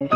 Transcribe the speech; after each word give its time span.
Hey. 0.00 0.08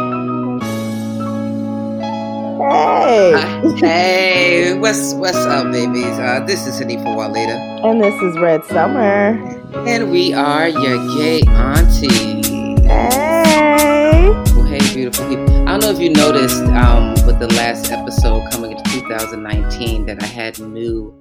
Uh, 3.35 3.77
hey, 3.77 4.79
what's 4.79 5.15
what's 5.15 5.37
up, 5.39 5.71
babies? 5.73 6.05
Uh, 6.19 6.45
this 6.47 6.67
is 6.67 6.81
Hanifah 6.81 7.15
Walidah, 7.15 7.85
And 7.85 8.03
this 8.03 8.15
is 8.23 8.37
Red 8.39 8.65
Summer. 8.65 9.39
and 9.87 10.11
we 10.11 10.35
are 10.35 10.69
your 10.69 10.99
gay 11.17 11.43
auntie. 11.47 12.43
Hey. 12.83 14.31
Well, 14.55 14.65
hey, 14.67 14.79
beautiful 14.93 15.29
people. 15.29 15.49
I 15.69 15.79
don't 15.79 15.81
know 15.83 15.91
if 15.91 16.01
you 16.01 16.11
noticed 16.11 16.63
um, 16.65 17.15
with 17.27 17.39
the 17.39 17.49
last 17.55 17.93
episode 17.93 18.51
coming 18.51 18.73
into 18.73 18.83
2019 18.91 20.07
that 20.07 20.23
I 20.23 20.27
had 20.27 20.59
new 20.59 21.19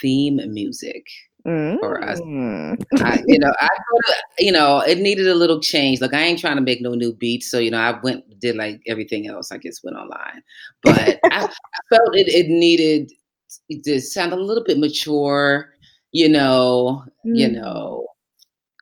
theme 0.00 0.40
music 0.52 1.06
for 1.78 2.02
us. 2.02 2.20
Mm. 2.20 2.76
I, 2.98 3.22
you 3.26 3.38
know, 3.38 3.52
I 3.60 3.68
you 4.38 4.52
know, 4.52 4.80
it 4.80 4.98
needed 4.98 5.28
a 5.28 5.34
little 5.34 5.60
change. 5.60 6.00
Like 6.00 6.14
I 6.14 6.20
ain't 6.22 6.38
trying 6.38 6.56
to 6.56 6.62
make 6.62 6.80
no 6.80 6.94
new 6.94 7.12
beats, 7.12 7.50
so 7.50 7.58
you 7.58 7.70
know, 7.70 7.78
I 7.78 7.98
went 8.00 8.24
did 8.40 8.56
like 8.56 8.80
everything 8.86 9.26
else. 9.28 9.52
I 9.52 9.58
just 9.58 9.82
went 9.84 9.96
online, 9.96 10.42
but 10.82 10.98
I, 10.98 11.18
I 11.24 11.40
felt 11.88 12.14
it. 12.16 12.28
It 12.28 12.48
needed 12.48 13.10
it 13.68 13.84
to 13.84 14.00
sound 14.00 14.32
a 14.32 14.36
little 14.36 14.64
bit 14.64 14.78
mature. 14.78 15.74
You 16.12 16.28
know, 16.28 17.04
you 17.24 17.48
Mm. 17.48 17.54
know, 17.54 18.06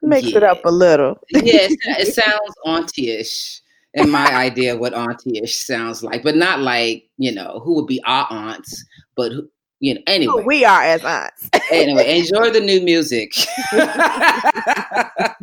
Mix 0.01 0.27
it 0.29 0.43
up 0.43 0.63
a 0.65 0.71
little. 0.71 1.19
yeah, 1.31 1.67
it, 1.69 1.77
it 1.99 2.13
sounds 2.13 2.55
auntie-ish 2.65 3.61
in 3.95 4.09
my 4.09 4.33
idea 4.33 4.73
of 4.73 4.79
what 4.79 4.93
auntie-ish 4.93 5.55
sounds 5.55 6.03
like, 6.03 6.23
but 6.23 6.35
not 6.35 6.59
like 6.61 7.09
you 7.17 7.31
know 7.33 7.61
who 7.63 7.75
would 7.75 7.87
be 7.87 8.01
our 8.05 8.25
aunts, 8.31 8.83
but 9.15 9.31
who, 9.31 9.49
you 9.79 9.95
know. 9.95 10.01
Anyway, 10.07 10.41
Who 10.41 10.45
we 10.45 10.65
are 10.65 10.81
as 10.81 11.03
aunts. 11.03 11.49
anyway, 11.71 12.19
enjoy 12.19 12.49
the 12.51 12.59
new 12.59 12.81
music. 12.81 13.33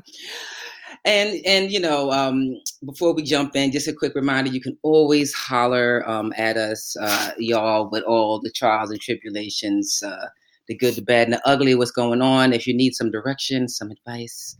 and 1.04 1.40
and 1.46 1.70
you 1.70 1.80
know, 1.80 2.10
um, 2.12 2.60
before 2.84 3.14
we 3.14 3.22
jump 3.22 3.56
in, 3.56 3.72
just 3.72 3.88
a 3.88 3.92
quick 3.92 4.14
reminder: 4.14 4.50
you 4.50 4.60
can 4.60 4.76
always 4.82 5.32
holler 5.32 6.08
um, 6.08 6.32
at 6.36 6.56
us, 6.56 6.96
uh, 7.00 7.32
y'all, 7.38 7.88
with 7.90 8.04
all 8.04 8.40
the 8.40 8.50
trials 8.50 8.90
and 8.90 9.00
tribulations, 9.00 10.02
uh, 10.04 10.26
the 10.68 10.76
good, 10.76 10.94
the 10.94 11.02
bad, 11.02 11.28
and 11.28 11.34
the 11.34 11.48
ugly. 11.48 11.74
What's 11.74 11.90
going 11.90 12.22
on? 12.22 12.52
If 12.52 12.66
you 12.66 12.74
need 12.74 12.94
some 12.94 13.10
direction, 13.10 13.68
some 13.68 13.90
advice 13.90 14.56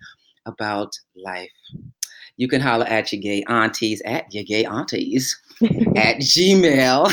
about 0.47 0.93
life, 1.17 1.51
you 2.37 2.49
can 2.49 2.61
holler 2.61 2.87
at 2.87 3.13
your 3.13 3.21
gay 3.21 3.43
aunties 3.49 4.01
at 4.05 4.33
your 4.33 4.45
gay 4.45 4.65
aunties 4.65 5.37
at 5.97 6.17
gmail 6.19 7.11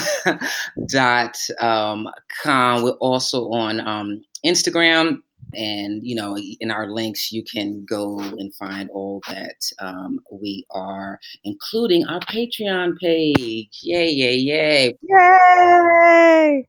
dot 0.88 1.38
um, 1.60 2.10
com. 2.44 2.84
We're 2.84 2.92
also 2.92 3.50
on 3.52 3.80
um, 3.88 4.22
Instagram, 4.46 5.22
and 5.54 6.06
you 6.06 6.16
know, 6.16 6.38
in 6.38 6.72
our 6.72 6.88
links, 6.92 7.32
you 7.32 7.44
can 7.44 7.86
go 7.86 8.20
and 8.20 8.54
find 8.56 8.90
all 8.92 9.22
that 9.28 9.56
um, 9.80 10.20
we 10.32 10.66
are, 10.72 11.20
including 11.44 12.06
our 12.08 12.20
Patreon 12.22 12.98
page. 13.00 13.80
Yay, 13.84 14.10
yay, 14.12 14.36
yay! 14.36 14.94
Yay. 15.02 16.68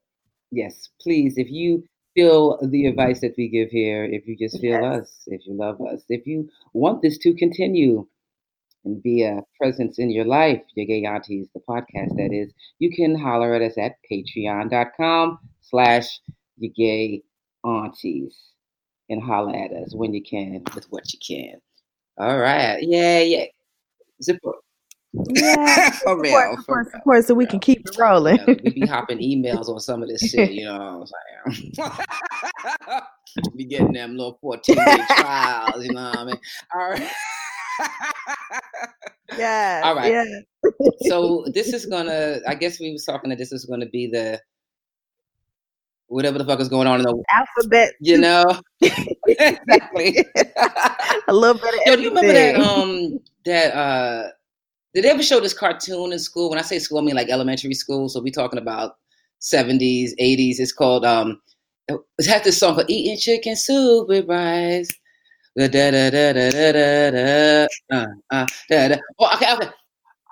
Yes, 0.50 0.88
please, 1.00 1.36
if 1.36 1.50
you 1.50 1.84
feel 2.14 2.58
the 2.62 2.86
advice 2.86 3.20
that 3.22 3.34
we 3.36 3.48
give 3.48 3.70
here, 3.70 4.04
if 4.04 4.26
you 4.28 4.36
just 4.36 4.60
feel 4.60 4.80
Yes. 4.80 5.00
us, 5.00 5.22
if 5.26 5.46
you 5.46 5.54
love 5.54 5.80
us, 5.80 6.04
if 6.08 6.26
you 6.26 6.48
want 6.72 7.02
this 7.02 7.18
to 7.18 7.34
continue 7.34 8.06
and 8.84 9.02
be 9.02 9.22
a 9.22 9.40
presence 9.58 9.98
in 9.98 10.10
your 10.10 10.24
life, 10.24 10.60
your 10.74 10.86
gay 10.86 11.04
aunties, 11.04 11.48
the 11.54 11.60
podcast 11.68 12.16
that 12.16 12.30
is, 12.32 12.52
you 12.78 12.90
can 12.94 13.18
holler 13.18 13.54
at 13.54 13.62
us 13.62 13.78
at 13.78 13.96
patreon.com 14.10 15.38
slash 15.62 16.20
your 16.58 16.72
gay 16.76 17.22
aunties 17.64 18.36
and 19.08 19.22
holler 19.22 19.54
at 19.54 19.72
us 19.72 19.94
when 19.94 20.12
you 20.14 20.22
can 20.22 20.62
with 20.74 20.86
what 20.90 21.04
you 21.12 21.18
can. 21.26 21.60
All 22.18 22.38
right. 22.38 22.78
Yeah, 22.80 23.20
yeah. 23.20 23.44
Zipper. 24.22 24.52
Yeah. 25.12 25.90
for 26.02 26.20
real. 26.20 26.56
Support, 26.58 26.90
support, 26.90 27.24
so 27.24 27.34
we 27.34 27.46
can 27.46 27.60
keep 27.60 27.86
it 27.86 27.96
rolling. 27.98 28.36
Yeah, 28.36 28.54
we 28.64 28.70
be 28.70 28.86
hopping 28.86 29.18
emails 29.18 29.68
on 29.68 29.80
some 29.80 30.02
of 30.02 30.08
this 30.08 30.30
shit, 30.30 30.52
you 30.52 30.64
know 30.64 31.06
what 31.06 31.10
I'm 31.46 31.64
saying? 31.66 33.00
be 33.56 33.64
getting 33.64 33.92
them 33.92 34.16
little 34.16 34.38
14 34.40 34.76
day 34.76 34.98
trials, 35.08 35.84
you 35.84 35.92
know 35.92 36.10
what 36.10 36.18
I 36.18 36.24
mean? 36.24 36.40
All 36.74 36.90
right. 36.90 37.10
Yeah. 39.38 39.80
All 39.84 39.94
right. 39.94 40.12
Yeah. 40.12 40.24
so 41.08 41.44
this 41.54 41.72
is 41.72 41.86
gonna 41.86 42.40
I 42.46 42.54
guess 42.54 42.80
we 42.80 42.92
was 42.92 43.04
talking 43.04 43.30
that 43.30 43.38
this 43.38 43.52
is 43.52 43.64
gonna 43.64 43.86
be 43.86 44.06
the 44.06 44.40
whatever 46.06 46.38
the 46.38 46.44
fuck 46.44 46.60
is 46.60 46.68
going 46.68 46.86
on 46.86 47.00
in 47.00 47.06
the 47.06 47.24
Alphabet. 47.32 47.92
you 48.00 48.18
know 48.18 48.44
exactly 49.26 50.24
a 51.26 51.32
little 51.32 51.60
bit 51.60 51.74
of 51.74 51.80
Yo, 51.86 51.96
do 51.96 52.02
you 52.02 52.08
remember 52.10 52.32
that 52.32 52.56
um 52.56 53.18
that 53.44 53.74
uh 53.74 54.28
did 54.94 55.04
they 55.04 55.10
ever 55.10 55.22
show 55.22 55.40
this 55.40 55.54
cartoon 55.54 56.12
in 56.12 56.20
school? 56.20 56.50
When 56.50 56.58
I 56.58 56.62
say 56.62 56.78
school, 56.78 56.98
I 56.98 57.02
mean 57.02 57.16
like 57.16 57.28
elementary 57.28 57.74
school. 57.74 58.08
So 58.08 58.20
we 58.20 58.30
talking 58.30 58.60
about 58.60 58.96
seventies, 59.40 60.14
eighties. 60.18 60.60
It's 60.60 60.72
called 60.72 61.04
um 61.04 61.40
it 61.88 62.26
had 62.26 62.44
this 62.44 62.58
song 62.58 62.76
called 62.76 62.88
Eating 62.88 63.18
Chicken 63.18 63.56
Soup 63.56 64.06
with 64.06 64.28
Rice. 64.28 64.90
Da 65.56 65.68
da 65.68 65.90
da 65.90 66.10
da 66.10 66.32
da 66.32 66.50
da 66.50 66.72
da 66.72 67.10
da 67.10 67.66
uh, 67.92 68.06
uh, 68.32 68.46
da 68.68 68.88
da. 68.88 68.96
Oh, 69.20 69.34
okay, 69.34 69.52
okay, 69.54 69.66
okay. 69.66 69.70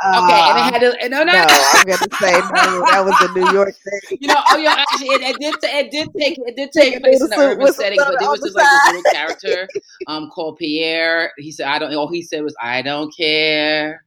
And 0.03 0.59
it 0.59 0.67
Uh, 0.67 0.73
had 0.73 0.81
to, 0.81 1.09
no, 1.11 1.23
no, 1.23 1.33
no, 1.33 1.47
I'm 1.47 1.85
gonna 1.87 1.97
say 2.19 2.33
no. 2.33 2.85
That 2.91 3.05
was 3.07 3.15
a 3.23 3.39
New 3.39 3.53
York 3.53 3.73
thing. 3.85 4.19
You 4.21 4.29
know, 4.29 4.43
oh 4.51 4.57
yeah, 4.57 4.75
actually, 4.77 5.11
it, 5.11 5.23
it 5.23 5.39
did. 5.39 5.55
It 5.63 5.91
did 5.93 6.09
take. 6.19 6.39
It 6.45 6.57
did 6.57 6.73
take 6.73 7.01
place 7.01 7.21
in 7.23 7.29
the 7.31 7.37
urban 7.39 7.73
setting, 7.73 7.99
but 7.99 8.17
there 8.19 8.29
was 8.31 8.41
just 8.41 8.57
like 8.57 8.67
this 8.67 8.87
little 8.95 9.13
character, 9.13 9.69
um, 10.09 10.29
called 10.35 10.57
Pierre. 10.59 11.31
He 11.39 11.53
said, 11.53 11.69
"I 11.69 11.79
don't." 11.79 11.95
All 11.95 12.11
he 12.11 12.23
said 12.23 12.43
was, 12.43 12.57
"I 12.61 12.83
don't 12.83 13.15
care." 13.17 14.05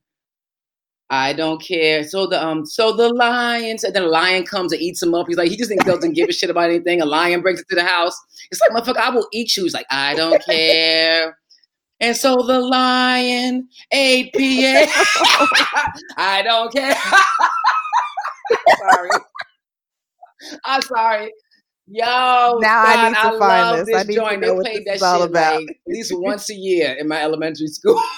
I 1.09 1.33
don't 1.33 1.61
care. 1.61 2.03
So 2.03 2.25
the 2.27 2.43
um, 2.43 2.66
so 2.66 2.91
the 2.95 3.09
lion 3.13 3.77
said, 3.77 3.93
then 3.93 4.03
a 4.03 4.07
lion 4.07 4.43
comes 4.43 4.71
and 4.73 4.81
eats 4.81 5.03
him 5.03 5.13
up. 5.13 5.27
He's 5.27 5.38
like, 5.38 5.49
he 5.49 5.57
just 5.57 5.71
doesn't 5.85 6.13
give 6.13 6.29
a 6.29 6.33
shit 6.33 6.49
about 6.49 6.69
anything. 6.71 6.99
A 7.01 7.05
lion 7.05 7.41
breaks 7.41 7.61
into 7.61 7.75
the 7.75 7.83
house. 7.88 8.19
It's 8.51 8.59
like, 8.61 8.71
motherfucker, 8.71 8.97
I 8.97 9.09
will 9.11 9.27
eat 9.31 9.55
you. 9.55 9.63
He's 9.63 9.73
like, 9.73 9.85
I 9.91 10.16
don't 10.16 10.43
care. 10.43 11.38
And 11.99 12.16
so 12.17 12.35
the 12.38 12.59
lion 12.59 13.69
ate 13.91 14.33
Pierre. 14.33 14.88
I 16.17 16.41
don't 16.43 16.73
care. 16.73 16.95
sorry. 18.79 19.09
I'm 20.66 20.81
sorry. 20.81 21.33
Yo, 21.87 22.57
Now 22.61 22.83
I 22.83 23.09
need 23.09 23.16
to 23.22 23.37
love 23.37 23.39
find 23.39 23.87
this. 23.87 23.95
I 23.95 24.03
this 24.03 24.07
need 24.07 24.16
to 24.16 24.19
joint. 24.22 24.41
know 24.41 24.47
They 24.47 24.53
what 24.53 24.66
played 24.66 24.85
this 24.85 24.85
that 24.85 24.95
is 24.95 25.01
all 25.03 25.19
shit 25.22 25.29
about. 25.29 25.55
like 25.57 25.69
at 25.69 25.75
least 25.87 26.11
once 26.16 26.49
a 26.49 26.55
year 26.55 26.93
in 26.99 27.07
my 27.07 27.22
elementary 27.22 27.67
school. 27.67 28.01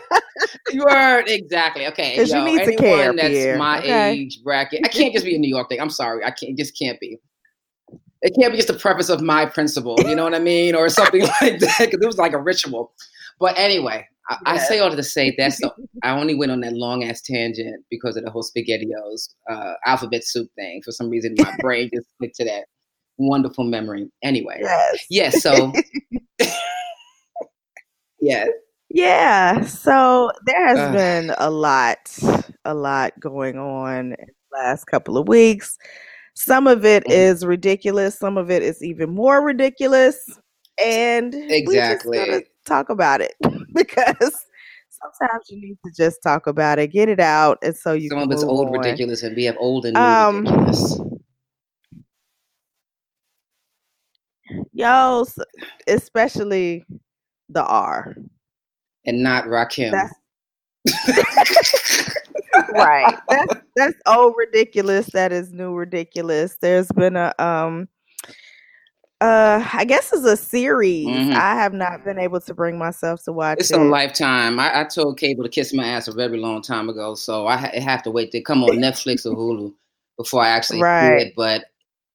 you 0.72 0.84
heard 0.88 1.24
exactly. 1.28 1.86
Okay, 1.88 2.16
'Cause 2.16 2.30
you 2.30 2.38
yo, 2.38 2.44
need 2.44 2.64
to 2.64 2.76
care, 2.76 3.12
that's 3.14 3.28
Pierre, 3.28 3.58
my 3.58 3.78
okay? 3.80 4.10
age 4.12 4.40
bracket. 4.42 4.80
I 4.84 4.88
can't 4.88 5.12
just 5.12 5.24
be 5.24 5.34
a 5.36 5.38
New 5.38 5.48
York 5.48 5.68
thing. 5.68 5.80
I'm 5.80 5.90
sorry. 5.90 6.24
I 6.24 6.30
can't. 6.30 6.56
Just 6.58 6.78
can't 6.78 6.98
be. 7.00 7.18
It 8.22 8.34
can't 8.38 8.52
be 8.52 8.56
just 8.56 8.68
the 8.68 8.74
preface 8.74 9.08
of 9.08 9.20
my 9.20 9.46
principle. 9.46 9.96
You 10.06 10.14
know 10.14 10.24
what 10.24 10.34
I 10.34 10.38
mean, 10.38 10.74
or 10.74 10.88
something 10.88 11.22
like 11.40 11.58
that. 11.60 11.76
Because 11.80 12.00
it 12.00 12.06
was 12.06 12.18
like 12.18 12.32
a 12.32 12.38
ritual. 12.40 12.92
But 13.40 13.58
anyway, 13.58 14.06
I, 14.30 14.36
I 14.46 14.58
say 14.58 14.78
all 14.78 14.90
to 14.94 15.02
say 15.02 15.34
that's 15.36 15.58
the. 15.60 15.72
I 16.04 16.10
only 16.18 16.34
went 16.34 16.52
on 16.52 16.60
that 16.60 16.72
long 16.74 17.02
ass 17.04 17.20
tangent 17.20 17.84
because 17.90 18.16
of 18.16 18.24
the 18.24 18.30
whole 18.30 18.44
SpaghettiOs 18.44 19.30
uh, 19.50 19.74
alphabet 19.86 20.24
soup 20.24 20.48
thing. 20.56 20.82
For 20.84 20.92
some 20.92 21.08
reason, 21.10 21.34
my 21.38 21.54
brain 21.60 21.90
just 21.92 22.06
clicked 22.18 22.36
to 22.36 22.44
that 22.44 22.64
wonderful 23.18 23.64
memory. 23.64 24.08
Anyway, 24.22 24.58
Yes. 24.60 25.06
yes. 25.10 25.42
So, 25.42 25.72
yes. 28.20 28.48
Yeah. 28.94 29.62
So 29.62 30.30
there 30.44 30.66
has 30.66 30.78
Ugh. 30.78 30.92
been 30.92 31.34
a 31.38 31.50
lot, 31.50 31.98
a 32.64 32.74
lot 32.74 33.18
going 33.18 33.58
on 33.58 34.12
in 34.12 34.26
the 34.50 34.58
last 34.58 34.84
couple 34.84 35.16
of 35.16 35.28
weeks. 35.28 35.78
Some 36.34 36.66
of 36.66 36.84
it 36.84 37.04
Mhm. 37.04 37.12
is 37.12 37.44
ridiculous. 37.44 38.18
Some 38.18 38.36
of 38.36 38.50
it 38.50 38.62
is 38.62 38.82
even 38.82 39.10
more 39.14 39.42
ridiculous. 39.42 40.38
And 40.82 41.32
we 41.34 41.74
just 41.74 42.06
talk 42.66 42.90
about 42.90 43.20
it 43.20 43.34
because 43.74 44.46
sometimes 44.90 45.44
you 45.50 45.60
need 45.60 45.78
to 45.84 45.92
just 45.96 46.22
talk 46.22 46.46
about 46.46 46.78
it, 46.78 46.88
get 46.88 47.08
it 47.08 47.20
out, 47.20 47.58
and 47.62 47.76
so 47.76 47.92
you 47.92 48.08
Some 48.10 48.18
of 48.20 48.30
it's 48.32 48.42
old 48.44 48.68
on. 48.68 48.74
ridiculous, 48.82 49.22
and 49.22 49.34
we 49.36 49.44
have 49.44 49.56
old 49.58 49.84
and 49.86 49.94
new 49.94 50.00
Um, 50.00 50.44
ridiculous. 50.44 51.00
Yo, 54.72 55.24
especially 55.86 56.84
the 57.48 57.64
R. 57.64 58.14
And 59.04 59.22
not 59.22 59.44
Rakim. 59.44 59.90
That's 59.92 60.14
right. 62.70 63.18
That's 63.28 63.54
that's 63.76 63.96
old 64.06 64.34
ridiculous. 64.36 65.06
That 65.12 65.32
is 65.32 65.52
new 65.52 65.74
ridiculous. 65.74 66.56
There's 66.60 66.88
been 66.92 67.16
a 67.16 67.34
um 67.38 67.88
uh 69.20 69.68
I 69.72 69.84
guess 69.84 70.12
it's 70.12 70.24
a 70.24 70.36
series. 70.36 71.06
Mhm. 71.06 71.32
I 71.34 71.54
have 71.54 71.72
not 71.72 72.04
been 72.04 72.18
able 72.18 72.40
to 72.40 72.54
bring 72.54 72.78
myself 72.78 73.22
to 73.24 73.32
watch 73.32 73.58
It's 73.60 73.70
it. 73.70 73.76
on 73.76 73.90
Lifetime. 73.90 74.58
I, 74.60 74.80
I 74.80 74.84
told 74.84 75.18
Cable 75.18 75.44
to 75.44 75.48
kiss 75.50 75.72
my 75.72 75.86
ass 75.86 76.08
a 76.08 76.12
very 76.12 76.38
long 76.38 76.62
time 76.62 76.88
ago, 76.88 77.14
so 77.14 77.46
I, 77.46 77.56
ha- 77.56 77.70
I 77.74 77.80
have 77.80 78.02
to 78.04 78.10
wait 78.10 78.30
to 78.32 78.40
come 78.40 78.62
on 78.64 78.70
Netflix 78.78 79.24
or 79.26 79.36
Hulu 79.36 79.72
before 80.16 80.42
I 80.42 80.48
actually 80.48 80.78
see 80.78 80.82
Right. 80.82 81.26
it. 81.28 81.34
But 81.36 81.66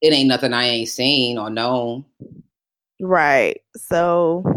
it 0.02 0.14
ain't 0.14 0.28
nothing 0.28 0.54
I 0.54 0.66
ain't 0.66 0.90
seen 0.90 1.38
or 1.38 1.50
known. 1.50 2.06
Right. 3.00 3.62
So 3.76 4.57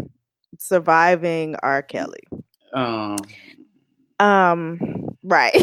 surviving 0.61 1.55
R. 1.63 1.81
Kelly. 1.81 2.23
Um, 2.73 3.17
Um, 4.19 4.79
right. 5.23 5.55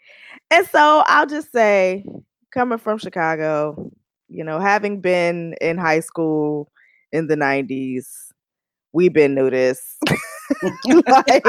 and 0.50 0.66
so 0.66 1.04
I'll 1.06 1.26
just 1.26 1.52
say, 1.52 2.04
coming 2.52 2.78
from 2.78 2.98
Chicago, 2.98 3.92
you 4.28 4.42
know, 4.42 4.58
having 4.58 5.00
been 5.00 5.54
in 5.60 5.76
high 5.76 6.00
school 6.00 6.70
in 7.12 7.26
the 7.26 7.36
90s, 7.36 8.06
we've 8.92 9.12
been 9.12 9.34
knew 9.34 9.50
this. 9.50 9.98
like, 11.06 11.44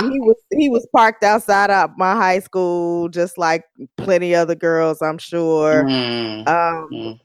he 0.00 0.18
was 0.20 0.36
he 0.58 0.68
was 0.68 0.86
parked 0.94 1.22
outside 1.22 1.70
of 1.70 1.90
my 1.96 2.14
high 2.14 2.40
school, 2.40 3.08
just 3.08 3.38
like 3.38 3.64
plenty 3.96 4.34
other 4.34 4.54
girls, 4.56 5.00
I'm 5.02 5.18
sure. 5.18 5.84
mm, 5.84 6.48
Um, 6.48 6.88
mm. 6.92 7.20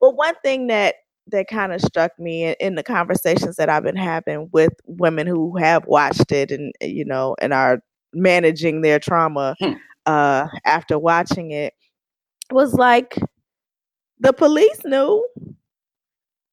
but 0.00 0.16
one 0.16 0.34
thing 0.42 0.68
that 0.68 0.94
that 1.28 1.48
kind 1.48 1.72
of 1.72 1.80
struck 1.80 2.12
me 2.18 2.44
in, 2.44 2.54
in 2.60 2.74
the 2.74 2.82
conversations 2.82 3.56
that 3.56 3.68
I've 3.68 3.82
been 3.84 3.96
having 3.96 4.48
with 4.52 4.72
women 4.86 5.26
who 5.26 5.56
have 5.56 5.86
watched 5.86 6.32
it 6.32 6.50
and 6.50 6.72
you 6.80 7.04
know 7.04 7.36
and 7.40 7.52
are 7.52 7.80
managing 8.12 8.82
their 8.82 8.98
trauma 8.98 9.56
Hmm. 9.60 9.72
uh, 10.06 10.46
after 10.64 10.98
watching 10.98 11.50
it 11.50 11.74
was 12.50 12.74
like 12.74 13.16
the 14.20 14.32
police 14.32 14.80
knew. 14.84 15.26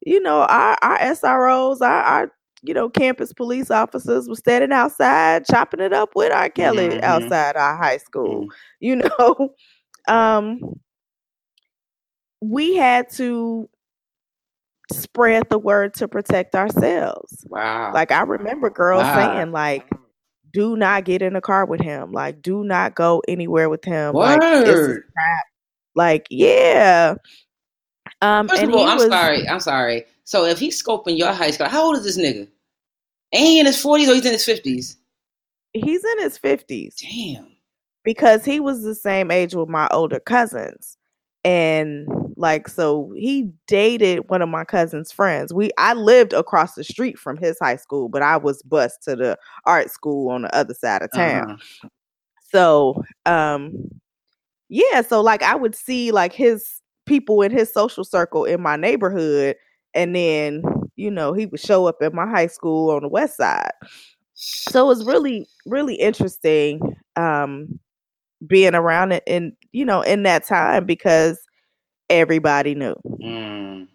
You 0.06 0.20
know, 0.22 0.42
our 0.42 0.78
our 0.82 0.98
SROs, 1.00 1.82
our, 1.82 2.02
our 2.04 2.32
you 2.64 2.74
know 2.74 2.90
campus 2.90 3.34
police 3.34 3.70
officers 3.72 4.28
were 4.28 4.36
standing 4.36 4.72
outside 4.72 5.46
chopping 5.46 5.80
it 5.80 5.94
up 5.94 6.12
with 6.16 6.32
R. 6.32 6.50
Kelly 6.50 7.00
Mhm. 7.00 7.04
outside 7.04 7.56
our 7.56 7.78
high 7.78 7.98
school 7.98 8.46
Mm. 8.46 8.50
you 8.80 8.96
know 9.20 9.50
um 10.08 10.60
we 12.42 12.76
had 12.76 13.10
to 13.12 13.70
spread 14.92 15.44
the 15.50 15.58
word 15.60 15.94
to 15.96 16.08
protect 16.08 16.56
ourselves 16.56 17.46
Wow. 17.50 17.92
like 17.94 18.12
i 18.12 18.22
remember 18.22 18.70
girls 18.70 19.04
Wow. 19.04 19.16
saying 19.36 19.52
like 19.52 19.90
do 20.54 20.76
not 20.76 21.06
get 21.06 21.22
in 21.22 21.36
a 21.36 21.42
car 21.42 21.66
with 21.66 21.82
him 21.82 22.12
like 22.12 22.42
do 22.42 22.64
not 22.64 22.94
go 22.96 23.22
anywhere 23.28 23.70
with 23.70 23.84
him 23.86 24.14
like 24.14 24.40
it's 24.42 24.70
a 24.70 24.88
Word. 24.88 25.04
like 25.96 26.28
yeah 26.30 27.16
um 28.22 28.48
First 28.48 28.62
and 28.62 28.72
of 28.72 28.78
all, 28.78 28.86
I'm 28.88 28.98
was 28.98 29.08
sorry. 29.08 29.48
I'm 29.48 29.60
sorry. 29.60 30.06
So 30.26 30.46
if 30.46 30.60
he's 30.60 30.82
scoping 30.82 31.18
your 31.18 31.32
high 31.34 31.52
school, 31.52 31.68
how 31.68 31.86
old 31.86 31.98
is 31.98 32.04
this 32.04 32.18
nigga? 32.18 32.48
Ain't 33.34 33.48
he 33.48 33.60
in 33.60 33.66
his 33.66 33.82
40s 33.84 34.08
or 34.10 34.14
he's 34.16 34.26
in 34.26 34.34
his 34.34 34.46
50s? 34.46 34.98
he's 35.74 36.04
in 36.04 36.20
his 36.20 36.38
50s 36.38 36.96
Damn. 36.98 37.48
because 38.04 38.44
he 38.44 38.60
was 38.60 38.84
the 38.84 38.94
same 38.96 39.32
age 39.32 39.56
with 39.56 39.70
my 39.70 39.88
older 39.92 40.20
cousins 40.20 40.98
and 41.46 42.08
like 42.42 42.68
so 42.68 43.14
he 43.16 43.50
dated 43.68 44.30
one 44.30 44.42
of 44.42 44.50
my 44.50 44.66
cousin's 44.66 45.12
friends. 45.12 45.54
We 45.54 45.72
i 45.78 45.94
lived 45.94 46.34
across 46.34 46.76
the 46.76 46.84
street 46.84 47.18
from 47.18 47.38
his 47.38 47.58
high 47.60 47.78
school 47.78 48.10
but 48.10 48.22
i 48.22 48.38
was 48.38 48.62
bused 48.64 49.04
to 49.04 49.16
the 49.16 49.38
art 49.66 49.90
school 49.92 50.30
on 50.32 50.44
the 50.44 50.56
other 50.56 50.74
side 50.74 51.02
of 51.04 51.12
town. 51.14 51.52
Uh-huh. 51.52 51.90
so 52.52 53.04
um 53.26 53.74
yeah 54.70 55.02
so 55.02 55.22
like 55.22 55.44
i 55.44 55.56
would 55.56 55.76
see 55.76 56.12
like 56.12 56.34
his 56.34 56.82
people 57.06 57.42
in 57.42 57.52
his 57.52 57.72
social 57.72 58.04
circle 58.04 58.46
in 58.46 58.62
my 58.62 58.76
neighborhood 58.76 59.56
and 59.94 60.16
then 60.16 60.64
you 60.96 61.12
know 61.12 61.34
he 61.34 61.46
would 61.46 61.60
show 61.60 61.86
up 61.88 61.98
at 62.02 62.14
my 62.14 62.28
high 62.28 62.48
school 62.48 62.92
on 62.92 63.02
the 63.02 63.08
west 63.10 63.38
side. 63.38 63.72
So 64.34 64.86
it 64.86 64.88
was 64.88 65.06
really 65.06 65.48
really 65.66 65.96
interesting 65.96 66.80
um 67.16 67.80
being 68.48 68.76
around 68.76 69.12
it 69.12 69.24
in 69.28 69.56
you 69.72 69.86
know 69.86 70.02
in 70.02 70.24
that 70.24 70.46
time 70.46 70.86
because 70.86 71.40
everybody 72.12 72.75
knew. 72.75 72.96
Mm. 73.06 73.88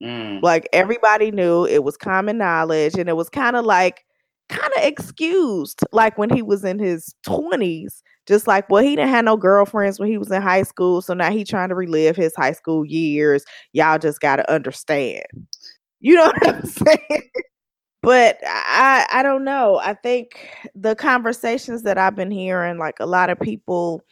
Mm. 0.00 0.40
like 0.44 0.68
everybody 0.72 1.32
knew 1.32 1.64
it 1.64 1.82
was 1.82 1.96
common 1.96 2.38
knowledge 2.38 2.94
and 2.94 3.08
it 3.08 3.16
was 3.16 3.28
kind 3.28 3.56
of 3.56 3.64
like 3.64 4.04
kind 4.48 4.72
of 4.76 4.84
excused 4.84 5.80
like 5.90 6.16
when 6.16 6.30
he 6.30 6.40
was 6.40 6.64
in 6.64 6.78
his 6.78 7.16
20s 7.26 8.00
just 8.28 8.46
like 8.46 8.70
well 8.70 8.80
he 8.80 8.94
didn't 8.94 9.10
have 9.10 9.24
no 9.24 9.36
girlfriends 9.36 9.98
when 9.98 10.08
he 10.08 10.16
was 10.16 10.30
in 10.30 10.40
high 10.40 10.62
school 10.62 11.02
so 11.02 11.14
now 11.14 11.32
he 11.32 11.42
trying 11.42 11.68
to 11.68 11.74
relive 11.74 12.14
his 12.14 12.32
high 12.36 12.52
school 12.52 12.84
years. 12.84 13.44
Y'all 13.72 13.98
just 13.98 14.20
got 14.20 14.36
to 14.36 14.52
understand. 14.52 15.24
You 15.98 16.14
know 16.14 16.26
what 16.40 16.48
i'm 16.48 16.64
saying? 16.64 17.30
But 18.02 18.38
i 18.44 19.04
i 19.10 19.22
don't 19.24 19.42
know. 19.44 19.80
I 19.82 19.94
think 19.94 20.48
the 20.76 20.94
conversations 20.94 21.82
that 21.82 21.98
i've 21.98 22.14
been 22.14 22.30
hearing 22.30 22.78
like 22.78 23.00
a 23.00 23.06
lot 23.06 23.30
of 23.30 23.40
people 23.40 24.04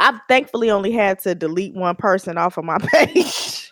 i've 0.00 0.20
thankfully 0.28 0.70
only 0.70 0.90
had 0.92 1.18
to 1.20 1.34
delete 1.34 1.74
one 1.74 1.96
person 1.96 2.38
off 2.38 2.58
of 2.58 2.64
my 2.64 2.78
page 2.92 3.70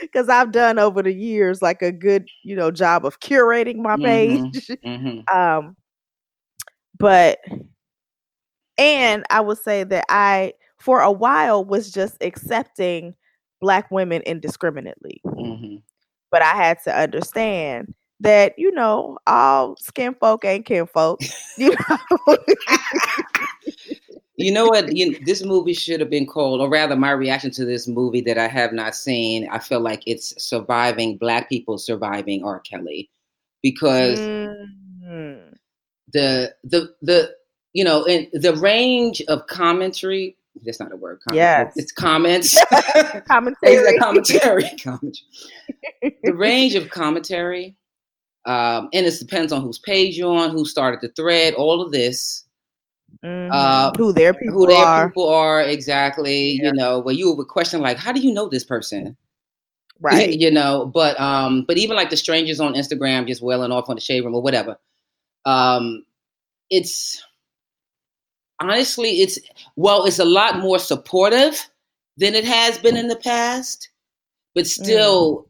because 0.00 0.28
i've 0.28 0.52
done 0.52 0.78
over 0.78 1.02
the 1.02 1.12
years 1.12 1.62
like 1.62 1.82
a 1.82 1.92
good 1.92 2.26
you 2.44 2.56
know 2.56 2.70
job 2.70 3.04
of 3.04 3.20
curating 3.20 3.76
my 3.76 3.96
Mhm. 3.96 4.52
page 4.52 4.70
Mhm. 4.84 5.24
um 5.34 5.76
but 6.98 7.38
and 8.78 9.24
i 9.30 9.40
would 9.40 9.58
say 9.58 9.84
that 9.84 10.04
i 10.08 10.52
for 10.78 11.00
a 11.00 11.12
while 11.12 11.64
was 11.64 11.90
just 11.90 12.16
accepting 12.22 13.14
black 13.60 13.90
women 13.90 14.22
indiscriminately 14.22 15.20
Mhm. 15.24 15.82
but 16.30 16.42
I 16.42 16.50
had 16.56 16.78
to 16.84 16.96
understand 16.98 17.94
that 18.20 18.54
you 18.58 18.72
know 18.72 19.18
all 19.26 19.76
skin 19.78 20.14
folk 20.20 20.44
ain't 20.44 20.66
kin 20.66 20.86
folk. 20.86 21.20
You 21.58 21.74
know, 22.26 22.36
You 24.40 24.52
know 24.52 24.66
what? 24.66 24.96
You, 24.96 25.18
this 25.24 25.44
movie 25.44 25.74
should 25.74 26.00
have 26.00 26.10
been 26.10 26.26
called, 26.26 26.60
or 26.60 26.68
rather, 26.68 26.96
my 26.96 27.10
reaction 27.12 27.50
to 27.52 27.64
this 27.64 27.86
movie 27.86 28.20
that 28.22 28.38
I 28.38 28.48
have 28.48 28.72
not 28.72 28.94
seen, 28.94 29.48
I 29.50 29.58
feel 29.58 29.80
like 29.80 30.02
it's 30.06 30.32
surviving 30.42 31.16
Black 31.18 31.48
people 31.48 31.78
surviving 31.78 32.44
R. 32.44 32.60
Kelly, 32.60 33.10
because 33.62 34.18
Mhm. 34.18 35.54
the 36.12 36.54
the 36.64 36.94
the 37.02 37.34
you 37.72 37.84
know, 37.84 38.04
in 38.04 38.28
the 38.32 38.54
range 38.56 39.22
of 39.28 39.46
commentary. 39.46 40.36
That's 40.64 40.80
not 40.80 40.90
a 40.92 40.96
word. 40.96 41.20
comment- 41.26 41.36
Yes. 41.36 41.72
it's 41.76 41.92
comments. 41.92 42.58
commentary. 43.28 43.74
It's 43.76 43.88
a 43.88 43.98
commentary. 43.98 44.62
commentary. 44.82 46.18
the 46.24 46.32
range 46.34 46.74
of 46.74 46.90
commentary, 46.90 47.76
um, 48.46 48.88
and 48.92 49.06
it 49.06 49.14
depends 49.18 49.52
on 49.52 49.62
whose 49.62 49.78
page 49.78 50.18
you're 50.18 50.36
on, 50.36 50.50
who 50.50 50.64
started 50.64 51.00
the 51.02 51.08
thread, 51.14 51.54
all 51.54 51.80
of 51.80 51.92
this. 51.92 52.44
Mhm. 53.24 53.50
Uh, 53.52 53.92
who 53.98 54.12
their 54.12 54.32
people 54.32 54.60
who 54.60 54.66
their 54.66 54.84
are, 54.84 55.08
people 55.08 55.28
are 55.28 55.60
exactly 55.60 56.52
Yeah. 56.52 56.68
you 56.68 56.72
know 56.72 57.00
where 57.00 57.14
you 57.14 57.32
would 57.32 57.48
question 57.48 57.80
like 57.80 57.98
how 57.98 58.12
do 58.12 58.20
you 58.20 58.32
know 58.32 58.48
this 58.48 58.64
person 58.64 59.14
right? 60.00 60.32
you 60.32 60.50
know 60.50 60.86
but 60.86 61.20
um 61.20 61.64
but 61.66 61.76
even 61.76 61.96
like 61.96 62.08
the 62.08 62.16
strangers 62.16 62.60
on 62.60 62.72
instagram 62.72 63.26
just 63.26 63.42
wailing 63.42 63.72
off 63.72 63.90
on 63.90 63.96
the 63.96 64.00
shade 64.00 64.24
room 64.24 64.34
or 64.34 64.40
whatever 64.40 64.78
um 65.44 66.02
it's 66.70 67.22
honestly 68.60 69.20
it's 69.20 69.38
well 69.76 70.06
it's 70.06 70.18
a 70.18 70.24
lot 70.24 70.58
more 70.60 70.78
supportive 70.78 71.68
than 72.16 72.34
it 72.34 72.44
has 72.44 72.78
been 72.78 72.96
in 72.96 73.08
the 73.08 73.16
past 73.16 73.90
but 74.54 74.66
still 74.66 75.46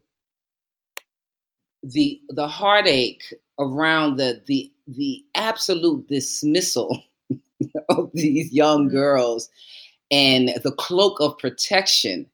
the 1.85 2.21
the 2.31 2.49
heartache 2.49 3.33
around 3.61 4.17
the 4.17 4.43
the 4.47 4.73
the 4.89 5.25
absolute 5.37 6.09
dismissal 6.09 7.01
of 7.89 8.11
these 8.15 8.53
young 8.53 8.89
Mhm. 8.89 8.93
girls 8.93 9.49
and 10.11 10.51
the 10.65 10.73
cloak 10.73 11.21
of 11.21 11.39
protection 11.39 12.27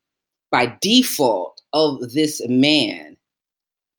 by 0.50 0.76
default 0.80 1.60
of 1.72 2.12
this 2.12 2.40
man. 2.48 3.16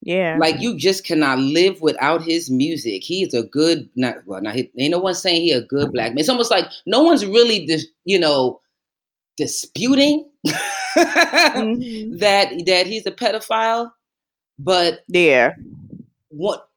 Yeah, 0.03 0.37
like 0.39 0.61
you 0.61 0.77
just 0.77 1.03
cannot 1.03 1.39
live 1.39 1.81
without 1.81 2.23
his 2.23 2.49
music. 2.49 3.03
He 3.03 3.23
is 3.23 3.33
a 3.33 3.43
good 3.43 3.89
not 3.95 4.17
well 4.25 4.41
not 4.41 4.55
he, 4.55 4.69
ain't 4.77 4.91
no 4.91 4.99
one 4.99 5.15
saying 5.15 5.41
he 5.41 5.51
a 5.51 5.61
good 5.61 5.91
black 5.91 6.11
man. 6.11 6.19
It's 6.19 6.29
almost 6.29 6.51
like 6.51 6.65
no 6.85 7.01
one's 7.03 7.25
really 7.25 7.65
dis, 7.65 7.87
you 8.05 8.19
know 8.19 8.61
disputing 9.37 10.29
Mhm. 10.95 12.17
that 12.19 12.63
that 12.65 12.87
he's 12.87 13.05
a 13.05 13.11
pedophile 13.11 13.91
but 14.59 15.01
yeah, 15.07 15.53
what 16.29 16.69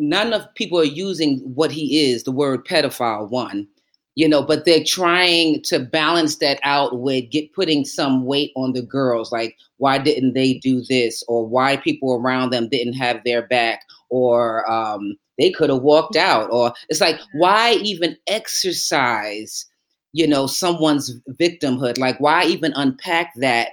none 0.00 0.32
of 0.32 0.52
people 0.54 0.78
are 0.78 0.84
using 0.84 1.38
what 1.54 1.70
he 1.70 2.10
is 2.10 2.24
the 2.24 2.32
word 2.32 2.64
pedophile 2.64 3.28
one 3.30 3.66
you 4.14 4.28
know 4.28 4.42
but 4.42 4.64
they're 4.64 4.84
trying 4.84 5.62
to 5.62 5.78
balance 5.78 6.36
that 6.36 6.58
out 6.62 7.00
with 7.00 7.30
get 7.30 7.52
putting 7.52 7.84
some 7.84 8.24
weight 8.24 8.52
on 8.56 8.72
the 8.72 8.82
girls 8.82 9.30
like 9.30 9.56
why 9.80 9.96
didn't 9.96 10.34
they 10.34 10.54
do 10.54 10.82
this? 10.82 11.24
Or 11.26 11.46
why 11.46 11.78
people 11.78 12.12
around 12.12 12.50
them 12.50 12.68
didn't 12.68 12.92
have 12.92 13.24
their 13.24 13.46
back? 13.46 13.82
Or 14.10 14.70
um, 14.70 15.16
they 15.38 15.50
could 15.50 15.70
have 15.70 15.82
walked 15.82 16.16
out. 16.16 16.50
Or 16.52 16.74
it's 16.88 17.00
like 17.00 17.18
why 17.32 17.72
even 17.82 18.16
exercise 18.28 19.66
you 20.12 20.26
know 20.26 20.46
someone's 20.46 21.18
victimhood? 21.30 21.98
Like 21.98 22.20
why 22.20 22.44
even 22.44 22.72
unpack 22.76 23.32
that 23.36 23.70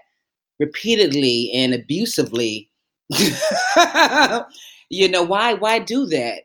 repeatedly 0.60 1.51
and 1.53 1.74
abusively 1.74 2.69
you 4.89 5.08
know 5.08 5.24
why 5.24 5.53
why 5.53 5.79
do 5.79 6.06
that 6.06 6.44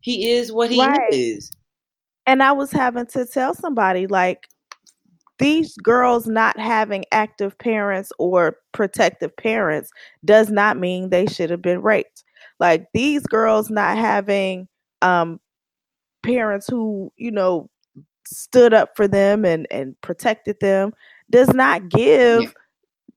he 0.00 0.30
is 0.30 0.52
what 0.52 0.70
he 0.70 0.80
Right. 0.80 1.12
is 1.12 1.50
and 2.26 2.42
I 2.42 2.52
was 2.52 2.72
having 2.72 3.06
to 3.06 3.26
tell 3.26 3.54
somebody 3.54 4.06
like 4.06 4.48
these 5.38 5.76
girls 5.78 6.26
not 6.26 6.58
having 6.58 7.04
active 7.12 7.58
parents 7.58 8.12
or 8.18 8.56
protective 8.72 9.36
parents 9.36 9.90
does 10.24 10.50
not 10.50 10.78
mean 10.78 11.10
they 11.10 11.26
should 11.26 11.50
have 11.50 11.60
been 11.62 11.82
raped. 11.82 12.24
Like 12.60 12.86
these 12.94 13.26
girls 13.26 13.68
not 13.68 13.98
having 13.98 14.68
um 15.02 15.40
parents 16.22 16.66
who, 16.68 17.12
you 17.16 17.30
know, 17.30 17.68
stood 18.26 18.72
up 18.72 18.96
for 18.96 19.06
them 19.08 19.44
and 19.44 19.66
and 19.70 20.00
protected 20.00 20.58
them 20.60 20.92
does 21.30 21.52
not 21.52 21.88
give 21.88 22.42
yeah. 22.42 22.48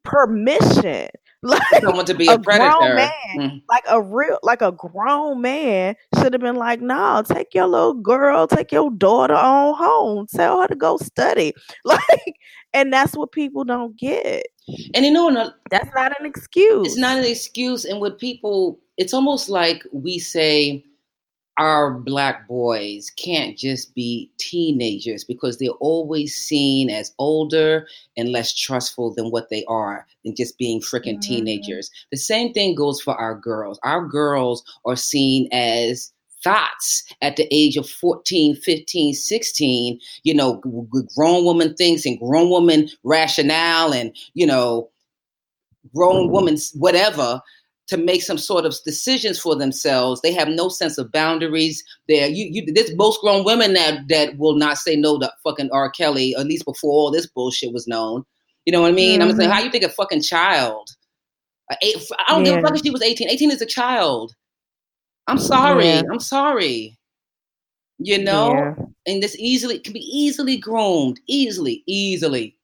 permission 0.04 1.10
like 1.48 1.82
someone 1.82 2.06
to 2.06 2.14
be 2.14 2.28
a, 2.28 2.34
a 2.34 2.40
predator. 2.40 2.96
Man, 2.96 3.12
mm. 3.36 3.62
Like 3.70 3.84
a 3.90 4.02
real, 4.02 4.40
like 4.44 4.62
a 4.62 4.72
grown 4.72 5.42
man 5.42 5.96
should 6.16 6.34
have 6.34 6.42
been 6.42 6.56
like, 6.56 6.82
no, 6.82 7.24
take 7.28 7.54
your 7.54 7.68
little 7.68 7.94
girl, 7.94 8.48
take 8.48 8.72
your 8.72 8.92
daughter 8.92 9.36
on 9.36 9.76
home, 9.76 10.28
tell 10.28 10.62
her 10.62 10.68
to 10.68 10.76
go 10.76 10.98
study. 10.98 11.54
Like, 11.86 12.36
and 12.74 12.92
that's 12.92 13.16
what 13.16 13.32
people 13.32 13.64
don't 13.64 13.98
get. 13.98 14.48
And 14.94 15.06
you 15.06 15.12
know, 15.12 15.52
that's 15.72 15.90
not 15.96 16.20
an 16.20 16.26
excuse. 16.26 16.88
It's 16.88 16.98
not 16.98 17.18
an 17.18 17.24
excuse. 17.24 17.86
And 17.86 18.02
with 18.02 18.20
people, 18.20 18.80
it's 18.98 19.14
almost 19.14 19.48
like 19.48 19.84
we 19.94 20.20
say, 20.20 20.84
our 21.58 21.92
black 21.92 22.48
boys 22.48 23.10
can't 23.16 23.58
just 23.58 23.96
be 23.96 24.30
teenagers 24.38 25.24
because 25.24 25.58
they're 25.58 25.70
always 25.80 26.36
seen 26.36 26.90
as 26.90 27.14
older 27.18 27.88
and 28.16 28.32
less 28.32 28.54
trustful 28.54 29.14
than 29.14 29.32
what 29.32 29.50
they 29.50 29.66
are 29.66 30.06
than 30.24 30.36
just 30.36 30.58
being 30.58 30.80
freaking 30.80 31.16
mm-hmm. 31.16 31.34
teenagers. 31.34 31.90
The 32.12 32.18
same 32.18 32.54
thing 32.54 32.76
goes 32.76 33.02
for 33.02 33.16
our 33.16 33.36
girls. 33.36 33.80
Our 33.84 34.06
girls 34.06 34.64
are 34.86 34.96
seen 34.96 35.50
as 35.52 36.12
thoughts 36.44 37.04
at 37.22 37.36
the 37.36 37.48
age 37.52 37.76
of 37.78 37.90
14, 37.90 38.56
15, 38.56 39.14
16, 39.14 40.00
you 40.24 40.34
know, 40.34 40.62
grown 41.16 41.44
woman 41.44 41.74
thinks 41.74 42.06
and 42.06 42.20
grown 42.20 42.50
woman 42.50 42.90
rationale 43.04 43.94
and, 43.94 44.16
you 44.36 44.46
know, 44.46 44.90
grown 45.96 46.30
woman's 46.30 46.72
whatever 46.74 47.42
to 47.88 47.98
make 47.98 48.22
some 48.22 48.38
sort 48.38 48.66
of 48.66 48.76
decisions 48.86 49.40
for 49.40 49.56
themselves. 49.56 50.22
They 50.22 50.34
have 50.34 50.50
no 50.50 50.70
sense 50.70 50.98
of 50.98 51.12
boundaries. 51.12 51.84
There, 52.10 52.28
you, 52.28 52.50
you, 52.52 52.74
there's 52.74 52.96
most 52.96 53.22
grown 53.22 53.46
women 53.46 53.74
that 53.74 54.08
that 54.10 54.38
will 54.38 54.56
not 54.56 54.78
say 54.78 54.96
no 54.96 55.18
to 55.20 55.32
fucking 55.44 55.70
R. 55.72 55.90
Kelly, 55.90 56.36
at 56.38 56.46
least 56.46 56.66
before 56.66 56.92
all 56.92 57.12
this 57.12 57.28
bullshit 57.28 57.74
was 57.74 57.88
known. 57.88 58.24
You 58.66 58.74
know 58.74 58.82
what 58.82 58.90
I 58.90 58.94
mean? 58.94 59.22
Mm-hmm. 59.22 59.30
I'm 59.30 59.38
saying, 59.38 59.50
how 59.50 59.62
you 59.62 59.72
think 59.72 59.86
a 59.86 59.90
fucking 59.90 60.22
child? 60.22 60.90
Eight, 61.82 61.96
I 62.28 62.34
don't 62.34 62.46
yeah. 62.46 62.56
give 62.56 62.60
a 62.60 62.68
fuck 62.68 62.78
if 62.78 62.84
she 62.84 62.92
was 62.92 63.02
18. 63.02 63.30
18 63.30 63.52
is 63.52 63.62
a 63.62 63.66
child. 63.66 64.34
I'm 65.28 65.40
sorry. 65.40 65.86
Yeah. 65.86 66.02
I'm 66.12 66.20
sorry. 66.20 66.98
You 68.00 68.22
know, 68.22 68.52
yeah. 68.52 68.76
and 69.08 69.24
this 69.24 69.36
easily 69.40 69.80
can 69.80 69.94
be 69.94 70.00
easily 70.00 70.58
groomed, 70.58 71.20
easily, 71.28 71.84
easily. 71.88 72.57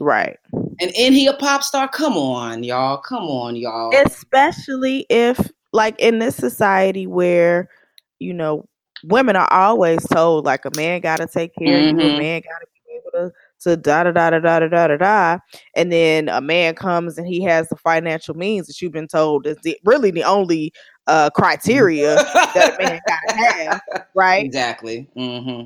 Right. 0.00 0.38
And 0.80 0.90
in 0.96 1.12
he 1.12 1.26
a 1.26 1.34
pop 1.34 1.62
star? 1.62 1.88
Come 1.88 2.16
on, 2.16 2.64
y'all. 2.64 2.98
Come 2.98 3.24
on, 3.24 3.56
y'all. 3.56 3.94
Especially 3.94 5.06
if, 5.08 5.50
like, 5.72 5.98
in 6.00 6.18
this 6.18 6.36
society 6.36 7.06
where, 7.06 7.68
you 8.18 8.34
know, 8.34 8.66
women 9.04 9.36
are 9.36 9.52
always 9.52 10.04
told, 10.08 10.44
like, 10.44 10.64
a 10.64 10.70
man 10.76 11.00
got 11.00 11.18
to 11.18 11.26
take 11.26 11.54
care 11.54 11.68
mm-hmm. 11.68 11.98
of 11.98 12.04
you, 12.04 12.08
a 12.08 12.12
mm-hmm. 12.12 12.22
man 12.22 12.40
got 12.40 12.58
to 12.60 12.66
be 12.74 12.96
able 12.96 13.28
to 13.28 13.34
to 13.60 13.78
da 13.78 14.02
da 14.02 14.10
da 14.10 14.28
da 14.28 14.38
da 14.40 14.58
da 14.58 14.68
da 14.68 14.86
da 14.88 14.96
da, 14.96 15.38
and 15.74 15.90
then 15.90 16.28
a 16.28 16.40
man 16.40 16.74
comes 16.74 17.16
and 17.16 17.26
he 17.26 17.42
has 17.42 17.66
the 17.68 17.76
financial 17.76 18.34
means 18.34 18.66
that 18.66 18.82
you've 18.82 18.92
been 18.92 19.08
told 19.08 19.46
is 19.46 19.56
the, 19.62 19.78
really 19.84 20.10
the 20.10 20.22
only 20.22 20.70
uh, 21.06 21.30
criteria 21.30 22.16
that 22.16 22.76
a 22.78 22.82
man 22.82 23.00
gotta 23.06 23.42
have, 23.42 23.80
right? 24.14 24.44
Exactly. 24.44 25.08
Mm-hmm 25.16 25.64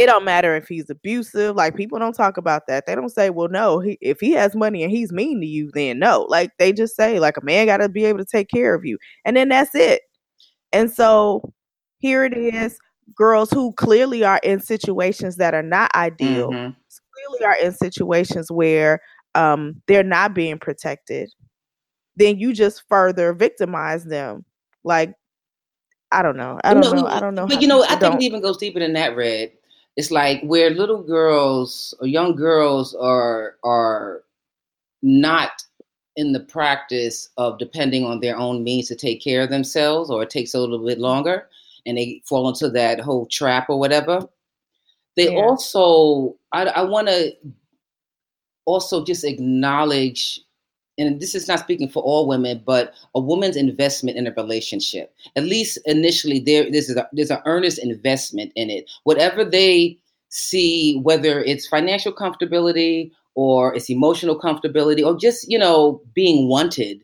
it 0.00 0.06
don't 0.06 0.24
matter 0.24 0.56
if 0.56 0.66
he's 0.66 0.88
abusive. 0.88 1.56
Like 1.56 1.76
people 1.76 1.98
don't 1.98 2.14
talk 2.14 2.38
about 2.38 2.66
that. 2.68 2.86
They 2.86 2.94
don't 2.94 3.10
say, 3.10 3.28
"Well, 3.28 3.48
no, 3.48 3.80
he, 3.80 3.98
if 4.00 4.18
he 4.18 4.30
has 4.32 4.56
money 4.56 4.82
and 4.82 4.90
he's 4.90 5.12
mean 5.12 5.42
to 5.42 5.46
you, 5.46 5.70
then 5.74 5.98
no." 5.98 6.22
Like 6.26 6.52
they 6.58 6.72
just 6.72 6.96
say, 6.96 7.20
like 7.20 7.36
a 7.36 7.44
man 7.44 7.66
got 7.66 7.78
to 7.78 7.88
be 7.90 8.06
able 8.06 8.20
to 8.20 8.24
take 8.24 8.48
care 8.48 8.74
of 8.74 8.82
you, 8.82 8.96
and 9.26 9.36
then 9.36 9.50
that's 9.50 9.74
it. 9.74 10.00
And 10.72 10.90
so 10.90 11.52
here 11.98 12.24
it 12.24 12.34
is, 12.34 12.78
girls 13.14 13.50
who 13.50 13.74
clearly 13.74 14.24
are 14.24 14.40
in 14.42 14.60
situations 14.60 15.36
that 15.36 15.52
are 15.52 15.62
not 15.62 15.94
ideal, 15.94 16.48
mm-hmm. 16.48 16.70
clearly 17.14 17.44
are 17.44 17.62
in 17.62 17.72
situations 17.72 18.50
where 18.50 19.00
um, 19.34 19.82
they're 19.86 20.02
not 20.02 20.34
being 20.34 20.58
protected. 20.58 21.30
Then 22.16 22.38
you 22.38 22.54
just 22.54 22.84
further 22.88 23.34
victimize 23.34 24.04
them. 24.04 24.46
Like 24.82 25.12
I 26.10 26.22
don't 26.22 26.38
know. 26.38 26.58
I 26.64 26.72
don't 26.72 26.80
know. 26.80 27.02
know. 27.02 27.06
I 27.06 27.20
don't 27.20 27.34
know. 27.34 27.46
But 27.46 27.60
you 27.60 27.68
know, 27.68 27.84
I 27.84 27.96
think 27.96 28.14
it 28.14 28.22
even 28.22 28.40
goes 28.40 28.56
deeper 28.56 28.78
than 28.78 28.94
that, 28.94 29.14
Red 29.14 29.52
it's 29.96 30.10
like 30.10 30.42
where 30.42 30.70
little 30.70 31.02
girls 31.02 31.94
or 32.00 32.06
young 32.06 32.34
girls 32.34 32.94
are 32.94 33.56
are 33.64 34.22
not 35.02 35.62
in 36.16 36.32
the 36.32 36.40
practice 36.40 37.28
of 37.36 37.58
depending 37.58 38.04
on 38.04 38.20
their 38.20 38.36
own 38.36 38.62
means 38.62 38.88
to 38.88 38.96
take 38.96 39.22
care 39.22 39.42
of 39.42 39.50
themselves 39.50 40.10
or 40.10 40.22
it 40.22 40.30
takes 40.30 40.54
a 40.54 40.60
little 40.60 40.84
bit 40.84 40.98
longer 40.98 41.46
and 41.86 41.96
they 41.96 42.22
fall 42.26 42.48
into 42.48 42.68
that 42.68 43.00
whole 43.00 43.26
trap 43.26 43.66
or 43.68 43.78
whatever 43.78 44.28
they 45.16 45.32
yeah. 45.32 45.40
also 45.40 46.36
i, 46.52 46.64
I 46.64 46.82
want 46.82 47.08
to 47.08 47.32
also 48.64 49.04
just 49.04 49.24
acknowledge 49.24 50.40
and 51.00 51.20
this 51.20 51.34
is 51.34 51.48
not 51.48 51.60
speaking 51.60 51.88
for 51.88 52.02
all 52.02 52.28
women, 52.28 52.62
but 52.64 52.94
a 53.14 53.20
woman's 53.20 53.56
investment 53.56 54.16
in 54.16 54.26
a 54.26 54.32
relationship. 54.32 55.14
At 55.36 55.44
least 55.44 55.78
initially, 55.86 56.40
there 56.40 56.70
there's 56.70 56.90
a, 56.90 57.08
there's 57.12 57.30
an 57.30 57.42
earnest 57.46 57.78
investment 57.78 58.52
in 58.56 58.70
it. 58.70 58.90
Whatever 59.04 59.44
they 59.44 59.98
see, 60.28 60.98
whether 61.00 61.40
it's 61.40 61.66
financial 61.66 62.12
comfortability 62.12 63.10
or 63.34 63.74
it's 63.74 63.90
emotional 63.90 64.38
comfortability 64.38 65.04
or 65.04 65.16
just 65.16 65.48
you 65.50 65.58
know 65.58 66.02
being 66.14 66.48
wanted. 66.48 67.02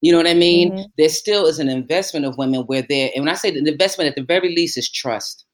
You 0.00 0.12
know 0.12 0.18
what 0.18 0.28
I 0.28 0.34
mean? 0.34 0.72
Mm-hmm. 0.72 0.82
There 0.96 1.08
still 1.08 1.46
is 1.46 1.58
an 1.58 1.68
investment 1.68 2.24
of 2.24 2.38
women 2.38 2.60
where 2.62 2.82
they're, 2.88 3.10
and 3.16 3.24
when 3.24 3.34
I 3.34 3.36
say 3.36 3.50
the 3.50 3.66
investment, 3.66 4.08
at 4.08 4.14
the 4.14 4.22
very 4.22 4.54
least, 4.54 4.78
is 4.78 4.88
trust. 4.88 5.44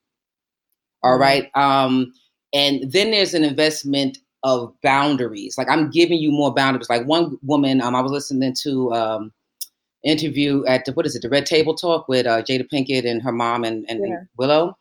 All 1.03 1.12
mm-hmm. 1.12 1.23
right. 1.23 1.50
Um, 1.55 2.12
and 2.53 2.93
then 2.93 3.11
there's 3.11 3.35
an 3.35 3.43
investment 3.43 4.19
of 4.45 4.73
boundaries. 4.83 5.59
Like 5.59 5.69
I'm 5.69 5.91
giving 5.91 6.19
you 6.19 6.31
more 6.31 6.55
boundaries. 6.55 6.91
Like 6.91 7.07
one 7.07 7.39
woman, 7.43 7.81
um, 7.81 7.97
I 7.97 8.01
was 8.01 8.13
listening 8.13 8.55
to 8.63 8.93
um 8.93 9.33
interview 10.05 10.65
at 10.67 10.85
the, 10.85 10.93
what 10.93 11.07
is 11.07 11.17
it, 11.17 11.23
the 11.23 11.31
Red 11.31 11.47
Table 11.47 11.75
Talk 11.75 12.09
with 12.09 12.27
uh, 12.27 12.43
Jada 12.43 12.69
Pinkett 12.71 13.11
and 13.11 13.23
her 13.23 13.33
mom 13.33 13.65
and, 13.65 13.87
and, 13.89 14.07
yeah. 14.07 14.21
Willow. 14.37 14.77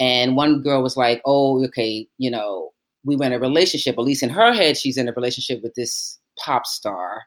And 0.00 0.36
one 0.36 0.62
girl 0.62 0.82
was 0.82 0.96
like, 0.96 1.22
"Oh, 1.24 1.64
okay, 1.66 2.08
you 2.18 2.28
know, 2.28 2.72
we 3.04 3.14
were 3.14 3.26
in 3.26 3.32
a 3.32 3.38
relationship. 3.38 3.96
At 3.96 4.04
least 4.04 4.24
in 4.24 4.30
her 4.30 4.52
head, 4.52 4.76
she's 4.76 4.96
in 4.96 5.08
a 5.08 5.12
relationship 5.12 5.62
with 5.62 5.74
this 5.74 6.18
pop 6.36 6.66
star, 6.66 7.22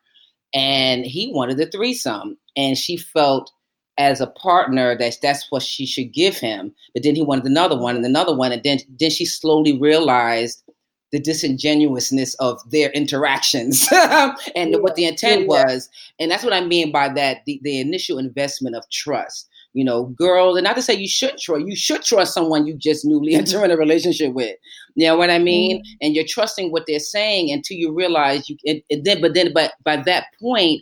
and 0.54 1.06
he 1.06 1.32
wanted 1.34 1.60
a 1.62 1.72
threesome, 1.72 2.38
and 2.56 2.78
she 2.78 2.98
felt." 2.98 3.52
As 4.00 4.22
a 4.22 4.28
partner, 4.28 4.96
that 4.96 5.16
that's 5.24 5.50
what 5.50 5.64
she 5.64 5.88
should 5.88 6.14
give 6.14 6.38
him. 6.38 6.72
But 6.94 7.02
then 7.02 7.16
he 7.16 7.24
wanted 7.24 7.46
another 7.46 7.76
one 7.76 7.96
and 7.96 8.06
another 8.06 8.36
one, 8.36 8.52
and 8.52 8.62
then 8.62 8.78
then 9.00 9.10
she 9.10 9.26
slowly 9.26 9.76
realized 9.76 10.62
the 11.12 11.20
disingenuousness 11.20 12.34
of 12.36 12.60
their 12.70 12.90
interactions 12.92 13.88
and 13.92 14.72
yeah. 14.72 14.78
what 14.78 14.96
the 14.96 15.06
intent 15.06 15.42
yeah. 15.42 15.48
was. 15.48 15.90
And 16.20 16.30
that's 16.30 16.44
what 16.44 16.54
I 16.54 16.62
mean 16.62 16.92
by 16.92 17.10
that 17.10 17.40
the, 17.46 17.60
the 17.64 17.80
initial 17.80 18.18
investment 18.20 18.76
of 18.76 18.84
trust. 18.92 19.48
You 19.74 19.86
know, 19.86 20.06
girl, 20.06 20.56
and 20.56 20.64
not 20.64 20.76
to 20.78 20.82
say 20.82 20.96
you 20.96 21.08
should 21.08 21.38
trust, 21.38 21.68
you 21.68 21.76
should 21.76 22.02
trust 22.02 22.34
someone 22.34 22.66
you 22.66 22.76
just 22.76 23.06
newly 23.06 23.36
enter 23.36 23.64
in 23.64 23.72
a 23.72 23.78
relationship 23.78 24.34
with. 24.34 24.56
You 24.96 25.08
know 25.08 25.18
what 25.18 25.30
I 25.30 25.40
mean? 25.40 25.78
Mm-hmm. 25.78 25.98
And 26.02 26.16
you're 26.16 26.26
trusting 26.28 26.72
what 26.72 26.86
they're 26.88 27.00
saying 27.00 27.52
until 27.52 27.78
you 27.78 27.94
realize 27.94 28.50
you, 28.50 28.58
and, 28.66 28.82
and 28.90 29.06
then, 29.06 29.22
but 29.22 29.34
then, 29.34 29.54
but 29.54 29.74
by 29.84 29.98
that 29.98 30.26
point, 30.42 30.82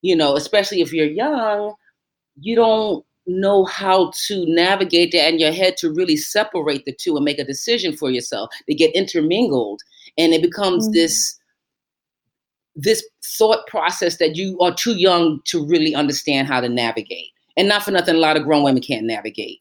you 0.00 0.16
know, 0.16 0.34
especially 0.36 0.80
if 0.80 0.92
you're 0.92 1.06
young, 1.06 1.74
you 2.40 2.56
don't 2.56 3.04
know 3.26 3.64
how 3.64 4.12
to 4.26 4.46
navigate 4.46 5.12
that 5.12 5.28
in 5.28 5.38
your 5.38 5.52
head 5.52 5.76
to 5.78 5.92
really 5.92 6.16
separate 6.16 6.84
the 6.84 6.92
two 6.92 7.16
and 7.16 7.24
make 7.24 7.38
a 7.38 7.44
decision 7.44 7.96
for 7.96 8.10
yourself. 8.10 8.50
They 8.68 8.74
get 8.74 8.94
intermingled 8.94 9.82
and 10.16 10.32
it 10.32 10.42
becomes 10.42 10.84
mm-hmm. 10.86 10.94
this 10.94 11.38
this 12.76 13.02
thought 13.24 13.66
process 13.66 14.18
that 14.18 14.36
you 14.36 14.58
are 14.60 14.74
too 14.74 14.96
young 14.96 15.40
to 15.46 15.64
really 15.66 15.94
understand 15.94 16.46
how 16.46 16.60
to 16.60 16.68
navigate. 16.68 17.30
And 17.56 17.68
not 17.68 17.82
for 17.82 17.90
nothing, 17.90 18.16
a 18.16 18.18
lot 18.18 18.36
of 18.36 18.44
grown 18.44 18.62
women 18.62 18.82
can't 18.82 19.06
navigate. 19.06 19.60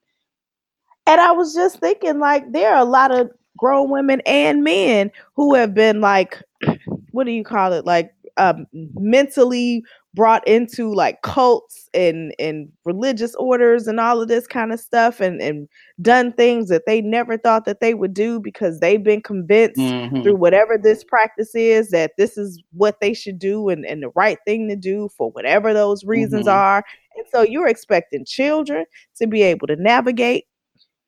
And 1.07 1.21
I 1.21 1.31
was 1.31 1.53
just 1.53 1.79
thinking, 1.79 2.19
like, 2.19 2.51
there 2.51 2.75
are 2.75 2.81
a 2.81 2.85
lot 2.85 3.11
of 3.11 3.31
grown 3.57 3.89
women 3.89 4.21
and 4.25 4.65
men 4.65 5.11
who 5.35 5.53
have 5.55 5.73
been 5.73 6.01
like, 6.01 6.41
what 7.11 7.25
do 7.25 7.31
you 7.31 7.45
call 7.45 7.71
it? 7.71 7.85
Like, 7.85 8.13
um, 8.37 8.67
mentally 8.73 9.81
brought 10.15 10.47
into 10.47 10.93
like 10.93 11.21
cults 11.21 11.89
and 11.93 12.33
and 12.39 12.71
religious 12.85 13.35
orders 13.35 13.85
and 13.85 13.99
all 13.99 14.21
of 14.21 14.29
this 14.29 14.47
kind 14.47 14.71
of 14.71 14.79
stuff 14.79 15.19
and 15.19 15.41
and 15.41 15.67
done 16.01 16.31
things 16.31 16.69
that 16.69 16.85
they 16.87 17.01
never 17.01 17.37
thought 17.37 17.65
that 17.65 17.81
they 17.81 17.93
would 17.93 18.13
do 18.13 18.39
because 18.39 18.79
they've 18.79 19.03
been 19.03 19.21
convinced 19.21 19.79
mm-hmm. 19.79 20.23
through 20.23 20.35
whatever 20.35 20.77
this 20.81 21.03
practice 21.03 21.53
is 21.53 21.89
that 21.89 22.13
this 22.17 22.37
is 22.37 22.63
what 22.71 23.01
they 23.01 23.13
should 23.13 23.37
do 23.37 23.67
and, 23.67 23.85
and 23.85 24.01
the 24.01 24.11
right 24.15 24.39
thing 24.45 24.69
to 24.69 24.75
do 24.75 25.09
for 25.17 25.29
whatever 25.31 25.73
those 25.73 26.05
reasons 26.05 26.47
mm-hmm. 26.47 26.57
are 26.57 26.85
and 27.17 27.25
so 27.29 27.41
you're 27.41 27.67
expecting 27.67 28.23
children 28.25 28.85
to 29.17 29.27
be 29.27 29.41
able 29.41 29.67
to 29.67 29.75
navigate 29.75 30.45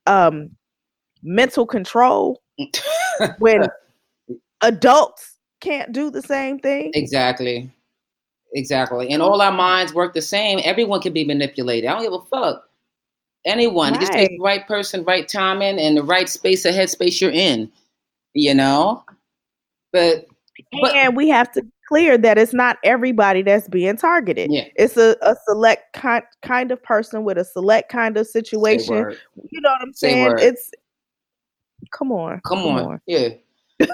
um 0.05 0.49
mental 1.23 1.65
control 1.65 2.41
when 3.39 3.67
adults 4.61 5.37
can't 5.61 5.93
do 5.93 6.11
the 6.11 6.21
same 6.21 6.59
thing 6.59 6.91
exactly 6.93 7.71
Exactly. 8.53 9.09
And 9.11 9.21
all 9.21 9.41
our 9.41 9.51
minds 9.51 9.93
work 9.93 10.13
the 10.13 10.21
same. 10.21 10.59
Everyone 10.63 11.01
can 11.01 11.13
be 11.13 11.25
manipulated. 11.25 11.89
I 11.89 11.93
don't 11.93 12.03
give 12.03 12.13
a 12.13 12.25
fuck. 12.25 12.63
Anyone. 13.45 13.93
Right. 13.93 14.01
Just 14.01 14.13
takes 14.13 14.29
the 14.31 14.39
right 14.39 14.67
person, 14.67 15.03
right 15.03 15.27
timing, 15.27 15.79
and 15.79 15.97
the 15.97 16.03
right 16.03 16.27
space 16.29 16.65
or 16.65 16.71
headspace 16.71 17.21
you're 17.21 17.31
in. 17.31 17.71
You 18.33 18.53
know? 18.53 19.03
But, 19.91 20.27
but 20.81 20.95
and 20.95 21.15
we 21.15 21.29
have 21.29 21.51
to 21.53 21.65
clear 21.87 22.17
that 22.17 22.37
it's 22.37 22.53
not 22.53 22.77
everybody 22.83 23.41
that's 23.41 23.67
being 23.67 23.95
targeted. 23.97 24.51
Yeah. 24.51 24.65
It's 24.75 24.97
a, 24.97 25.15
a 25.21 25.35
select 25.47 25.93
kind 25.93 26.23
kind 26.41 26.71
of 26.71 26.81
person 26.83 27.23
with 27.23 27.37
a 27.37 27.45
select 27.45 27.89
kind 27.89 28.17
of 28.17 28.27
situation. 28.27 28.95
You 29.51 29.61
know 29.61 29.69
what 29.69 29.81
I'm 29.81 29.93
saying? 29.93 30.35
It's 30.39 30.71
come 31.91 32.11
on. 32.11 32.41
Come, 32.45 32.59
come 32.59 32.67
on. 32.67 32.85
on. 32.85 33.01
Yeah. 33.05 33.29
come 33.79 33.87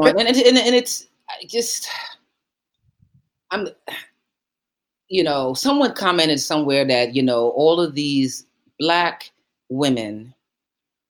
on. 0.00 0.08
And, 0.08 0.28
and, 0.28 0.58
and 0.58 0.74
it's 0.74 1.06
just 1.48 1.88
I'm 3.50 3.68
you 5.10 5.24
know, 5.24 5.54
someone 5.54 5.92
commented 5.92 6.40
somewhere 6.40 6.84
that, 6.86 7.14
you 7.14 7.22
know, 7.22 7.50
all 7.50 7.80
of 7.80 7.94
these 7.94 8.46
black 8.78 9.30
women 9.68 10.32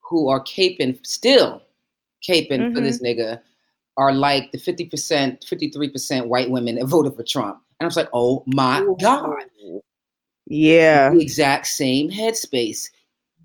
who 0.00 0.28
are 0.28 0.42
caping 0.42 0.98
still 1.06 1.62
caping 2.26 2.50
mm-hmm. 2.50 2.74
for 2.74 2.80
this 2.80 3.00
mm-hmm. 3.00 3.20
nigga 3.20 3.40
are 3.96 4.12
like 4.12 4.50
the 4.52 4.58
50%, 4.58 4.90
53% 5.46 6.26
white 6.26 6.50
women 6.50 6.76
that 6.76 6.86
voted 6.86 7.14
for 7.14 7.22
Trump. 7.22 7.60
And 7.78 7.84
I 7.84 7.86
was 7.86 7.96
like, 7.96 8.08
oh 8.12 8.42
my 8.46 8.84
God. 9.00 9.44
Yeah. 10.46 11.10
The 11.10 11.20
exact 11.20 11.66
same 11.66 12.10
headspace. 12.10 12.88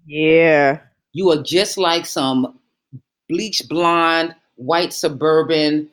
Yeah. 0.06 0.80
You 1.12 1.32
are 1.32 1.44
just 1.44 1.78
like 1.78 2.06
some 2.06 2.60
bleach 3.30 3.68
blonde, 3.68 4.36
white 4.56 4.94
suburban 4.94 5.90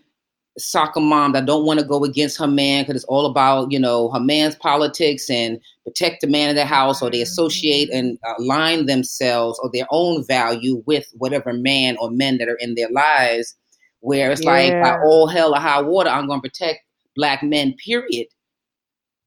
soccer 0.59 1.01
mom 1.01 1.33
that 1.33 1.47
don't 1.47 1.65
want 1.65 1.81
to 1.81 1.87
go 1.87 2.05
against 2.05 2.39
her 2.39 2.47
man 2.47 2.83
because 2.83 2.97
it's 2.97 3.05
all 3.07 3.25
about 3.25 3.73
you 3.73 3.79
know 3.79 4.11
her 4.11 4.21
man's 4.21 4.55
politics 4.57 5.31
and 5.31 5.59
protect 5.85 6.21
the 6.21 6.27
man 6.27 6.51
in 6.51 6.57
the 6.57 6.67
house 6.67 7.01
or 7.01 7.11
they 7.11 7.23
associate 7.23 7.89
and 7.91 8.19
align 8.39 8.87
themselves 8.87 9.59
or 9.63 9.71
their 9.73 9.87
own 9.91 10.25
value 10.27 10.83
with 10.87 11.11
whatever 11.17 11.53
man 11.55 11.97
or 11.99 12.11
men 12.11 12.37
that 12.37 12.49
are 12.49 12.59
in 12.61 12.75
their 12.75 12.91
lives 12.91 13.57
where 14.01 14.31
it's 14.31 14.45
yeah. 14.45 14.51
like 14.51 14.73
by 14.83 14.99
all 15.05 15.27
hell 15.27 15.55
or 15.55 15.59
high 15.59 15.81
water 15.81 16.11
i'm 16.11 16.27
going 16.27 16.41
to 16.41 16.49
protect 16.49 16.81
black 17.17 17.43
men 17.43 17.75
period 17.75 18.27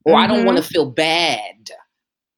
or 0.06 0.14
mm-hmm. 0.14 0.24
i 0.24 0.28
don't 0.28 0.46
want 0.46 0.58
to 0.58 0.64
mm-hmm. 0.64 0.74
feel 0.74 0.92
bad 0.92 1.56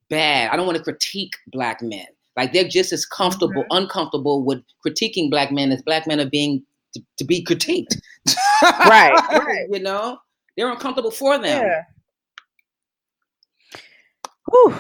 bad 0.09 0.49
i 0.49 0.55
don't 0.55 0.65
want 0.65 0.77
to 0.77 0.83
critique 0.83 1.33
black 1.47 1.81
men 1.81 2.05
like 2.37 2.53
they're 2.53 2.67
just 2.67 2.93
as 2.93 3.05
comfortable 3.05 3.63
mm-hmm. 3.63 3.77
uncomfortable 3.77 4.45
with 4.45 4.63
critiquing 4.85 5.29
black 5.29 5.51
men 5.51 5.73
as 5.73 5.81
black 5.81 6.07
men 6.07 6.21
are 6.21 6.29
being 6.29 6.63
to, 6.93 7.03
to 7.17 7.25
be 7.25 7.43
critiqued. 7.43 7.97
right, 8.63 9.13
right. 9.31 9.67
You 9.71 9.79
know, 9.79 10.17
they're 10.55 10.69
uncomfortable 10.69 11.11
for 11.11 11.37
them. 11.37 11.63
Yeah. 11.63 11.83
Whew. 14.49 14.75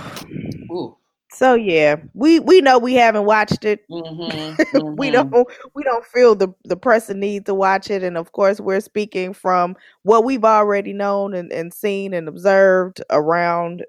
Ooh. 0.71 0.97
So 1.37 1.53
yeah, 1.53 1.97
we 2.15 2.39
we 2.39 2.61
know 2.61 2.79
we 2.79 2.95
haven't 2.95 3.25
watched 3.25 3.63
it. 3.63 3.87
Mm-hmm, 3.91 4.61
mm-hmm. 4.61 4.95
we 4.95 5.11
don't 5.11 5.31
we 5.75 5.83
don't 5.83 6.05
feel 6.05 6.33
the 6.33 6.49
the 6.63 6.75
pressing 6.75 7.19
need 7.19 7.45
to 7.45 7.53
watch 7.53 7.91
it, 7.91 8.01
and 8.01 8.17
of 8.17 8.31
course 8.31 8.59
we're 8.59 8.79
speaking 8.79 9.33
from 9.33 9.75
what 10.01 10.23
we've 10.23 10.45
already 10.45 10.93
known 10.93 11.35
and, 11.35 11.51
and 11.51 11.71
seen 11.73 12.13
and 12.13 12.27
observed 12.27 13.01
around. 13.11 13.85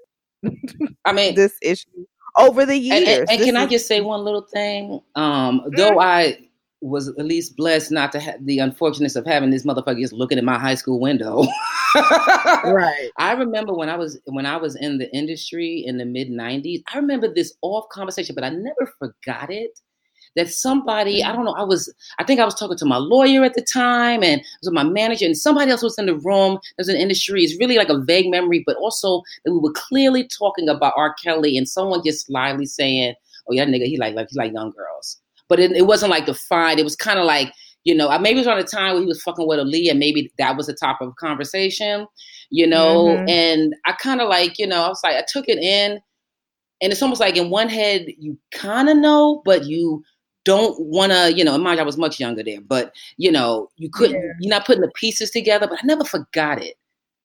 I 1.07 1.13
mean 1.13 1.35
this 1.37 1.57
issue 1.63 2.05
over 2.37 2.67
the 2.67 2.77
years. 2.77 2.99
And, 2.99 3.09
and, 3.09 3.31
and 3.31 3.41
can 3.41 3.57
is, 3.57 3.63
I 3.63 3.67
just 3.67 3.87
say 3.87 4.01
one 4.03 4.25
little 4.25 4.43
thing? 4.43 5.01
Um, 5.15 5.63
though 5.75 5.93
mm-hmm. 5.93 6.01
I 6.01 6.48
was 6.81 7.09
at 7.09 7.25
least 7.25 7.57
blessed 7.57 7.91
not 7.91 8.13
to 8.13 8.21
have 8.21 8.45
the 8.45 8.59
unfortunateness 8.59 9.17
of 9.17 9.27
having 9.27 9.51
this 9.51 9.65
motherfucker 9.65 10.01
just 10.01 10.13
looking 10.13 10.39
at 10.39 10.45
my 10.45 10.59
high 10.59 10.77
school 10.77 11.01
window. 11.01 11.45
right. 11.95 13.11
I 13.19 13.33
remember 13.33 13.75
when 13.75 13.89
I 13.89 13.97
was 13.97 14.19
when 14.27 14.47
I 14.47 14.57
was 14.57 14.77
in 14.77 14.99
the 14.99 15.13
industry 15.15 15.83
in 15.85 15.99
the 15.99 16.05
mid 16.05 16.29
'90s. 16.29 16.83
I 16.93 16.99
remember 16.99 17.33
this 17.33 17.55
off 17.63 17.89
conversation, 17.91 18.35
but 18.35 18.45
I 18.45 18.51
never 18.51 18.93
forgot 18.99 19.51
it. 19.51 19.79
That 20.37 20.51
somebody, 20.51 21.25
I 21.25 21.33
don't 21.33 21.47
know, 21.47 21.55
I 21.55 21.65
was, 21.65 21.93
I 22.21 22.25
think 22.25 22.39
I 22.39 22.45
was 22.45 22.55
talking 22.55 22.77
to 22.77 22.85
my 22.85 22.99
lawyer 22.99 23.43
at 23.43 23.55
the 23.55 23.63
time, 23.63 24.23
and 24.23 24.41
was 24.63 24.71
my 24.71 24.85
manager, 24.85 25.25
and 25.25 25.37
somebody 25.37 25.71
else 25.71 25.83
was 25.83 25.99
in 25.99 26.07
the 26.07 26.17
room. 26.19 26.59
There's 26.77 26.89
an 26.89 26.97
industry. 26.97 27.43
It's 27.43 27.59
really 27.59 27.77
like 27.77 27.89
a 27.89 27.99
vague 27.99 28.31
memory, 28.31 28.63
but 28.65 28.77
also 28.77 29.23
that 29.45 29.53
we 29.53 29.59
were 29.59 29.73
clearly 29.73 30.29
talking 30.29 30.69
about 30.69 30.93
R. 30.97 31.15
Kelly, 31.15 31.57
and 31.57 31.69
someone 31.69 32.03
just 32.05 32.27
slyly 32.27 32.67
saying, 32.67 33.15
"Oh 33.49 33.55
yeah, 33.55 33.65
nigga, 33.65 33.87
he 33.87 33.97
like 33.97 34.15
like 34.15 34.29
he 34.31 34.39
like 34.39 34.53
young 34.53 34.71
girls." 34.71 35.19
But 35.49 35.59
it, 35.59 35.73
it 35.73 35.87
wasn't 35.87 36.11
like 36.11 36.27
defined. 36.27 36.79
It 36.79 36.85
was 36.85 36.97
kind 36.97 37.19
of 37.19 37.25
like, 37.25 37.53
you 37.85 37.95
know, 37.95 38.17
maybe 38.19 38.37
it 38.37 38.41
was 38.41 38.47
on 38.47 38.59
a 38.59 38.65
time 38.65 38.93
where 38.93 39.01
he 39.03 39.07
was 39.07 39.23
fucking 39.23 39.47
with 39.47 39.59
Aaliyah, 39.59 39.91
and 39.93 39.99
maybe 39.99 40.31
that 40.39 40.57
was 40.57 40.67
the 40.67 40.75
top 40.75 41.01
of 41.01 41.17
conversation, 41.17 42.07
you 42.51 42.67
know. 42.67 43.07
Mm-hmm. 43.07 43.29
And 43.29 43.75
I 43.87 43.93
kind 43.93 44.21
of 44.21 44.29
like, 44.29 44.59
you 44.59 44.67
know, 44.67 44.83
I 44.83 44.89
was 44.89 45.01
like, 45.03 45.17
I 45.17 45.25
took 45.27 45.49
it 45.49 45.59
in, 45.59 46.01
and 46.83 46.93
it's 46.93 47.03
almost 47.03 47.21
like 47.21 47.37
in 47.37 47.51
one 47.51 47.69
head 47.69 48.07
you 48.19 48.39
kind 48.53 48.89
of 48.89 48.97
know, 48.97 49.43
but 49.45 49.65
you 49.65 50.05
don't 50.45 50.79
want 50.81 51.13
to, 51.13 51.33
you 51.35 51.45
know. 51.45 51.57
Mind 51.57 51.81
I 51.81 51.85
was 51.85 51.97
much 51.97 52.21
younger 52.21 52.43
there, 52.43 52.61
but 52.61 52.95
you 53.17 53.33
know, 53.33 53.71
you 53.77 53.89
couldn't. 53.91 54.17
Yeah. 54.17 54.33
You're 54.41 54.51
not 54.51 54.67
putting 54.67 54.83
the 54.83 54.93
pieces 54.95 55.31
together. 55.31 55.67
But 55.67 55.79
I 55.83 55.87
never 55.87 56.05
forgot 56.05 56.63
it. 56.63 56.75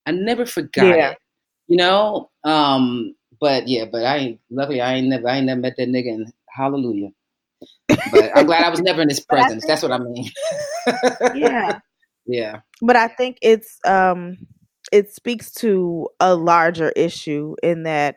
I 0.05 0.11
never 0.11 0.45
forgot 0.45 0.85
yeah. 0.85 1.11
it. 1.11 1.17
You 1.67 1.77
know. 1.77 2.29
Um. 2.43 3.15
But 3.39 3.67
yeah. 3.67 3.85
But 3.91 4.05
I 4.05 4.17
ain't. 4.17 4.39
Luckily, 4.49 4.81
I 4.81 4.93
ain't 4.95 5.07
never. 5.07 5.27
I 5.27 5.37
ain't 5.37 5.45
never 5.45 5.61
met 5.61 5.75
that 5.77 5.89
nigga. 5.89 6.13
And 6.13 6.33
hallelujah 6.47 7.11
but 7.87 8.31
I'm 8.35 8.45
glad 8.45 8.63
I 8.63 8.69
was 8.69 8.81
never 8.81 9.01
in 9.01 9.09
his 9.09 9.19
presence. 9.29 9.65
That's 9.65 9.83
what 9.83 9.91
I 9.91 9.99
mean. 9.99 10.29
yeah. 11.35 11.79
Yeah. 12.25 12.61
But 12.81 12.95
I 12.95 13.09
think 13.09 13.37
it's 13.41 13.79
um 13.85 14.37
it 14.93 15.13
speaks 15.13 15.51
to 15.55 16.07
a 16.21 16.35
larger 16.35 16.91
issue 16.91 17.55
in 17.61 17.83
that 17.83 18.15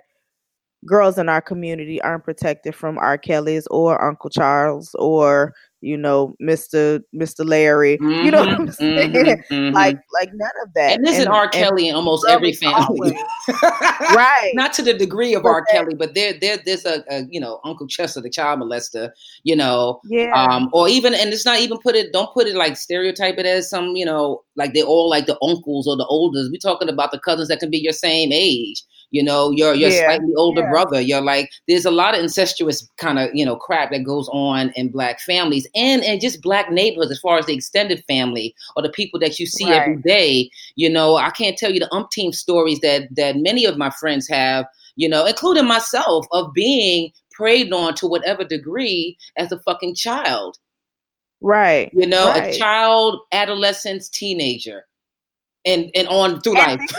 girls 0.87 1.19
in 1.19 1.29
our 1.29 1.41
community 1.41 2.01
aren't 2.03 2.23
protected 2.23 2.75
from 2.77 2.99
R. 2.99 3.19
Kelly's 3.19 3.67
or 3.67 4.01
Uncle 4.05 4.31
Charles 4.31 4.95
or 4.99 5.55
you 5.81 5.97
know, 5.97 6.35
Mr. 6.43 7.03
Mr. 7.15 7.47
Larry. 7.47 7.99
Mm-hmm, 7.99 8.25
you 8.25 8.31
know 8.31 8.41
what 8.41 8.49
I'm 8.49 8.67
mm-hmm, 8.67 8.71
saying? 8.71 9.13
Mm-hmm, 9.13 9.75
like 9.75 9.99
like 10.13 10.31
none 10.35 10.51
of 10.65 10.73
that. 10.75 10.97
And 10.97 11.07
this 11.07 11.19
is 11.19 11.27
R. 11.27 11.49
Kelly 11.49 11.89
in 11.89 11.95
almost 11.95 12.27
every 12.29 12.53
family. 12.53 13.17
right. 13.63 14.53
Not 14.55 14.73
to 14.75 14.83
the 14.83 14.95
degree 14.95 15.35
of 15.35 15.43
but 15.43 15.51
R. 15.51 15.65
Kelly, 15.71 15.95
but 15.95 16.15
there 16.15 16.35
there 16.41 16.59
there's 16.65 16.85
a, 16.85 17.05
a, 17.11 17.25
you 17.31 17.41
know, 17.41 17.61
Uncle 17.65 17.87
Chester, 17.87 18.21
the 18.21 18.31
child 18.31 18.61
molester, 18.61 19.11
you 19.45 19.57
know. 19.57 20.01
Yeah. 20.05 20.33
Um, 20.35 20.71
or 20.73 20.89
even 20.89 21.15
and 21.15 21.33
it's 21.33 21.47
not 21.47 21.61
even 21.61 21.79
put 21.79 21.95
it 21.95 22.13
don't 22.13 22.33
put 22.33 22.47
it 22.47 22.57
like 22.57 22.77
stereotype 22.77 23.39
it 23.39 23.47
as 23.47 23.69
some, 23.69 23.97
you 23.97 24.05
know, 24.05 24.43
like 24.57 24.75
they're 24.75 24.85
all 24.85 25.11
like 25.11 25.27
the 25.27 25.39
uncles 25.43 25.87
or 25.87 25.97
the 25.97 26.07
oldest. 26.07 26.51
We're 26.51 26.59
talking 26.59 26.89
about 26.89 27.11
the 27.13 27.21
cousins 27.21 27.49
that 27.49 27.61
can 27.61 27.71
be 27.71 27.79
your 27.79 27.93
same 27.93 28.33
age 28.33 28.83
you 29.11 29.23
know, 29.23 29.51
your 29.51 29.75
your 29.75 29.91
yeah. 29.91 30.05
slightly 30.05 30.33
older 30.37 30.63
yeah. 30.63 30.71
brother. 30.71 31.01
You're 31.01 31.21
like, 31.21 31.51
there's 31.69 31.85
a 31.85 31.91
lot 31.91 32.15
of 32.15 32.23
incestuous 32.23 32.89
kind 32.97 33.19
of 33.19 33.31
you 33.35 33.45
know 33.45 33.57
crap 33.57 33.91
that 33.91 34.05
goes 34.05 34.29
on 34.33 34.71
in 34.77 34.91
black 34.91 35.21
families 35.21 35.67
and 35.75 36.03
and 36.05 36.21
just 36.21 36.43
black 36.43 36.71
neighborhoods 36.71 37.11
as 37.11 37.21
far 37.21 37.39
as 37.39 37.47
the 37.47 37.55
extended 37.55 38.03
family 38.07 38.55
or 38.75 38.83
the 38.83 38.91
people 38.91 39.21
that 39.21 39.39
you 39.39 39.47
see 39.47 39.71
right. 39.71 39.81
every 39.81 39.97
day. 40.03 40.51
You 40.75 40.91
know, 40.91 41.17
I 41.17 41.31
can't 41.31 41.57
tell 41.57 41.71
you 41.71 41.81
the 41.81 41.89
umpteen 41.93 42.35
stories 42.35 42.81
that 42.81 43.09
that 43.17 43.37
many 43.37 43.65
of 43.65 43.77
my 43.77 43.91
friends 43.91 44.29
have. 44.29 44.67
You 44.99 45.11
know, 45.11 45.27
including 45.27 45.67
myself, 45.67 46.27
of 46.33 46.55
being 46.55 47.13
preyed 47.31 47.71
on 47.71 47.95
to 47.97 48.07
whatever 48.07 48.45
degree 48.45 49.19
as 49.37 49.53
a 49.53 49.59
fucking 49.59 49.95
child. 49.95 50.57
Right. 51.43 51.91
You 51.93 52.07
know, 52.07 52.29
right. 52.29 52.55
a 52.55 52.59
child, 52.59 53.21
adolescence, 53.31 54.09
teenager 54.09 54.87
and 55.67 55.91
and 55.95 56.09
on 56.09 56.41
through 56.41 56.57
and 56.57 56.81
life. 56.81 56.91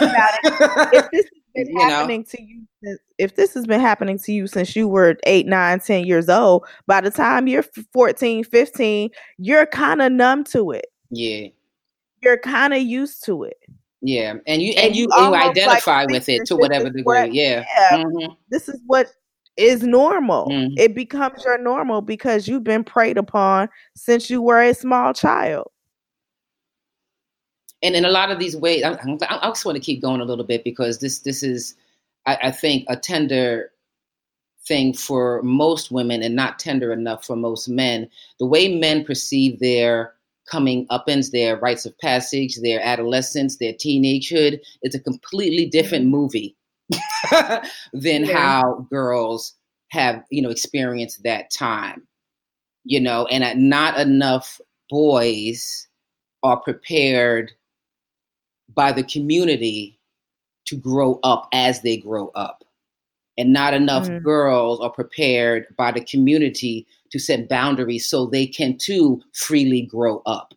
if 0.94 1.10
this 1.12 1.26
been 1.66 1.74
you 1.74 1.80
happening 1.80 2.22
know? 2.22 2.26
to 2.30 2.42
you 2.42 2.62
since, 2.84 3.00
if 3.18 3.36
this 3.36 3.54
has 3.54 3.66
been 3.66 3.82
happening 3.82 4.18
to 4.20 4.32
you 4.32 4.48
since 4.48 4.76
you 4.76 4.88
were 4.88 5.18
8 5.26 5.48
9 5.48 5.80
10 5.80 6.06
years 6.06 6.30
old 6.30 6.66
by 6.86 7.02
the 7.02 7.12
time 7.12 7.48
you're 7.48 7.66
14 7.94 8.44
15 8.44 9.10
you're 9.38 9.66
kind 9.66 10.02
of 10.02 10.12
numb 10.12 10.44
to 10.46 10.72
it 10.72 10.88
yeah 11.10 11.48
you're 12.22 12.38
kind 12.38 12.74
of 12.74 12.82
used 12.82 13.24
to 13.26 13.44
it 13.44 13.58
yeah 14.02 14.36
and 14.46 14.62
you 14.62 14.70
and, 14.78 14.88
and 14.88 14.96
you, 14.96 15.08
you 15.18 15.36
identify 15.36 16.02
like, 16.02 16.10
with 16.10 16.30
it 16.30 16.46
to 16.46 16.56
whatever 16.56 16.86
degree 16.86 17.04
what, 17.04 17.34
yeah, 17.34 17.66
yeah 17.76 18.04
mm-hmm. 18.04 18.34
this 18.50 18.70
is 18.70 18.80
what 18.86 19.08
is 19.58 19.82
normal 19.82 20.48
mm-hmm. 20.48 20.74
it 20.78 20.94
becomes 20.94 21.44
your 21.44 21.58
normal 21.58 22.02
because 22.02 22.48
you've 22.48 22.64
been 22.64 22.84
preyed 22.84 23.18
upon 23.18 23.68
since 23.96 24.30
you 24.30 24.42
were 24.42 24.62
a 24.62 24.74
small 24.74 25.14
child 25.14 25.68
and 27.84 27.96
in 27.96 28.06
a 28.06 28.10
lot 28.10 28.32
of 28.32 28.40
these 28.40 28.56
ways, 28.56 28.84
I, 28.84 28.94
I, 28.94 29.48
just 29.50 29.66
want 29.66 29.76
to 29.76 29.84
keep 29.84 30.02
going 30.02 30.22
a 30.22 30.26
little 30.26 30.46
bit 30.46 30.64
because 30.64 31.00
this 31.00 31.20
this 31.20 31.44
is, 31.44 31.76
I, 32.26 32.38
I 32.44 32.52
think, 32.52 32.86
a 32.88 32.96
tender 32.96 33.72
thing 34.68 34.94
for 34.94 35.42
most 35.44 35.92
women 35.92 36.22
and 36.22 36.36
not 36.36 36.60
tender 36.60 36.92
enough 36.92 37.26
for 37.26 37.36
most 37.36 37.68
men. 37.70 38.10
The 38.40 38.46
way 38.46 38.78
men 38.78 39.06
perceive 39.06 39.60
their 39.60 40.14
coming 40.48 40.88
up 40.90 41.08
ins, 41.08 41.32
their 41.32 41.58
rites 41.58 41.86
of 41.86 41.98
passage, 42.00 42.58
their 42.58 42.82
adolescence, 42.82 43.58
their 43.58 43.74
teenagehood, 43.74 44.60
it's 44.82 44.96
a 44.96 45.00
completely 45.00 45.66
different 45.66 46.06
mm-hmm. 46.06 46.12
movie 46.12 46.56
than 47.94 48.26
yeah. 48.26 48.38
how 48.38 48.88
girls 48.90 49.54
have, 49.90 50.24
you 50.30 50.42
know, 50.42 50.50
experienced 50.50 51.24
that 51.24 51.52
time. 51.52 52.08
You 52.86 53.02
know, 53.02 53.26
and 53.26 53.70
not 53.70 54.00
enough 54.00 54.62
boys 54.90 55.88
are 56.44 56.58
prepared 56.58 57.52
by 58.74 58.92
the 58.92 59.04
community 59.04 60.00
to 60.66 60.76
grow 60.76 61.20
up 61.24 61.48
as 61.54 61.82
they 61.82 61.98
grow 61.98 62.30
up. 62.36 62.64
And 63.38 63.54
not 63.54 63.74
enough 63.74 64.08
mm. 64.08 64.22
girls 64.24 64.80
are 64.80 64.90
prepared 64.90 65.68
by 65.78 65.92
the 65.92 66.04
community 66.04 66.88
to 67.12 67.20
set 67.20 67.48
boundaries 67.48 68.08
so 68.08 68.26
they 68.26 68.48
can 68.48 68.78
too 68.78 69.22
freely 69.34 69.84
grow 69.84 70.22
up. 70.26 70.54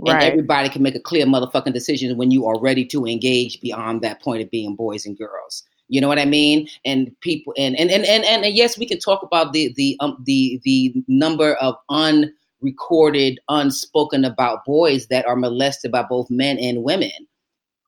Right. 0.00 0.14
And 0.14 0.22
everybody 0.24 0.68
can 0.68 0.82
make 0.82 0.94
a 0.94 1.00
clear 1.00 1.26
motherfucking 1.26 1.72
decision 1.72 2.16
when 2.16 2.30
you 2.30 2.46
are 2.46 2.58
ready 2.58 2.84
to 2.86 3.06
engage 3.06 3.60
beyond 3.60 4.00
that 4.02 4.22
point 4.22 4.42
of 4.42 4.50
being 4.50 4.74
boys 4.74 5.06
and 5.06 5.18
girls. 5.18 5.64
You 5.88 6.00
know 6.00 6.08
what 6.08 6.18
I 6.18 6.24
mean? 6.24 6.68
And 6.84 7.14
people 7.20 7.52
and 7.58 7.78
and 7.78 7.90
and 7.90 8.04
and, 8.06 8.24
and, 8.24 8.44
and 8.44 8.54
yes, 8.54 8.78
we 8.78 8.86
can 8.86 8.98
talk 8.98 9.22
about 9.22 9.52
the 9.52 9.72
the 9.76 9.96
um 10.00 10.16
the 10.24 10.60
the 10.64 10.94
number 11.06 11.54
of 11.56 11.76
unrecorded, 12.62 13.40
unspoken 13.48 14.24
about 14.24 14.64
boys 14.64 15.06
that 15.08 15.26
are 15.26 15.36
molested 15.36 15.92
by 15.92 16.02
both 16.02 16.30
men 16.30 16.58
and 16.58 16.82
women. 16.82 17.10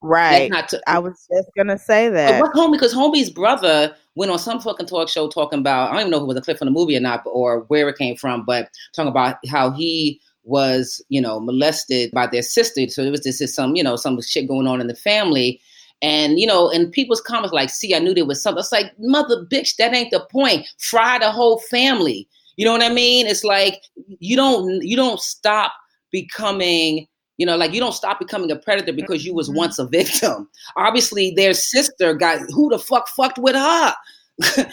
Right. 0.03 0.53
To, 0.69 0.83
I 0.87 0.99
was 0.99 1.27
just 1.33 1.49
gonna 1.57 1.79
say 1.79 2.11
that. 2.11 2.41
What 2.41 2.53
homie? 2.53 2.73
Because 2.73 2.95
homie's 2.95 3.31
brother 3.31 3.95
went 4.17 4.31
on 4.31 4.39
some 4.39 4.61
fucking 4.61 4.87
talk 4.87 5.09
show 5.09 5.29
talking 5.29 5.61
about. 5.61 5.91
I 5.91 5.93
don't 5.93 6.01
even 6.01 6.11
know 6.11 6.19
if 6.19 6.23
it 6.25 6.27
was 6.27 6.37
a 6.37 6.43
clip 6.43 6.59
from 6.59 6.67
the 6.67 6.73
movie 6.73 6.97
or 6.97 7.01
not, 7.01 7.23
or 7.25 7.61
where 7.69 7.89
it 7.89 7.97
came 7.97 8.17
from, 8.17 8.45
but 8.45 8.69
talking 8.95 9.09
about 9.09 9.37
how 9.49 9.71
he 9.71 10.21
was, 10.43 11.03
you 11.09 11.23
know, 11.23 11.41
molested 11.41 12.11
by 12.11 12.27
their 12.27 12.43
sister. 12.43 12.87
So 12.89 13.03
it 13.03 13.11
was 13.11 13.21
just 13.21 13.49
some, 13.55 13.77
you 13.77 13.83
know, 13.83 13.97
some 13.97 14.21
shit 14.21 14.47
going 14.47 14.67
on 14.67 14.83
in 14.83 14.89
the 14.89 14.95
family. 14.95 15.59
And 16.03 16.39
you 16.39 16.47
know, 16.47 16.69
and 16.71 16.93
people's 16.93 17.23
comments 17.23 17.55
like, 17.55 17.71
"See, 17.71 17.95
I 17.95 17.99
knew 17.99 18.13
there 18.13 18.27
was 18.27 18.43
something." 18.43 18.61
It's 18.61 18.73
like, 18.73 18.93
mother 18.99 19.47
bitch, 19.47 19.77
that 19.77 19.95
ain't 19.95 20.11
the 20.11 20.21
point. 20.31 20.67
Fry 20.77 21.19
the 21.19 21.31
whole 21.31 21.61
family. 21.61 22.29
You 22.57 22.65
know 22.65 22.73
what 22.73 22.83
I 22.83 22.89
mean? 22.89 23.27
It's 23.27 23.45
like 23.45 23.83
you 24.19 24.37
don't 24.37 24.83
you 24.83 24.97
don't 24.97 25.21
stop 25.21 25.73
becoming 26.11 27.07
you 27.37 27.47
know 27.47 27.57
like 27.57 27.73
you 27.73 27.81
don't 27.81 27.95
stop 27.95 28.19
becoming 28.19 28.51
a 28.51 28.57
predator 28.57 28.93
because 28.93 29.25
you 29.25 29.35
was 29.35 29.49
mm-hmm. 29.49 29.59
once 29.59 29.79
a 29.79 29.87
victim. 29.87 30.49
Obviously 30.77 31.33
their 31.37 31.55
sister 31.55 32.15
got 32.15 32.41
who 32.51 32.71
the 32.71 32.79
fuck 32.79 33.09
fucked 33.09 33.39
with 33.39 33.55
her? 33.55 33.95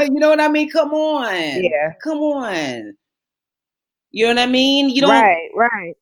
You 0.00 0.20
know 0.20 0.28
what 0.28 0.40
i 0.40 0.48
mean? 0.48 0.70
Come 0.70 0.92
on. 0.92 1.62
Yeah. 1.62 1.92
Come 2.02 2.18
on. 2.18 2.94
You 4.10 4.26
know 4.26 4.34
what 4.34 4.48
i 4.48 4.50
mean? 4.50 4.90
You 4.90 5.02
don't 5.02 5.10
right 5.10 5.50
right. 5.54 5.94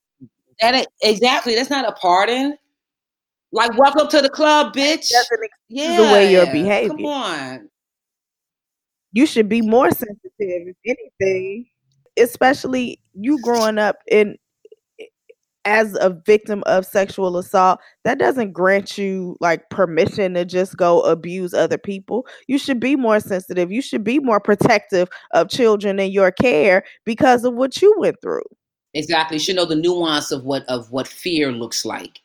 That 0.61 0.87
exactly. 1.03 1.55
That's 1.55 1.71
not 1.71 1.89
a 1.89 1.93
pardon. 1.93 2.59
Like, 3.51 3.77
welcome 3.79 4.09
to 4.09 4.21
the 4.21 4.29
club, 4.29 4.75
bitch. 4.75 5.11
yeah, 5.69 5.97
the 5.97 6.03
way 6.03 6.31
you're 6.31 6.47
behaving. 6.47 6.99
Come 6.99 7.07
on. 7.07 7.71
You 9.13 9.27
should 9.27 9.49
be 9.49 9.63
more 9.63 9.91
sensitive, 9.91 10.21
if 10.39 10.77
anything, 10.87 11.67
especially 12.19 13.01
you 13.15 13.41
growing 13.43 13.79
up 13.79 13.97
in 14.11 14.37
as 15.65 15.95
a 16.01 16.11
victim 16.25 16.63
of 16.67 16.87
sexual 16.87 17.37
assault, 17.37 17.79
that 18.05 18.19
doesn't 18.19 18.53
grant 18.53 18.97
you 18.97 19.37
like 19.41 19.69
permission 19.69 20.33
to 20.33 20.45
just 20.47 20.77
go 20.79 21.01
abuse 21.03 21.53
other 21.53 21.77
people. 21.77 22.27
You 22.47 22.59
should 22.59 22.81
be 22.81 22.97
more 22.97 23.21
sensitive. 23.21 23.71
You 23.71 23.83
should 23.83 24.03
be 24.03 24.19
more 24.19 24.41
protective 24.41 25.09
of 25.33 25.51
children 25.51 25.99
in 26.01 26.11
your 26.11 26.31
care 26.31 26.85
because 27.05 27.45
of 27.45 27.55
what 27.55 27.83
you 27.83 27.95
went 27.99 28.17
through. 28.23 28.45
Exactly. 28.95 29.37
You 29.37 29.41
should 29.41 29.57
know 29.57 29.67
the 29.67 29.77
nuance 29.77 30.33
of 30.33 30.45
what 30.45 30.65
of 30.69 30.91
what 30.91 31.07
fear 31.07 31.53
looks 31.53 31.85
like 31.85 32.21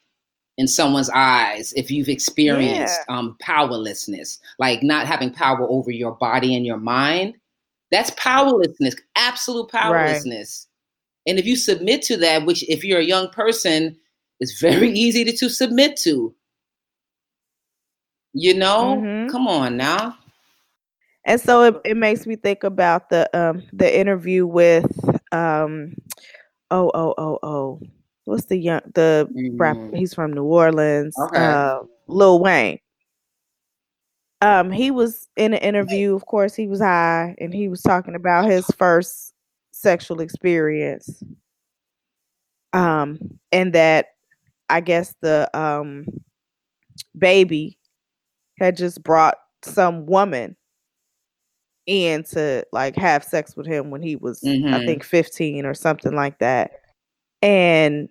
in 0.58 0.68
someone's 0.68 1.10
eyes 1.10 1.74
if 1.74 1.90
you've 1.90 2.10
experienced 2.10 3.00
yeah. 3.08 3.16
um, 3.16 3.36
powerlessness, 3.40 4.40
like 4.60 4.84
not 4.84 5.08
having 5.08 5.32
power 5.32 5.68
over 5.70 5.92
your 5.92 6.14
body 6.14 6.56
and 6.56 6.66
your 6.66 6.78
mind. 6.78 7.36
That's 7.92 8.12
powerlessness, 8.12 8.96
absolute 9.16 9.70
powerlessness. 9.70 10.68
Right. 10.68 11.32
And 11.32 11.40
if 11.40 11.46
you 11.46 11.56
submit 11.56 12.02
to 12.04 12.18
that, 12.18 12.46
which 12.46 12.68
if 12.70 12.84
you're 12.84 13.00
a 13.00 13.06
young 13.06 13.30
person, 13.30 13.98
it's 14.40 14.60
very 14.60 14.90
easy 14.94 15.24
to, 15.26 15.32
to 15.38 15.50
submit 15.50 15.98
to. 15.98 16.34
You 18.34 18.56
know, 18.56 18.98
mm-hmm. 18.98 19.30
come 19.30 19.48
on 19.48 19.78
now. 19.78 20.18
And 21.26 21.40
so 21.40 21.64
it, 21.64 21.76
it 21.86 21.98
makes 21.98 22.26
me 22.26 22.36
think 22.36 22.64
about 22.64 23.10
the 23.10 23.30
um 23.38 23.64
the 23.72 23.98
interview 23.98 24.46
with 24.46 24.86
um 25.32 25.96
oh 26.72 26.92
oh 26.94 27.14
oh 27.18 27.40
oh 27.44 27.82
what's 28.26 28.46
the 28.46 28.58
young 28.58 28.82
the 28.94 29.28
mm. 29.36 29.60
rap 29.60 29.78
he's 29.94 30.14
from 30.14 30.34
New 30.34 30.44
Orleans, 30.44 31.16
okay. 31.18 31.38
uh, 31.38 31.80
Lil 32.08 32.40
Wayne. 32.40 32.80
Um, 34.42 34.72
he 34.72 34.92
was 34.92 35.30
in 35.38 35.54
an 35.54 35.60
interview, 35.62 36.16
of 36.16 36.26
course, 36.26 36.54
he 36.54 36.68
was 36.68 36.82
high 36.82 37.36
and 37.40 37.54
he 37.54 37.70
was 37.70 37.82
talking 37.82 38.16
about 38.16 38.46
his 38.46 38.66
first 38.78 39.34
sexual 39.72 40.20
experience. 40.20 41.24
Um, 42.74 43.20
and 43.52 43.72
that 43.74 44.08
I 44.70 44.82
guess 44.82 45.16
the 45.22 45.50
um 45.58 46.06
baby 47.18 47.78
had 48.60 48.76
just 48.76 49.04
brought 49.04 49.38
some 49.64 50.06
woman 50.06 50.56
in 51.86 52.24
to 52.24 52.66
like 52.72 52.96
have 52.96 53.24
sex 53.24 53.56
with 53.56 53.68
him 53.68 53.92
when 53.92 54.02
he 54.02 54.16
was 54.16 54.42
mm-hmm. 54.42 54.74
I 54.74 54.86
think 54.86 55.04
15 55.04 55.66
or 55.66 55.74
something 55.74 56.16
like 56.16 56.40
that 56.40 56.72
and 57.44 58.08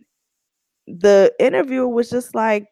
the 0.86 1.32
interviewer 1.40 1.88
was 1.88 2.10
just 2.10 2.34
like, 2.34 2.68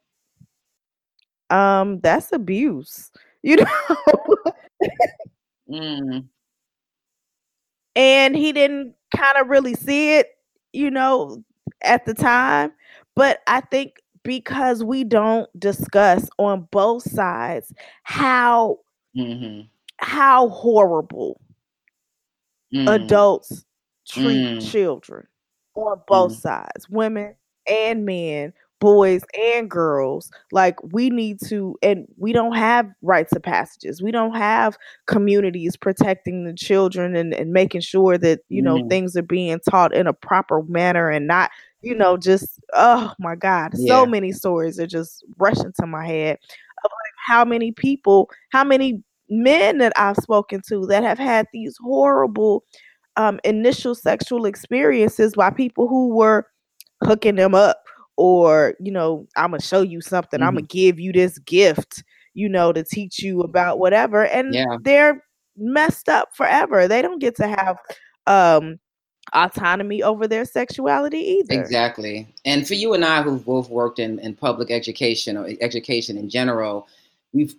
um, 1.49 2.01
that's 2.01 2.31
abuse, 2.33 3.11
you 3.43 3.57
know. 3.57 3.67
mm. 5.69 6.25
And 7.97 8.37
he 8.37 8.53
didn't 8.53 8.95
kind 9.17 9.39
of 9.39 9.49
really 9.49 9.75
see 9.75 10.17
it, 10.19 10.29
you 10.73 10.91
know, 10.91 11.43
at 11.83 12.05
the 12.05 12.13
time. 12.15 12.73
But 13.17 13.41
I 13.47 13.63
think 13.63 13.95
because 14.23 14.85
we 14.85 15.03
don't 15.03 15.49
discuss 15.59 16.29
on 16.39 16.69
both 16.71 17.11
sides 17.11 17.73
how 18.03 18.79
mm-hmm. 19.17 19.63
how 19.97 20.51
horrible 20.51 21.41
mm. 22.73 22.87
adults 22.95 23.65
treat 24.07 24.59
mm. 24.59 24.71
children 24.71 25.27
on 25.81 26.01
both 26.07 26.33
mm. 26.33 26.41
sides, 26.41 26.89
women 26.89 27.35
and 27.69 28.05
men, 28.05 28.53
boys 28.81 29.23
and 29.39 29.71
girls. 29.71 30.31
Like 30.53 30.77
we 30.83 31.11
need 31.11 31.39
to, 31.47 31.77
and 31.83 32.07
we 32.17 32.33
don't 32.33 32.55
have 32.55 32.91
rites 33.03 33.33
of 33.35 33.43
passages. 33.43 34.03
We 34.03 34.11
don't 34.11 34.35
have 34.35 34.77
communities 35.07 35.77
protecting 35.77 36.45
the 36.45 36.55
children 36.55 37.15
and, 37.15 37.33
and 37.35 37.53
making 37.53 37.83
sure 37.83 38.19
that, 38.19 38.41
you 38.49 38.63
know, 38.63 38.77
mm. 38.77 38.89
things 38.89 39.17
are 39.17 39.23
being 39.23 39.61
taught 39.69 39.95
in 39.95 40.07
a 40.07 40.13
proper 40.13 40.63
manner 40.63 41.11
and 41.11 41.27
not, 41.27 41.51
you 41.83 41.95
know, 41.95 42.17
just, 42.17 42.59
oh 42.73 43.13
my 43.19 43.37
God, 43.37 43.73
yeah. 43.77 43.95
so 43.95 44.07
many 44.07 44.33
stories 44.33 44.81
are 44.81 44.87
just 44.87 45.25
rushing 45.39 45.73
to 45.79 45.87
my 45.87 46.07
head 46.07 46.39
of 46.85 46.91
like 46.91 47.15
how 47.27 47.45
many 47.45 47.73
people, 47.73 48.31
how 48.51 48.65
many 48.65 49.03
men 49.29 49.79
that 49.79 49.93
I've 49.97 50.17
spoken 50.17 50.61
to 50.69 50.87
that 50.87 51.05
have 51.05 51.19
had 51.19 51.47
these 51.53 51.77
horrible 51.81 52.65
um, 53.21 53.39
initial 53.45 53.95
sexual 53.95 54.47
experiences 54.47 55.35
by 55.35 55.51
people 55.51 55.89
who 55.89 56.09
were 56.15 56.47
hooking 57.03 57.35
them 57.35 57.55
up 57.55 57.83
or 58.17 58.75
you 58.81 58.91
know 58.91 59.27
i'm 59.37 59.51
gonna 59.51 59.61
show 59.61 59.83
you 59.83 60.01
something 60.01 60.41
mm-hmm. 60.41 60.49
i'm 60.49 60.55
gonna 60.55 60.67
give 60.67 60.99
you 60.99 61.13
this 61.13 61.39
gift 61.41 62.03
you 62.33 62.49
know 62.49 62.73
to 62.73 62.83
teach 62.83 63.23
you 63.23 63.41
about 63.41 63.79
whatever 63.79 64.25
and 64.27 64.55
yeah. 64.55 64.77
they're 64.83 65.23
messed 65.57 66.09
up 66.09 66.29
forever 66.35 66.89
they 66.89 67.03
don't 67.03 67.21
get 67.21 67.37
to 67.37 67.47
have 67.47 67.77
um 68.27 68.79
autonomy 69.35 70.03
over 70.03 70.27
their 70.27 70.47
sexuality 70.47 71.19
either 71.19 71.61
exactly 71.61 72.27
and 72.47 72.67
for 72.67 72.75
you 72.75 72.95
and 72.95 73.05
i 73.05 73.23
who've 73.23 73.45
both 73.45 73.69
worked 73.69 73.99
in, 73.99 74.19
in 74.21 74.35
public 74.35 74.71
education 74.71 75.37
or 75.37 75.49
education 75.61 76.17
in 76.17 76.29
general 76.29 76.89
we've 77.33 77.55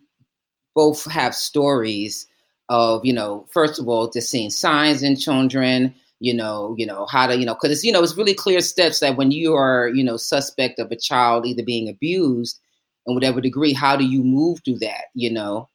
both 0.74 1.06
have 1.06 1.36
stories 1.36 2.28
of 2.72 3.06
you 3.06 3.14
know 3.14 3.46
first 3.52 3.80
of 3.80 3.88
all 3.88 4.10
just 4.10 4.32
seeing 4.32 4.50
signs 4.50 5.04
in 5.04 5.16
children 5.16 5.94
you 6.22 6.36
know, 6.36 6.76
you 6.78 6.86
know 6.86 7.08
how 7.08 7.26
to, 7.26 7.36
you 7.36 7.46
know, 7.48 7.56
because 7.56 7.72
it's 7.72 7.84
you 7.84 7.92
know 7.92 8.04
it's 8.04 8.16
really 8.16 8.36
clear 8.36 8.62
steps 8.62 9.00
that 9.00 9.18
when 9.18 9.32
you 9.32 9.56
are 9.56 9.90
you 9.90 10.04
know 10.04 10.18
suspect 10.18 10.78
of 10.78 10.92
a 10.92 10.96
child 10.96 11.48
either 11.48 11.64
being 11.64 11.90
abused 11.90 12.60
in 13.08 13.16
whatever 13.16 13.42
degree, 13.42 13.74
how 13.74 13.96
do 13.96 14.06
you 14.06 14.24
move 14.24 14.60
through 14.64 14.78
that? 14.78 15.06
You 15.16 15.32
know, 15.32 15.68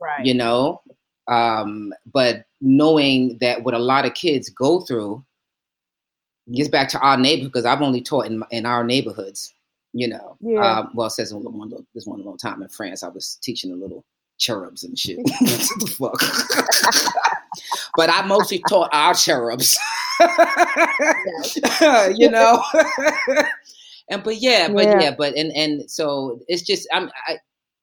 right? 0.00 0.24
You 0.24 0.32
know, 0.32 0.80
um, 1.28 1.92
but 2.10 2.46
knowing 2.62 3.36
that 3.42 3.64
what 3.64 3.74
a 3.74 3.78
lot 3.78 4.06
of 4.06 4.14
kids 4.14 4.48
go 4.48 4.80
through 4.80 5.22
gets 6.50 6.70
back 6.70 6.88
to 6.88 6.98
our 7.00 7.18
neighborhood 7.18 7.52
because 7.52 7.66
I've 7.66 7.82
only 7.82 8.00
taught 8.00 8.26
in 8.26 8.42
in 8.50 8.64
our 8.64 8.84
neighborhoods. 8.84 9.54
You 9.92 10.08
know, 10.08 10.38
yeah. 10.40 10.78
um, 10.78 10.90
well, 10.94 11.08
it 11.08 11.10
says 11.10 11.34
one 11.34 11.70
this 11.94 12.06
one 12.06 12.24
long 12.24 12.38
time 12.38 12.62
in 12.62 12.68
France, 12.70 13.02
I 13.02 13.08
was 13.08 13.38
teaching 13.42 13.72
a 13.72 13.76
little 13.76 14.06
cherubs 14.42 14.82
and 14.84 14.98
shit. 14.98 15.18
what 15.22 15.30
the 15.78 15.86
fuck? 15.96 17.14
but 17.96 18.10
I 18.10 18.26
mostly 18.26 18.62
taught 18.68 18.90
our 18.92 19.14
cherubs. 19.14 19.78
you 22.18 22.30
know. 22.30 22.62
and 24.10 24.22
but 24.22 24.36
yeah, 24.36 24.68
but 24.68 24.84
yeah. 24.84 25.00
yeah, 25.00 25.14
but 25.16 25.34
and 25.36 25.52
and 25.56 25.90
so 25.90 26.40
it's 26.48 26.62
just 26.62 26.88
I'm 26.92 27.10
I 27.28 27.38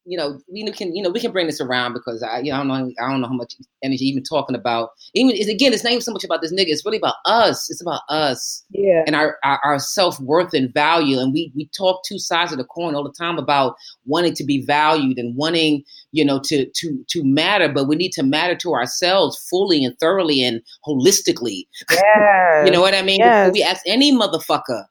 you 0.10 0.18
know, 0.18 0.40
we 0.52 0.70
can, 0.72 0.96
you 0.96 1.04
know, 1.04 1.12
we 1.12 1.20
can 1.20 1.32
bring 1.32 1.46
this 1.46 1.62
around 1.62 1.94
because 1.94 2.24
I, 2.24 2.40
you 2.40 2.52
know, 2.52 2.56
I 2.56 2.58
don't 2.58 2.68
know, 2.68 2.92
I 3.00 3.12
don't 3.12 3.22
know 3.22 3.28
how 3.28 3.34
much 3.34 3.54
energy 3.84 4.06
even 4.06 4.24
talking 4.24 4.56
about. 4.56 4.90
Even 5.14 5.36
it's, 5.36 5.48
again, 5.48 5.72
it's 5.72 5.84
not 5.84 5.92
even 5.92 6.02
so 6.02 6.12
much 6.12 6.24
about 6.24 6.42
this 6.42 6.52
nigga. 6.52 6.70
It's 6.70 6.84
really 6.84 6.98
about 6.98 7.18
us. 7.26 7.70
It's 7.70 7.80
about 7.80 8.02
us, 8.10 8.66
yeah, 8.72 9.04
and 9.06 9.16
our 9.16 9.38
our, 9.44 9.60
our 9.64 9.78
self 9.78 10.20
worth 10.20 10.56
and 10.56 10.74
value. 10.74 11.20
And 11.20 11.32
we 11.32 11.52
we 11.56 11.70
talk 11.78 12.02
two 12.08 12.18
sides 12.18 12.52
of 12.52 12.58
the 12.58 12.64
coin 12.64 12.96
all 12.96 13.04
the 13.04 13.14
time 13.14 13.38
about 13.38 13.76
wanting 14.06 14.34
to 14.34 14.44
be 14.44 14.66
valued 14.66 15.20
and 15.20 15.36
wanting, 15.36 15.84
you 16.12 16.26
know, 16.26 16.40
to 16.46 16.66
to 16.68 17.06
to 17.08 17.24
matter. 17.24 17.70
But 17.70 17.88
we 17.88 17.96
need 17.96 18.14
to 18.14 18.24
matter 18.24 18.56
to 18.56 18.74
ourselves 18.74 19.38
fully 19.48 19.86
and 19.86 19.96
thoroughly 20.00 20.44
and 20.44 20.60
holistically. 20.88 21.68
Yeah, 21.92 22.66
you 22.66 22.72
know 22.72 22.82
what 22.82 22.96
I 22.96 23.04
mean? 23.04 23.20
Yes. 23.20 23.54
We 23.54 23.62
ask 23.62 23.84
any 23.86 24.12
motherfucker, 24.12 24.86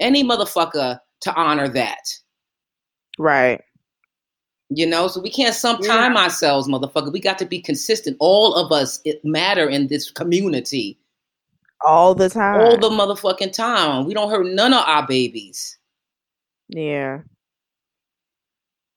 any 0.00 0.22
motherfucker 0.22 1.00
to 1.22 1.34
honor 1.34 1.68
that. 1.68 2.04
Right. 3.18 3.60
You 4.72 4.86
know, 4.86 5.08
so 5.08 5.20
we 5.20 5.30
can't 5.30 5.54
sometime 5.54 6.14
Yeah. 6.14 6.22
ourselves, 6.22 6.68
motherfucker. 6.68 7.12
We 7.12 7.18
got 7.20 7.38
to 7.40 7.44
be 7.44 7.60
consistent. 7.60 8.16
All 8.20 8.54
of 8.54 8.70
us 8.70 9.00
it 9.04 9.24
matter 9.24 9.68
in 9.68 9.88
this 9.88 10.10
community 10.10 10.96
All 11.84 12.14
the 12.14 12.28
time. 12.28 12.60
all 12.60 12.76
the 12.76 12.88
motherfucking 12.90 13.52
time. 13.52 14.06
We 14.06 14.14
don't 14.14 14.30
hurt 14.30 14.46
none 14.46 14.72
of 14.72 14.84
our 14.86 15.04
babies 15.06 15.76
yeah. 16.68 17.20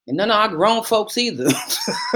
and 0.06 0.16
none 0.16 0.30
of 0.30 0.36
our 0.36 0.48
grown 0.48 0.84
folks 0.84 1.18
either. 1.18 1.44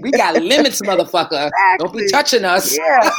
we 0.00 0.10
got 0.10 0.34
limits, 0.42 0.82
motherfucker. 0.82 1.50
Don't 1.78 1.96
be 1.96 2.08
touching 2.08 2.44
us. 2.44 2.76
Yeah. 2.76 3.10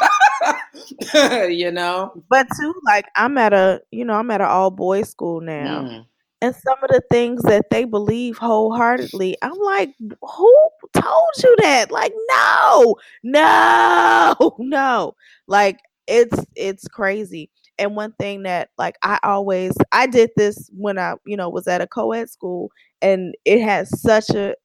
you 1.48 1.72
know. 1.72 2.12
But 2.30 2.48
too, 2.60 2.74
like 2.86 3.06
I'm 3.16 3.38
at 3.38 3.54
a, 3.54 3.82
you 3.92 4.06
know, 4.06 4.14
I'm 4.14 4.30
at 4.32 4.42
an 4.42 4.48
all 4.48 4.72
boys 4.72 5.10
school 5.10 5.42
now. 5.42 5.82
Mm. 5.82 6.06
And 6.42 6.56
some 6.56 6.78
of 6.84 6.90
the 6.90 7.02
things 7.12 7.42
that 7.44 7.66
they 7.70 7.84
believe 7.84 8.38
wholeheartedly, 8.38 9.38
I'm 9.42 9.58
like, 9.60 9.94
who 10.22 10.70
told 10.94 11.30
you 11.44 11.56
that? 11.60 11.92
Like, 11.92 12.14
no, 12.30 12.96
no, 13.24 14.56
no. 14.60 15.16
Like 15.48 15.80
it's 16.08 16.46
it's 16.56 16.88
crazy. 16.88 17.50
And 17.78 17.96
one 17.96 18.14
thing 18.20 18.44
that 18.44 18.70
like 18.78 18.96
I 19.04 19.20
always 19.24 19.74
I 19.92 20.08
did 20.08 20.32
this 20.38 20.70
when 20.74 20.98
I, 20.98 21.16
you 21.26 21.36
know, 21.36 21.50
was 21.50 21.68
at 21.68 21.82
a 21.82 21.88
co-ed 21.88 22.30
school 22.30 22.72
and 23.02 23.36
it 23.46 23.62
has 23.62 23.90
such 24.02 24.30
a 24.30 24.56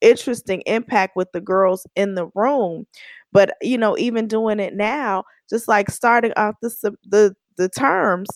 interesting 0.00 0.62
impact 0.66 1.16
with 1.16 1.28
the 1.32 1.40
girls 1.40 1.86
in 1.96 2.14
the 2.16 2.28
room. 2.34 2.86
But 3.32 3.56
you 3.62 3.78
know, 3.78 3.98
even 3.98 4.28
doing 4.28 4.60
it 4.60 4.74
now, 4.74 5.24
just 5.50 5.68
like 5.68 5.90
starting 5.90 6.32
off 6.36 6.56
the 6.62 6.70
the 7.08 7.36
the 7.58 7.68
terms, 7.68 8.28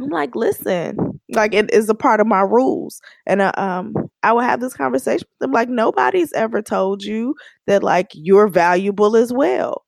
I'm 0.00 0.08
like, 0.08 0.34
listen, 0.34 1.13
like 1.30 1.54
it 1.54 1.70
is 1.72 1.88
a 1.88 1.94
part 1.94 2.20
of 2.20 2.26
my 2.26 2.40
rules, 2.40 3.00
and 3.26 3.40
uh, 3.42 3.52
um, 3.56 3.94
I 4.22 4.32
will 4.32 4.40
have 4.42 4.60
this 4.60 4.74
conversation 4.74 5.26
with 5.30 5.38
them. 5.40 5.52
Like 5.52 5.68
nobody's 5.68 6.32
ever 6.32 6.62
told 6.62 7.02
you 7.02 7.34
that 7.66 7.82
like 7.82 8.10
you're 8.14 8.48
valuable 8.48 9.16
as 9.16 9.32
well. 9.32 9.84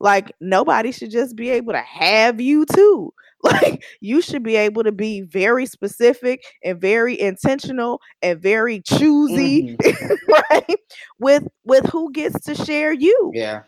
Like 0.00 0.32
nobody 0.40 0.92
should 0.92 1.10
just 1.10 1.36
be 1.36 1.50
able 1.50 1.72
to 1.72 1.80
have 1.82 2.40
you 2.40 2.66
too. 2.66 3.12
Like 3.44 3.84
you 4.00 4.22
should 4.22 4.42
be 4.42 4.56
able 4.56 4.84
to 4.84 4.92
be 4.92 5.20
very 5.20 5.66
specific 5.66 6.42
and 6.64 6.80
very 6.80 7.20
intentional 7.20 8.00
and 8.22 8.40
very 8.40 8.80
choosy, 8.80 9.76
right? 10.50 10.76
With 11.18 11.46
with 11.64 11.84
who 11.90 12.10
gets 12.12 12.40
to 12.46 12.54
share 12.54 12.92
you, 12.92 13.32
Yeah. 13.34 13.62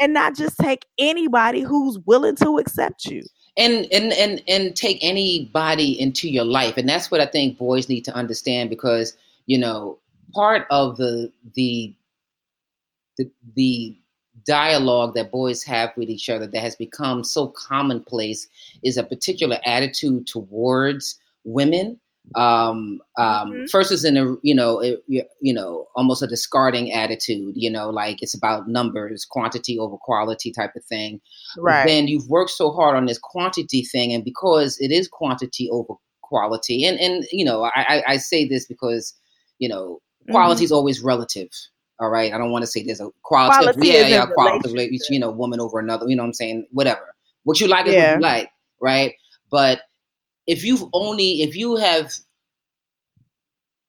and 0.00 0.14
not 0.14 0.34
just 0.36 0.56
take 0.58 0.86
anybody 0.98 1.60
who's 1.60 1.98
willing 2.06 2.36
to 2.36 2.58
accept 2.58 3.04
you. 3.06 3.22
And 3.56 3.86
and 3.92 4.12
and 4.12 4.42
and 4.48 4.76
take 4.76 4.98
anybody 5.00 5.98
into 6.00 6.28
your 6.28 6.44
life. 6.44 6.76
And 6.76 6.88
that's 6.88 7.10
what 7.10 7.20
i 7.20 7.26
think 7.26 7.58
boys 7.58 7.88
need 7.88 8.04
to 8.04 8.14
understand 8.14 8.70
because 8.70 9.16
you 9.46 9.58
know 9.58 9.98
part 10.34 10.66
of 10.70 10.96
the 10.96 11.32
the 11.54 11.94
the, 13.16 13.30
the 13.54 13.96
dialogue 14.44 15.14
that 15.14 15.30
boys 15.30 15.62
have 15.64 15.90
with 15.96 16.08
each 16.08 16.28
other 16.28 16.46
that 16.46 16.60
has 16.60 16.76
become 16.76 17.24
so 17.24 17.48
commonplace 17.48 18.46
is 18.84 18.96
a 18.96 19.02
particular 19.02 19.58
attitude 19.64 20.26
towards 20.26 21.18
women 21.44 21.98
um 22.34 23.00
um 23.16 23.52
Mhm. 23.52 23.70
first 23.70 23.92
is 23.92 24.04
in 24.04 24.16
a 24.16 24.34
you 24.42 24.54
know 24.54 24.80
it, 24.80 25.00
you 25.08 25.54
know 25.54 25.86
almost 25.94 26.22
a 26.22 26.26
discarding 26.26 26.92
attitude 26.92 27.52
you 27.56 27.70
know 27.70 27.88
like 27.90 28.20
it's 28.22 28.34
about 28.34 28.68
numbers 28.68 29.24
quantity 29.24 29.78
over 29.78 29.96
quality 29.96 30.50
type 30.52 30.72
of 30.76 30.84
thing. 30.84 31.20
Right. 31.56 31.86
then 31.86 32.08
you've 32.08 32.28
worked 32.28 32.50
so 32.50 32.72
hard 32.72 32.96
on 32.96 33.06
this 33.06 33.18
quantity 33.18 33.82
thing 33.82 34.12
and 34.12 34.24
because 34.24 34.76
it 34.80 34.90
is 34.90 35.08
quantity 35.08 35.68
over 35.70 35.94
quality 36.22 36.84
and 36.84 36.98
and 36.98 37.24
you 37.30 37.44
know 37.44 37.62
i 37.64 37.70
i, 37.76 38.02
I 38.08 38.16
say 38.16 38.46
this 38.48 38.66
because 38.66 39.14
you 39.58 39.68
know 39.68 40.00
quality 40.30 40.62
Mhm. 40.62 40.64
is 40.64 40.72
always 40.72 41.00
relative 41.00 41.48
all 41.98 42.10
right? 42.10 42.30
I 42.34 42.36
don't 42.36 42.50
want 42.50 42.62
to 42.62 42.66
say 42.66 42.82
there's 42.82 43.00
a 43.00 43.08
quality, 43.22 43.56
Quality 43.72 43.88
yeah 43.88 44.06
yeah 44.08 44.26
quality 44.26 44.90
you 45.08 45.18
know 45.18 45.30
woman 45.30 45.60
over 45.60 45.78
another 45.78 46.06
you 46.06 46.14
know 46.14 46.24
what 46.24 46.26
i'm 46.26 46.34
saying? 46.34 46.66
Whatever. 46.72 47.14
What 47.44 47.58
you 47.58 47.68
like 47.68 47.86
is 47.86 47.94
what 47.94 48.16
you 48.16 48.20
like 48.20 48.50
right? 48.82 49.14
But 49.50 49.80
if 50.46 50.64
you've 50.64 50.84
only 50.92 51.42
if 51.42 51.56
you 51.56 51.76
have 51.76 52.12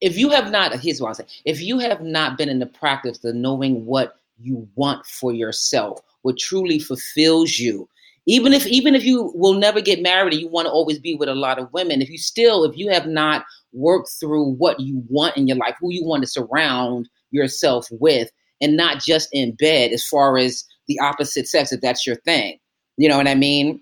if 0.00 0.16
you 0.16 0.30
have 0.30 0.50
not 0.50 0.74
here's 0.80 1.00
what 1.00 1.08
i'm 1.08 1.14
saying. 1.14 1.28
If 1.44 1.60
you 1.60 1.78
have 1.78 2.00
not 2.00 2.38
been 2.38 2.48
in 2.48 2.58
the 2.58 2.66
practice 2.66 3.22
of 3.24 3.34
knowing 3.34 3.84
what 3.84 4.20
you 4.40 4.68
want 4.74 5.04
for 5.06 5.32
yourself 5.32 6.00
what 6.22 6.38
truly 6.38 6.78
fulfills 6.78 7.58
you 7.58 7.88
even 8.26 8.52
if 8.52 8.66
even 8.66 8.94
if 8.94 9.04
you 9.04 9.32
will 9.34 9.54
never 9.54 9.80
get 9.80 10.02
married 10.02 10.32
and 10.32 10.42
you 10.42 10.48
want 10.48 10.66
to 10.66 10.72
always 10.72 10.98
be 10.98 11.14
with 11.14 11.28
a 11.28 11.34
lot 11.34 11.58
of 11.58 11.72
women 11.72 12.02
if 12.02 12.08
you 12.08 12.18
still 12.18 12.64
if 12.64 12.76
you 12.76 12.88
have 12.88 13.06
not 13.06 13.44
worked 13.72 14.10
through 14.20 14.52
what 14.54 14.78
you 14.80 15.02
want 15.08 15.36
in 15.36 15.46
your 15.46 15.56
life 15.56 15.74
who 15.80 15.92
you 15.92 16.04
want 16.04 16.22
to 16.22 16.28
surround 16.28 17.08
yourself 17.30 17.86
with 17.90 18.30
and 18.60 18.76
not 18.76 19.00
just 19.00 19.28
in 19.32 19.54
bed 19.54 19.92
as 19.92 20.04
far 20.04 20.38
as 20.38 20.64
the 20.86 20.98
opposite 21.00 21.46
sex 21.46 21.72
if 21.72 21.80
that's 21.80 22.06
your 22.06 22.16
thing. 22.16 22.58
You 22.96 23.08
know 23.08 23.16
what 23.16 23.28
i 23.28 23.34
mean? 23.34 23.80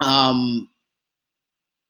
Um 0.00 0.68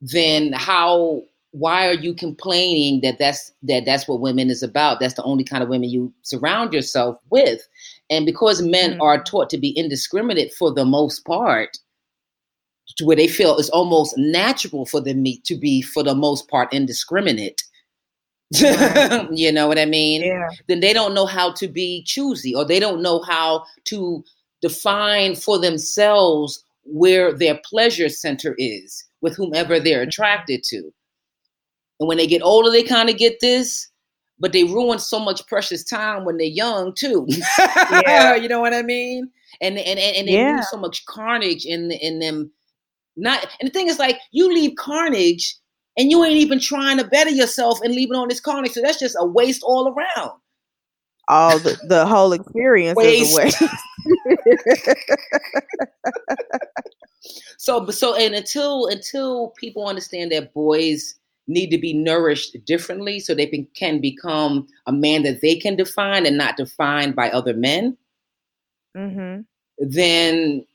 then 0.02 0.52
how 0.52 1.22
why 1.52 1.86
are 1.86 1.94
you 1.94 2.12
complaining 2.14 3.00
that 3.02 3.18
that's 3.18 3.52
that 3.62 3.84
that's 3.84 4.08
what 4.08 4.20
women 4.20 4.50
is 4.50 4.62
about 4.62 4.98
that's 4.98 5.14
the 5.14 5.22
only 5.22 5.44
kind 5.44 5.62
of 5.62 5.68
women 5.68 5.88
you 5.88 6.12
surround 6.22 6.72
yourself 6.72 7.16
with 7.30 7.66
and 8.10 8.26
because 8.26 8.60
men 8.62 8.94
Mhm. 8.94 9.00
are 9.02 9.22
taught 9.22 9.48
to 9.50 9.58
be 9.58 9.70
indiscriminate 9.78 10.52
for 10.52 10.72
the 10.72 10.84
most 10.84 11.24
part 11.24 11.78
to 12.96 13.04
where 13.06 13.16
they 13.16 13.28
feel 13.28 13.56
it's 13.58 13.70
almost 13.70 14.16
natural 14.18 14.84
for 14.86 15.00
them 15.00 15.24
to 15.44 15.56
be 15.56 15.80
for 15.82 16.02
the 16.02 16.14
most 16.14 16.48
part 16.48 16.72
indiscriminate 16.74 17.62
Right. 18.60 19.28
you 19.32 19.50
know 19.52 19.66
what 19.68 19.78
i 19.78 19.84
mean 19.86 20.22
Yeah. 20.22 20.48
then 20.68 20.80
they 20.80 20.92
don't 20.92 21.14
know 21.14 21.26
how 21.26 21.52
to 21.52 21.68
be 21.68 22.02
choosy 22.04 22.54
or 22.54 22.64
they 22.64 22.80
don't 22.80 23.00
know 23.02 23.20
how 23.22 23.64
to 23.84 24.22
define 24.60 25.36
for 25.36 25.58
themselves 25.58 26.62
where 26.84 27.32
their 27.32 27.58
pleasure 27.64 28.08
center 28.08 28.54
is 28.58 29.04
with 29.22 29.37
whomever 29.37 29.80
they're 29.80 30.02
attracted 30.02 30.62
to. 30.64 30.92
And 32.00 32.08
when 32.08 32.18
they 32.18 32.26
get 32.26 32.42
older, 32.42 32.70
they 32.70 32.82
kind 32.82 33.08
of 33.08 33.16
get 33.16 33.38
this, 33.40 33.88
but 34.38 34.52
they 34.52 34.64
ruin 34.64 34.98
so 34.98 35.20
much 35.20 35.46
precious 35.46 35.85
time 35.85 36.24
when 36.24 36.37
they're 36.37 36.46
young 36.46 36.92
too. 36.94 37.26
Yeah. 37.92 38.35
you 38.35 38.48
know 38.48 38.61
what 38.61 38.74
I 38.74 38.82
mean? 38.82 39.30
And 39.61 39.78
and 39.78 39.98
and, 39.98 40.16
and 40.16 40.28
they 40.28 40.32
Yeah. 40.32 40.54
leave 40.54 40.64
so 40.64 40.76
much 40.76 41.04
carnage 41.06 41.64
in 41.64 41.90
in 41.92 42.18
them. 42.18 42.50
Not 43.16 43.46
and 43.61 43.68
the 43.68 43.72
thing 43.72 43.88
is 43.88 43.98
like 43.98 44.18
you 44.32 44.52
leave 44.52 44.74
carnage 44.76 45.56
and 45.98 46.11
you 46.11 46.24
ain't 46.24 46.38
even 46.38 46.58
trying 46.58 46.96
to 46.98 47.04
better 47.04 47.30
yourself 47.30 47.80
and 47.82 47.94
leaving 47.94 48.16
on 48.16 48.28
this 48.28 48.40
carnage. 48.40 48.72
So 48.72 48.82
that's 48.82 48.98
just 48.98 49.16
a 49.18 49.26
waste 49.26 49.62
all 49.62 49.88
around. 49.88 50.32
All 51.28 51.58
the, 51.58 51.76
the 51.87 52.06
whole 52.06 52.32
experience 52.32 52.98
is 53.00 53.32
a 53.32 53.37
Waste. 53.37 53.62
So, 57.56 57.80
but 57.85 57.94
so, 57.94 58.16
and 58.16 58.35
until 58.35 58.87
until 58.87 59.50
people 59.50 59.87
understand 59.87 60.32
that 60.32 60.52
boys 60.54 61.14
need 61.46 61.70
to 61.70 61.78
be 61.78 61.92
nourished 61.92 62.56
differently, 62.64 63.20
so 63.20 63.35
they 63.35 63.46
can, 63.46 63.66
can 63.74 64.00
become 64.00 64.66
a 64.87 64.92
man 64.92 65.22
that 65.22 65.40
they 65.40 65.56
can 65.56 65.76
define 65.76 66.26
and 66.26 66.38
not 66.38 66.56
defined 66.56 67.14
by 67.16 67.30
other 67.30 67.54
men, 67.54 67.96
mm-hmm. 68.96 69.42
then, 69.78 70.66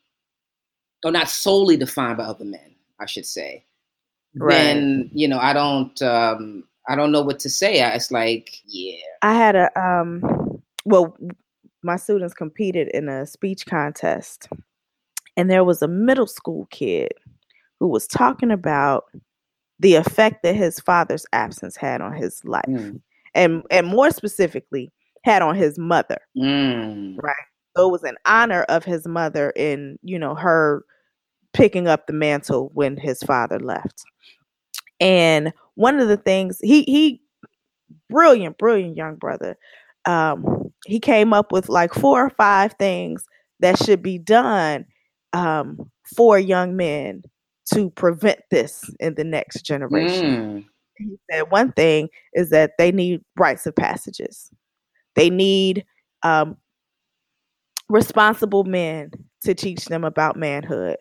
or 1.04 1.12
not 1.12 1.30
solely 1.30 1.78
defined 1.78 2.18
by 2.18 2.26
other 2.26 2.46
men, 2.46 2.76
I 3.00 3.06
should 3.06 3.26
say. 3.26 3.64
Right. 4.36 4.56
Then 4.56 5.10
you 5.14 5.28
know, 5.28 5.40
I 5.40 5.54
don't, 5.54 6.02
um, 6.02 6.64
I 6.88 6.96
don't 6.96 7.12
know 7.12 7.22
what 7.22 7.40
to 7.40 7.50
say. 7.50 7.82
I- 7.82 7.96
It's 7.96 8.12
like, 8.12 8.62
yeah, 8.66 8.98
I 9.22 9.34
had 9.34 9.56
a 9.56 9.80
um 9.80 10.62
well 10.86 11.18
my 11.84 11.96
students 11.96 12.34
competed 12.34 12.88
in 12.90 13.08
a 13.08 13.26
speech 13.26 13.66
contest 13.66 14.50
and 15.38 15.50
there 15.50 15.64
was 15.64 15.82
a 15.82 15.88
middle 15.88 16.28
school 16.28 16.68
kid 16.72 17.12
who 17.80 17.88
was 17.88 18.08
talking 18.08 18.52
about 18.52 19.06
the 19.80 19.96
effect 19.96 20.44
that 20.44 20.56
his 20.56 20.80
father's 20.82 21.26
absence 21.34 21.78
had 21.78 22.02
on 22.02 22.12
his 22.14 22.44
life 22.44 22.66
Mm. 22.68 23.00
and 23.36 23.64
and 23.72 23.88
more 23.88 24.12
specifically 24.12 24.92
had 25.24 25.42
on 25.42 25.56
his 25.56 25.78
mother 25.80 26.18
Mm. 26.38 27.18
so 27.76 27.88
it 27.88 27.92
was 27.92 28.04
in 28.04 28.16
honor 28.26 28.64
of 28.64 28.84
his 28.84 29.08
mother 29.08 29.52
in 29.56 29.98
you 30.04 30.18
know 30.20 30.36
her 30.36 30.84
picking 31.54 31.88
up 31.88 32.08
the 32.08 32.14
mantle 32.14 32.72
when 32.74 32.98
his 32.98 33.22
father 33.24 33.60
left 33.60 34.04
And 35.00 35.54
one 35.76 36.00
of 36.00 36.08
the 36.08 36.18
things 36.18 36.60
he 36.64 36.82
he 36.84 37.22
brilliant, 38.10 38.58
brilliant 38.58 38.98
young 38.98 39.16
brother. 39.16 39.58
Um, 40.06 40.72
he 40.86 41.00
came 41.00 41.34
up 41.34 41.52
with 41.52 41.70
like 41.70 41.94
four 41.94 42.26
or 42.26 42.30
five 42.32 42.74
things 42.80 43.26
that 43.60 43.78
should 43.84 44.02
be 44.02 44.18
done 44.18 44.86
um, 45.34 45.90
for 46.16 46.40
young 46.40 46.76
men 46.76 47.24
to 47.74 47.90
prevent 47.92 48.40
this 48.50 48.90
in 49.00 49.16
the 49.16 49.24
next 49.24 49.64
generation. 49.64 50.64
Mm. 50.64 50.66
He 50.98 51.18
said 51.32 51.52
one 51.52 51.72
thing 51.74 52.10
is 52.34 52.50
that 52.50 52.72
they 52.78 52.92
need 52.92 53.22
rites 53.36 53.68
of 53.68 53.76
passages. 53.76 54.50
They 55.16 55.30
need 55.30 55.86
um, 56.24 56.58
responsible 57.90 58.64
men 58.64 59.12
to 59.44 59.54
teach 59.54 59.86
them 59.86 60.04
about 60.04 60.38
manhood. 60.38 60.98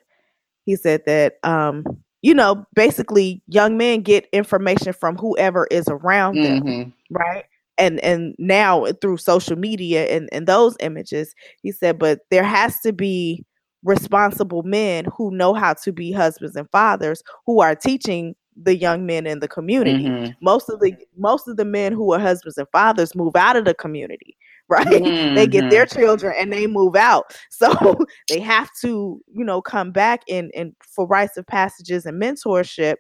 He 0.65 0.77
said 0.77 1.03
that 1.07 1.35
um, 1.45 1.85
you 2.23 2.35
know, 2.35 2.67
basically 2.75 3.41
young 3.47 3.77
men 3.77 4.01
get 4.01 4.27
information 4.33 4.93
from 4.93 5.17
whoever 5.17 5.69
is 5.71 5.87
around 5.89 6.43
them, 6.43 6.63
mm-hmm. 6.63 7.15
right? 7.15 7.45
And 7.79 8.01
and 8.01 8.35
now 8.39 8.87
through 9.01 9.19
social 9.19 9.57
media 9.57 10.07
and, 10.07 10.29
and 10.33 10.47
those 10.47 10.77
images, 10.81 11.35
he 11.63 11.71
said, 11.71 12.01
but 12.01 12.21
there 12.31 12.43
has 12.43 12.81
to 12.81 12.93
be 12.93 13.45
responsible 13.83 14.63
men 14.63 15.07
who 15.17 15.31
know 15.31 15.55
how 15.55 15.75
to 15.75 15.93
be 15.93 16.13
husbands 16.13 16.57
and 16.57 16.69
fathers 16.71 17.23
who 17.45 17.61
are 17.61 17.75
teaching 17.75 18.35
the 18.57 18.77
young 18.77 19.05
men 19.05 19.27
in 19.27 19.41
the 19.41 19.49
community. 19.49 20.05
Mm-hmm. 20.05 20.33
Most 20.41 20.69
of 20.71 20.81
the 20.81 20.97
most 21.17 21.47
of 21.47 21.57
the 21.57 21.65
men 21.65 21.93
who 21.93 22.13
are 22.13 22.19
husbands 22.19 22.57
and 22.57 22.67
fathers 22.73 23.15
move 23.15 23.37
out 23.37 23.57
of 23.57 23.65
the 23.65 23.75
community 23.75 24.37
right? 24.69 24.87
Mm-hmm. 24.87 25.37
They 25.37 25.47
get 25.47 25.71
their 25.71 25.87
mm-hmm. 25.87 26.01
children 26.01 26.35
and 26.37 26.53
they 26.53 26.67
move 26.67 26.97
out. 26.97 27.39
So 27.51 28.05
they 28.29 28.41
have 28.41 28.69
to, 28.83 29.21
you 29.33 29.45
know, 29.45 29.63
come 29.63 29.91
back 29.91 30.23
and 30.29 30.51
and 30.55 30.75
for 30.83 31.07
rites 31.07 31.37
of 31.37 31.47
passages 31.47 32.05
and 32.05 32.21
mentorship 32.21 32.97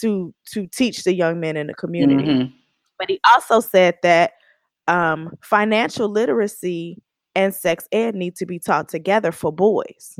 to 0.00 0.34
to 0.52 0.66
teach 0.68 1.04
the 1.04 1.14
young 1.14 1.38
men 1.38 1.56
in 1.56 1.68
the 1.68 1.74
community. 1.74 2.24
Mm-hmm. 2.24 2.54
But 2.98 3.10
he 3.10 3.20
also 3.32 3.60
said 3.60 3.96
that 4.02 4.32
um, 4.88 5.34
financial 5.42 6.08
literacy 6.08 7.00
and 7.34 7.54
sex 7.54 7.86
ed 7.92 8.14
need 8.14 8.36
to 8.36 8.46
be 8.46 8.58
taught 8.58 8.88
together 8.88 9.32
for 9.32 9.52
boys 9.52 10.18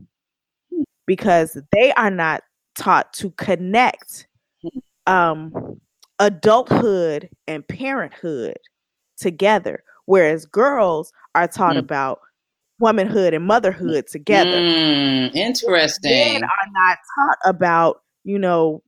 because 1.06 1.58
they 1.72 1.92
are 1.92 2.10
not 2.10 2.42
taught 2.74 3.12
to 3.12 3.30
connect 3.32 4.26
um, 5.06 5.80
adulthood 6.18 7.28
and 7.46 7.66
parenthood 7.68 8.58
together 9.16 9.82
whereas 10.06 10.46
girls 10.46 11.12
are 11.34 11.48
taught 11.48 11.76
mm. 11.76 11.80
about 11.80 12.20
womanhood 12.80 13.34
and 13.34 13.46
motherhood 13.46 14.06
together. 14.06 14.60
Mm, 14.60 15.34
interesting. 15.34 16.34
Men 16.34 16.44
are 16.44 16.70
not 16.72 16.98
taught 17.16 17.38
about, 17.44 18.02
you 18.24 18.38
know, 18.38 18.82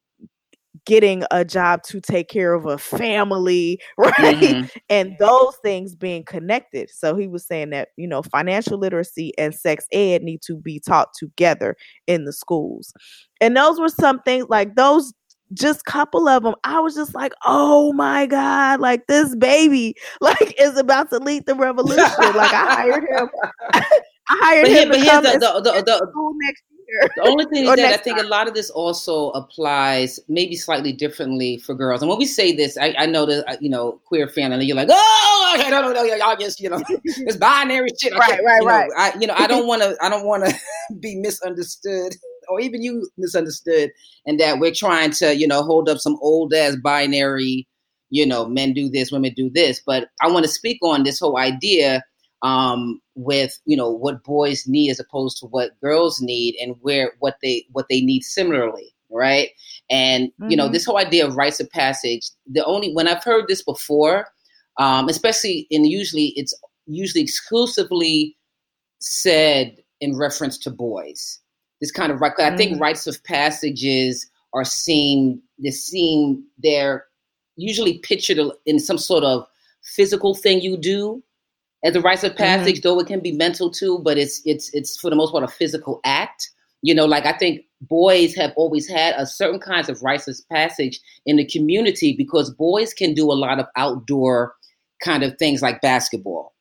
getting 0.87 1.25
a 1.31 1.45
job 1.45 1.83
to 1.83 2.01
take 2.01 2.29
care 2.29 2.55
of 2.55 2.65
a 2.65 2.79
family, 2.79 3.79
right? 3.99 4.15
Mm-hmm. 4.17 4.67
And 4.89 5.17
those 5.19 5.57
things 5.63 5.95
being 5.95 6.25
connected. 6.25 6.91
So 6.91 7.17
he 7.17 7.29
was 7.29 7.47
saying 7.47 7.71
that, 7.71 7.89
you 7.97 8.09
know, 8.09 8.23
financial 8.23 8.79
literacy 8.79 9.33
and 9.37 9.55
sex 9.55 9.87
ed 9.93 10.23
need 10.23 10.41
to 10.43 10.57
be 10.57 10.81
taught 10.81 11.13
together 11.15 11.77
in 12.07 12.25
the 12.25 12.33
schools. 12.33 12.95
And 13.41 13.57
those 13.57 13.79
were 13.79 13.89
some 13.89 14.21
things 14.21 14.47
like 14.49 14.75
those 14.77 15.13
just 15.53 15.85
couple 15.85 16.27
of 16.27 16.43
them 16.43 16.57
i 16.65 16.81
was 16.81 16.97
just 16.97 17.15
like 17.15 17.33
oh 17.45 17.93
my 17.93 18.27
god 18.27 18.81
like 18.81 19.07
this 19.07 19.37
baby 19.37 19.95
like 20.21 20.55
is 20.61 20.77
about 20.77 21.09
to 21.09 21.19
lead 21.19 21.47
the 21.47 21.55
revolution 21.67 22.03
like 22.35 22.53
i 22.53 22.67
hired 22.75 23.05
him 23.05 23.29
i 23.73 23.85
hired 24.27 24.65
but 24.65 24.73
him 24.73 24.89
but 24.89 24.99
here's 24.99 25.23
the, 25.23 25.39
the, 25.39 25.63
the, 25.63 25.83
the, 25.83 26.33
next 26.43 26.65
the 27.17 27.23
only 27.23 27.45
thing 27.47 27.65
is 27.65 27.77
that 27.77 27.95
i 27.95 27.97
think 27.97 28.17
time. 28.17 28.27
a 28.27 28.29
lot 28.29 28.49
of 28.49 28.55
this 28.55 28.71
also 28.71 29.31
applies 29.31 30.21
maybe 30.29 30.57
slightly 30.57 30.93
differently 30.93 31.59
for 31.59 31.75
girls 31.75 32.03
and 32.03 32.09
when 32.09 32.19
we 32.19 32.27
say 32.27 32.55
this 32.55 32.77
i, 32.77 32.95
I 32.99 33.07
know 33.07 33.27
that 33.27 33.49
uh, 33.49 33.57
you 33.61 33.71
know 33.71 34.01
queer 34.05 34.29
family 34.29 34.65
you're 34.67 34.77
like 34.77 34.89
oh 34.91 35.55
I 35.59 35.71
don't 35.71 35.95
know 35.95 36.03
y'all 36.03 36.37
just 36.37 36.61
you 36.61 36.71
know 36.71 36.83
it's 37.05 37.37
binary 37.37 37.89
shit 38.01 38.13
right 38.15 38.41
right 38.45 38.63
you 38.63 38.67
right 38.67 38.89
know, 38.89 38.95
I, 38.97 39.13
you 39.19 39.27
know 39.27 39.35
i 39.37 39.47
don't 39.47 39.67
want 39.67 39.83
to 39.83 39.97
i 40.01 40.09
don't 40.09 40.27
want 40.27 40.45
to 40.45 40.55
be 41.01 41.17
misunderstood 41.17 42.15
or 42.49 42.61
even 42.61 42.83
you 42.83 43.09
misunderstood, 43.17 43.91
and 44.27 44.39
that 44.41 44.59
we're 44.59 44.73
trying 44.73 45.11
to, 45.13 45.37
you 45.37 45.47
know, 45.47 45.63
hold 45.63 45.89
up 45.89 45.99
some 45.99 46.17
old 46.21 46.55
ass 46.55 46.77
binary, 46.77 47.67
you 48.11 48.27
know, 48.27 48.47
men 48.47 48.73
do 48.73 48.89
this, 48.89 49.11
women 49.11 49.33
do 49.37 49.51
this. 49.51 49.81
But 49.85 50.09
I 50.23 50.31
want 50.31 50.45
to 50.45 50.51
speak 50.51 50.79
on 50.83 51.03
this 51.03 51.19
whole 51.19 51.39
idea 51.39 52.03
um, 52.47 53.01
with, 53.17 53.59
you 53.65 53.77
know, 53.77 53.91
what 53.91 54.23
boys 54.23 54.67
need 54.69 54.91
as 54.91 55.01
opposed 55.01 55.39
to 55.39 55.47
what 55.47 55.79
girls 55.81 56.21
need, 56.21 56.55
and 56.61 56.77
where 56.81 57.13
what 57.19 57.37
they 57.43 57.67
what 57.73 57.87
they 57.91 58.01
need 58.01 58.23
similarly, 58.23 58.95
right? 59.11 59.51
And 59.91 60.29
mm-hmm. 60.29 60.51
you 60.51 60.57
know, 60.57 60.65
mm-hmm. 60.65 60.73
this 60.73 60.85
whole 60.85 60.99
idea 60.99 61.27
of 61.27 61.37
rites 61.37 61.59
of 61.59 61.69
passage. 61.71 62.31
The 62.47 62.65
only 62.65 62.93
when 62.93 63.09
I've 63.09 63.25
heard 63.25 63.47
this 63.49 63.63
before, 63.63 64.29
um, 64.79 65.09
especially 65.09 65.67
in 65.71 65.85
usually 65.85 66.33
it's 66.37 66.55
usually 66.87 67.23
exclusively 67.23 68.37
said 69.01 69.77
in 70.01 70.17
reference 70.17 70.57
to 70.59 70.71
boys 70.71 71.41
this 71.81 71.91
kind 71.91 72.13
of 72.13 72.21
right. 72.21 72.35
Mm. 72.37 72.53
I 72.53 72.57
think 72.57 72.77
mm. 72.77 72.81
rites 72.81 73.07
of 73.07 73.23
passages 73.25 74.29
are 74.53 74.65
seen. 74.65 75.43
They're 75.59 75.73
seen. 75.73 76.45
They're 76.59 77.07
usually 77.57 77.99
pictured 77.99 78.39
in 78.67 78.79
some 78.79 78.99
sort 78.99 79.25
of 79.25 79.47
physical 79.83 80.35
thing 80.35 80.61
you 80.61 80.77
do 80.77 81.23
as 81.87 81.97
a 81.97 82.01
rites 82.01 82.25
of 82.25 82.37
passage, 82.37 82.77
mm-hmm. 82.77 82.89
though 82.89 83.01
it 83.01 83.07
can 83.07 83.21
be 83.21 83.33
mental 83.33 83.71
too. 83.71 83.99
But 84.01 84.19
it's 84.19 84.43
it's 84.45 84.73
it's 84.75 84.99
for 84.99 85.11
the 85.11 85.17
most 85.17 85.33
part 85.33 85.45
a 85.45 85.49
physical 85.49 86.01
act. 86.05 86.51
You 86.83 86.95
know, 86.95 87.07
like 87.07 87.27
I 87.27 87.33
think 87.33 87.63
boys 87.81 88.35
have 88.35 88.53
always 88.57 88.89
had 88.89 89.15
a 89.17 89.27
certain 89.27 89.61
kinds 89.61 89.89
of 89.89 90.03
rites 90.03 90.29
of 90.29 90.39
passage 90.51 91.01
in 91.25 91.37
the 91.37 91.47
community 91.47 92.15
because 92.17 92.51
boys 92.51 92.93
can 92.93 93.15
do 93.15 93.31
a 93.31 93.35
lot 93.35 93.59
of 93.59 93.67
outdoor 93.77 94.55
kind 95.03 95.23
of 95.23 95.37
things 95.39 95.63
like 95.63 95.81
basketball 95.81 96.55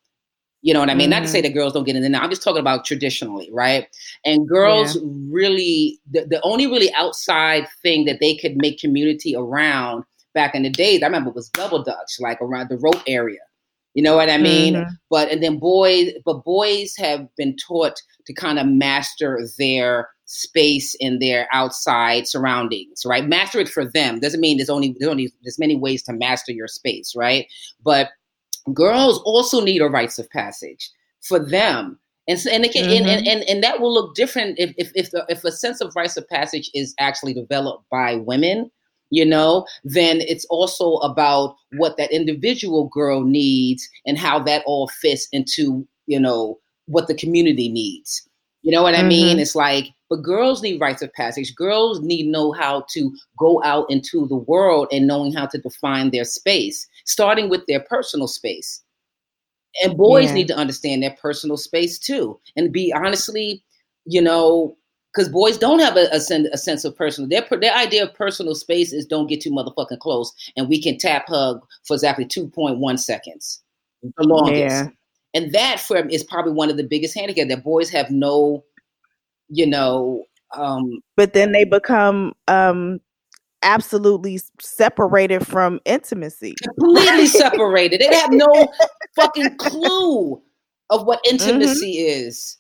you 0.66 0.74
know 0.74 0.80
what 0.80 0.90
I 0.90 0.96
mean? 0.96 1.12
Mm-hmm. 1.12 1.20
Not 1.20 1.20
to 1.22 1.28
say 1.28 1.38
mm-hmm. 1.44 1.54
that 1.54 1.54
girls 1.54 1.74
don't 1.74 1.84
get 1.84 1.96
in 1.96 2.12
there. 2.12 2.20
I'm 2.20 2.30
just 2.32 2.42
talking 2.42 2.60
about 2.60 2.86
traditionally, 2.86 3.52
right? 3.54 3.86
And 4.26 4.48
girls 4.48 4.96
yeah. 4.96 5.04
really, 5.30 6.00
the, 6.10 6.26
the 6.26 6.42
only 6.42 6.66
really 6.66 6.92
outside 6.96 7.68
thing 7.84 8.06
that 8.06 8.18
they 8.20 8.36
could 8.36 8.58
make 8.58 8.80
community 8.80 9.36
around 9.36 10.06
back 10.34 10.56
in 10.56 10.64
the 10.64 10.72
days, 10.72 11.04
I 11.04 11.06
remember 11.06 11.30
was 11.30 11.50
double 11.50 11.84
dutch, 11.84 12.14
like 12.20 12.42
around 12.42 12.70
the 12.70 12.80
rope 12.80 13.04
area. 13.06 13.42
You 13.96 14.04
know 14.04 14.16
what 14.16 14.30
I 14.30 14.38
mean? 14.38 14.76
Mm-hmm. 14.76 14.94
But 15.10 15.32
and 15.32 15.42
then 15.42 15.58
boys, 15.58 16.12
but 16.26 16.44
boys 16.44 16.94
have 16.98 17.28
been 17.38 17.56
taught 17.56 18.00
to 18.26 18.34
kind 18.34 18.60
of 18.60 18.68
master 18.68 19.40
their 19.58 20.10
space 20.26 20.96
in 21.00 21.20
their 21.20 21.48
outside 21.54 22.28
surroundings, 22.28 23.04
right? 23.06 23.26
Master 23.26 23.60
it 23.60 23.70
for 23.70 23.86
them 23.90 24.20
doesn't 24.20 24.42
mean 24.42 24.58
there's 24.58 24.70
only 24.70 24.96
there's 25.00 25.10
only 25.10 25.34
there's 25.44 25.58
many 25.58 25.78
ways 25.78 26.04
to 26.04 26.14
master 26.14 26.52
your 26.52 26.68
space, 26.68 27.14
right? 27.16 27.48
But 27.84 28.10
girls 28.74 29.22
also 29.24 29.62
need 29.62 29.82
a 29.82 29.88
rites 29.88 30.20
of 30.20 30.30
passage 30.30 30.92
for 31.22 31.40
them. 31.40 31.98
And, 32.28 32.40
so, 32.40 32.50
and, 32.50 32.66
it 32.66 32.74
can, 32.74 32.86
mm-hmm. 32.86 33.08
and, 33.08 33.28
and, 33.28 33.44
and, 33.44 33.64
that 33.64 33.80
will 33.80 33.94
look 33.94 34.16
different 34.16 34.58
if, 34.58 34.74
if, 34.78 34.92
if, 34.96 35.12
the, 35.12 35.24
if 35.30 35.44
a 35.44 35.52
sense 35.52 35.80
of 35.80 35.96
rites 35.96 36.18
of 36.18 36.28
passage 36.28 36.72
is 36.74 36.96
actually 37.00 37.36
developed 37.36 37.86
by 37.92 38.16
women, 38.16 38.72
you 39.16 39.24
know, 39.24 39.66
then 39.86 40.20
it's 40.20 40.46
also 40.50 40.96
about 40.98 41.56
what 41.78 41.96
that 41.96 42.12
individual 42.12 42.90
girl 42.90 43.24
needs 43.24 43.88
and 44.06 44.18
how 44.18 44.40
that 44.40 44.62
all 44.66 44.90
fits 44.90 45.30
into, 45.32 45.88
you 46.06 46.20
know, 46.20 46.60
what 46.88 47.08
the 47.08 47.16
community 47.16 47.70
needs. 47.70 48.28
You 48.62 48.74
know 48.74 48.84
what 48.84 48.94
I 48.94 49.00
mm-hmm. 49.00 49.08
mean? 49.08 49.40
It's 49.40 49.56
like, 49.56 49.88
but 50.10 50.18
girls 50.18 50.62
need 50.62 50.82
rites 50.82 51.02
of 51.02 51.14
passage. 51.14 51.56
Girls 51.56 52.02
need 52.02 52.28
know 52.28 52.52
how 52.52 52.86
to 52.90 53.16
go 53.40 53.64
out 53.64 53.90
into 53.90 54.28
the 54.28 54.36
world 54.36 54.90
and 54.92 55.08
knowing 55.08 55.32
how 55.32 55.46
to 55.46 55.58
define 55.60 56.12
their 56.12 56.26
space 56.26 56.86
starting 57.06 57.48
with 57.48 57.66
their 57.68 57.80
personal 57.80 58.28
space. 58.28 58.82
And 59.82 59.96
boys 59.96 60.26
yeah. 60.26 60.34
need 60.34 60.48
to 60.50 60.58
understand 60.58 61.04
their 61.04 61.16
personal 61.22 61.56
space 61.56 61.98
too, 61.98 62.38
and 62.58 62.74
be 62.74 62.92
honestly, 62.94 63.64
you 64.06 64.22
know, 64.22 64.76
because 65.16 65.30
boys 65.30 65.58
don't 65.58 65.80
have 65.80 65.96
a, 65.96 66.08
a, 66.12 66.18
a, 66.18 66.58
sense 66.58 66.84
of 66.84 66.96
personal. 66.96 67.30
Their 67.30 67.48
their 67.60 67.74
idea 67.74 68.04
of 68.04 68.14
personal 68.14 68.56
space 68.56 68.92
is 68.92 69.06
don't 69.06 69.28
get 69.28 69.42
too 69.42 69.52
motherfucking 69.52 70.00
close, 70.00 70.34
and 70.58 70.68
we 70.68 70.82
can 70.82 70.98
tap 70.98 71.28
hug 71.28 71.62
for 71.86 71.94
exactly 71.94 72.26
two 72.26 72.48
point 72.50 72.80
one 72.80 72.98
seconds, 72.98 73.64
the 74.04 74.24
longest. 74.24 74.58
Yeah. 74.58 74.88
And 75.34 75.52
that 75.54 75.80
for 75.80 75.98
is 76.08 76.24
probably 76.24 76.54
one 76.54 76.70
of 76.70 76.78
the 76.78 76.84
biggest 76.84 77.16
handicaps 77.16 77.50
that 77.50 77.64
boys 77.64 77.90
have 77.90 78.10
no, 78.10 78.64
you 79.50 79.66
know. 79.66 80.24
Um, 80.56 81.00
but 81.18 81.34
then 81.34 81.52
they 81.52 81.66
become 81.66 82.34
um, 82.48 83.00
absolutely 83.64 84.40
separated 84.62 85.46
from 85.46 85.80
intimacy. 85.86 86.56
Completely 86.64 87.28
separated. 87.28 88.00
They 88.00 88.16
have 88.16 88.32
no 88.32 88.72
fucking 89.16 89.58
clue 89.58 90.42
of 90.90 91.06
what 91.06 91.24
mm-hmm. 91.24 91.36
intimacy 91.36 91.98
mm-hmm. 91.98 92.28
is. 92.28 92.58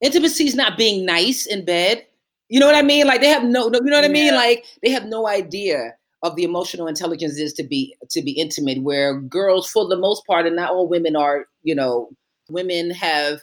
Intimacy 0.00 0.46
is 0.46 0.54
not 0.54 0.78
being 0.78 1.04
nice 1.04 1.46
in 1.46 1.64
bed. 1.64 2.06
You 2.48 2.60
know 2.60 2.66
what 2.66 2.74
I 2.74 2.82
mean? 2.82 3.06
Like 3.06 3.20
they 3.20 3.28
have 3.28 3.44
no, 3.44 3.68
no 3.68 3.78
you 3.78 3.90
know 3.90 3.96
what. 3.96 4.04
I 4.04 4.08
mean? 4.08 4.34
Like 4.34 4.64
they 4.82 4.90
have 4.90 5.06
no 5.06 5.28
idea 5.28 5.94
of 6.22 6.34
the 6.36 6.44
emotional 6.44 6.86
intelligence 6.86 7.38
is 7.38 7.52
to 7.54 7.62
be 7.62 7.96
to 8.10 8.22
be 8.22 8.32
intimate. 8.32 8.82
Where 8.82 9.20
girls, 9.20 9.70
for 9.70 9.86
the 9.88 9.96
most 9.96 10.26
part, 10.26 10.46
and 10.46 10.56
not 10.56 10.70
all 10.70 10.88
women 10.88 11.16
are, 11.16 11.46
you 11.62 11.74
know, 11.74 12.10
women 12.48 12.90
have 12.90 13.40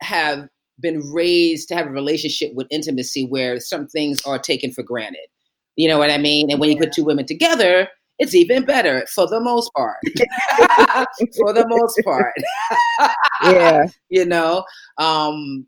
have 0.00 0.48
been 0.80 1.00
raised 1.12 1.68
to 1.68 1.74
have 1.74 1.86
a 1.86 1.90
relationship 1.90 2.52
with 2.54 2.66
intimacy 2.70 3.26
where 3.26 3.58
some 3.60 3.86
things 3.86 4.20
are 4.26 4.38
taken 4.38 4.72
for 4.72 4.82
granted 4.82 5.26
You 5.76 5.88
know 5.88 5.98
what 5.98 6.10
I 6.10 6.18
mean? 6.18 6.50
And 6.50 6.60
when 6.60 6.70
you 6.70 6.76
put 6.76 6.92
two 6.92 7.04
women 7.04 7.26
together, 7.26 7.88
it's 8.18 8.34
even 8.34 8.64
better 8.64 9.06
for 9.14 9.26
the 9.28 9.40
most 9.40 9.70
part. 9.74 9.98
for 11.36 11.52
the 11.52 11.66
most 11.68 12.00
part. 12.04 12.32
yeah. 13.44 13.86
You 14.08 14.24
know, 14.24 14.64
um, 14.98 15.66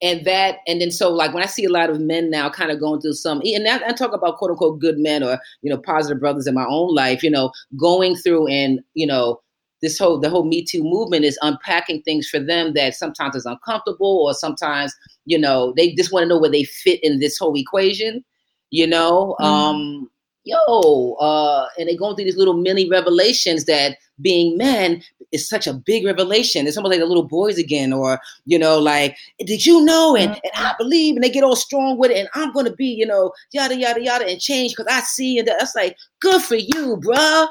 and 0.00 0.24
that, 0.26 0.58
and 0.66 0.80
then 0.80 0.90
so 0.90 1.10
like 1.10 1.34
when 1.34 1.42
I 1.42 1.46
see 1.46 1.64
a 1.64 1.70
lot 1.70 1.90
of 1.90 2.00
men 2.00 2.30
now 2.30 2.48
kind 2.50 2.70
of 2.70 2.78
going 2.78 3.00
through 3.00 3.14
some, 3.14 3.40
and 3.44 3.66
I, 3.66 3.88
I 3.88 3.92
talk 3.92 4.12
about 4.12 4.36
quote 4.36 4.50
unquote 4.50 4.80
good 4.80 4.98
men 4.98 5.22
or 5.22 5.38
you 5.62 5.70
know 5.70 5.78
positive 5.78 6.20
brothers 6.20 6.46
in 6.46 6.54
my 6.54 6.66
own 6.66 6.94
life, 6.94 7.22
you 7.22 7.30
know, 7.30 7.50
going 7.78 8.14
through 8.14 8.46
and 8.48 8.80
you 8.94 9.06
know 9.06 9.40
this 9.82 9.98
whole 9.98 10.18
the 10.18 10.30
whole 10.30 10.44
Me 10.44 10.64
Too 10.64 10.82
movement 10.82 11.24
is 11.24 11.38
unpacking 11.42 12.02
things 12.02 12.28
for 12.28 12.38
them 12.38 12.74
that 12.74 12.94
sometimes 12.94 13.34
is 13.34 13.46
uncomfortable 13.46 14.24
or 14.24 14.34
sometimes 14.34 14.94
you 15.24 15.38
know 15.38 15.72
they 15.76 15.94
just 15.94 16.12
want 16.12 16.24
to 16.24 16.28
know 16.28 16.38
where 16.38 16.50
they 16.50 16.64
fit 16.64 17.00
in 17.02 17.18
this 17.18 17.38
whole 17.38 17.56
equation. 17.56 18.24
You 18.70 18.86
know, 18.86 19.34
mm-hmm. 19.40 19.44
um, 19.44 20.10
yo, 20.48 21.14
uh, 21.20 21.66
and 21.78 21.88
they're 21.88 21.96
going 21.96 22.16
through 22.16 22.24
these 22.24 22.36
little 22.36 22.56
mini 22.56 22.88
revelations 22.88 23.64
that 23.66 23.98
being 24.20 24.56
men 24.56 25.02
is 25.30 25.48
such 25.48 25.66
a 25.66 25.74
big 25.74 26.04
revelation. 26.04 26.66
It's 26.66 26.76
almost 26.76 26.92
like 26.92 27.00
the 27.00 27.06
little 27.06 27.26
boys 27.26 27.58
again, 27.58 27.92
or 27.92 28.18
you 28.46 28.58
know, 28.58 28.78
like, 28.78 29.16
did 29.44 29.64
you 29.66 29.84
know? 29.84 30.16
And, 30.16 30.30
and 30.30 30.52
I 30.54 30.74
believe, 30.78 31.16
and 31.16 31.24
they 31.24 31.30
get 31.30 31.44
all 31.44 31.56
strong 31.56 31.98
with 31.98 32.10
it, 32.10 32.16
and 32.16 32.28
I'm 32.34 32.52
gonna 32.52 32.74
be, 32.74 32.86
you 32.86 33.06
know, 33.06 33.32
yada 33.52 33.76
yada 33.76 34.02
yada, 34.02 34.26
and 34.26 34.40
change 34.40 34.72
because 34.72 34.92
I 34.92 35.00
see, 35.00 35.38
and 35.38 35.46
that's 35.46 35.74
like, 35.74 35.96
good 36.20 36.42
for 36.42 36.56
you, 36.56 37.00
bruh. 37.04 37.48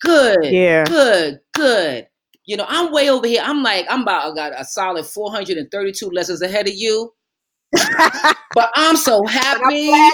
Good, 0.00 0.44
yeah, 0.44 0.84
good, 0.84 1.40
good. 1.54 2.06
You 2.44 2.56
know, 2.56 2.66
I'm 2.68 2.92
way 2.92 3.10
over 3.10 3.26
here. 3.26 3.42
I'm 3.42 3.62
like, 3.62 3.86
I'm 3.90 4.02
about 4.02 4.30
I 4.30 4.34
got 4.34 4.60
a 4.60 4.64
solid 4.64 5.04
432 5.04 6.10
lessons 6.10 6.42
ahead 6.42 6.68
of 6.68 6.74
you 6.74 7.12
but 8.54 8.70
I'm 8.74 8.96
so 8.96 9.24
happy. 9.26 9.92
I'm, 9.92 10.12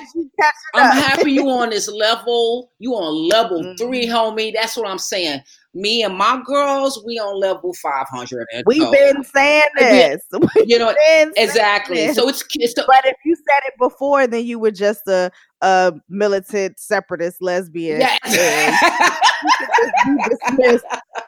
I'm 0.75 0.97
happy 0.97 1.33
you 1.33 1.49
on 1.49 1.71
this 1.71 1.89
level. 1.89 2.71
You 2.79 2.95
on 2.95 3.29
level 3.29 3.63
mm-hmm. 3.63 3.77
three, 3.77 4.07
homie. 4.07 4.53
That's 4.55 4.77
what 4.77 4.89
I'm 4.89 4.99
saying. 4.99 5.41
Me 5.75 6.03
and 6.03 6.17
my 6.19 6.43
girls, 6.45 7.03
we 7.07 7.19
on 7.19 7.41
level 7.41 7.73
five 7.75 8.07
hundred. 8.09 8.47
We've 8.67 8.91
been 8.91 9.25
saying 9.25 9.69
this. 9.79 10.23
you 10.67 10.79
know 10.79 10.95
exactly. 11.37 12.13
So 12.13 12.29
it's, 12.29 12.45
it's 12.57 12.75
but 12.75 13.07
if 13.07 13.17
you 13.25 13.35
said 13.35 13.61
it 13.67 13.75
before, 13.79 14.27
then 14.27 14.45
you 14.45 14.59
were 14.59 14.71
just 14.71 15.07
a 15.09 15.31
a 15.63 15.95
militant 16.09 16.79
separatist 16.79 17.41
lesbian. 17.41 18.01
Yes. 18.01 18.19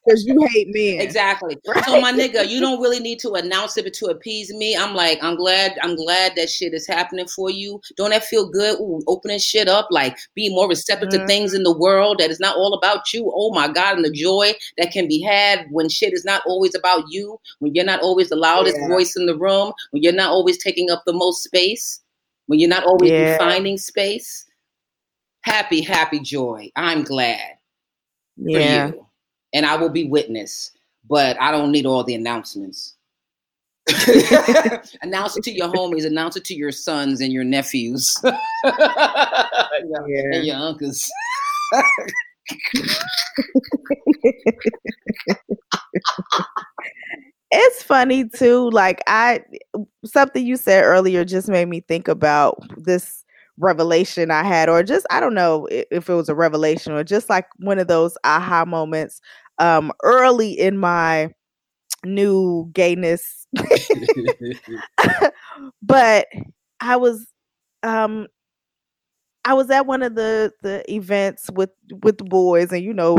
because 0.05 0.25
you 0.27 0.47
hate 0.51 0.69
men. 0.73 1.01
Exactly. 1.01 1.57
Right? 1.67 1.85
So 1.85 2.01
my 2.01 2.13
nigga, 2.13 2.49
you 2.49 2.61
don't 2.61 2.81
really 2.81 2.99
need 2.99 3.21
to 3.21 3.33
announce 3.35 3.77
it 3.77 3.85
but 3.85 3.95
to 3.95 4.07
appease 4.07 4.53
me. 4.53 4.77
I'm 4.77 4.95
like, 4.95 5.23
I'm 5.23 5.37
glad, 5.37 5.79
I'm 5.83 5.95
glad 5.95 6.33
that 6.35 6.51
shit 6.51 6.75
is 6.75 6.87
happening 6.87 7.29
for 7.29 7.49
you. 7.49 7.81
Don't 7.97 8.11
that 8.11 8.25
feel 8.25 8.51
good? 8.51 8.81
Ooh, 8.81 9.03
opening 9.07 9.39
shit 9.39 9.69
up, 9.69 9.87
like 9.91 10.19
being 10.35 10.53
more 10.53 10.69
receptive 10.69 11.11
mm-hmm. 11.11 11.21
to 11.21 11.27
things 11.27 11.55
in 11.55 11.63
the 11.63 11.77
world 11.77 12.19
that 12.19 12.31
is 12.31 12.41
not 12.41 12.57
all 12.57 12.75
about 12.75 13.13
you. 13.13 13.33
Oh 13.35 13.55
my 13.55 13.69
God, 13.69 13.97
and 13.97 14.05
the 14.05 14.11
joy 14.11 14.53
that 14.79 14.91
can 14.91 15.07
be 15.07 15.23
had 15.23 15.67
when 15.71 15.89
shit 15.89 16.13
is 16.13 16.25
not 16.25 16.43
always 16.45 16.75
about 16.75 17.05
you, 17.09 17.39
when 17.61 17.73
you're 17.73 17.85
not 17.85 18.01
always 18.01 18.31
the 18.31 18.37
loudest 18.37 18.77
yeah. 18.81 18.89
voice 18.89 19.17
in 19.17 19.27
the 19.27 19.37
room, 19.39 19.73
when 19.93 20.03
you're 20.03 20.13
not 20.13 20.31
always 20.31 20.59
taking 20.59 20.91
up 20.91 21.05
the 21.07 21.13
most 21.13 21.45
space, 21.45 22.01
when 22.47 22.59
you're 22.59 22.69
not 22.69 22.85
always 22.85 23.11
yeah. 23.11 23.33
defining 23.33 23.79
space. 23.79 24.47
Happy, 25.43 25.83
happy 25.83 26.21
joy. 26.21 26.71
I'm 26.75 27.03
glad 27.03 27.59
yeah. 28.37 28.91
for 28.91 28.97
you. 28.97 29.07
And 29.53 29.67
I 29.67 29.77
will 29.77 29.91
be 29.91 30.05
witness, 30.05 30.71
but 31.09 31.41
I 31.41 31.51
don't 31.51 31.71
need 31.71 31.87
all 31.87 32.03
the 32.03 32.15
announcements. 32.15 32.97
announce 35.03 35.37
it 35.37 35.45
to 35.45 35.53
your 35.53 35.69
homies, 35.69 36.07
announce 36.07 36.37
it 36.37 36.45
to 36.47 36.55
your 36.55 36.73
sons 36.73 37.21
and 37.21 37.33
your 37.33 37.45
nephews 37.45 38.19
yeah. 38.25 38.39
and 39.85 40.47
your 40.47 40.57
uncles. 40.57 41.11
it's 47.55 47.83
funny 47.83 48.29
too. 48.29 48.71
Like 48.71 49.01
I 49.07 49.41
something 50.05 50.45
you 50.45 50.57
said 50.57 50.85
earlier 50.85 51.25
just 51.25 51.49
made 51.49 51.69
me 51.69 51.81
think 51.81 52.09
about 52.09 52.59
this 52.77 53.25
revelation 53.59 54.31
I 54.31 54.43
had, 54.43 54.69
or 54.69 54.83
just 54.83 55.07
I 55.11 55.21
don't 55.21 55.35
know 55.35 55.67
if 55.71 56.11
it 56.11 56.15
was 56.15 56.29
a 56.29 56.35
revelation 56.35 56.93
or 56.93 57.05
just 57.05 57.31
like 57.31 57.47
one 57.59 57.79
of 57.79 57.89
those 57.89 58.17
aha 58.25 58.65
moments 58.65 59.21
um, 59.59 59.93
early 60.03 60.53
in 60.53 60.79
my 60.79 61.31
new 62.05 62.69
gayness. 62.73 63.47
but 65.83 66.27
I 66.81 66.97
was 66.97 67.27
um 67.83 68.27
I 69.45 69.55
was 69.55 69.71
at 69.71 69.87
one 69.87 70.03
of 70.03 70.15
the 70.15 70.53
the 70.63 70.91
events 70.93 71.51
with 71.53 71.71
with 72.03 72.19
the 72.19 72.25
boys 72.25 72.73
and 72.73 72.83
you 72.83 72.95
know 72.95 73.17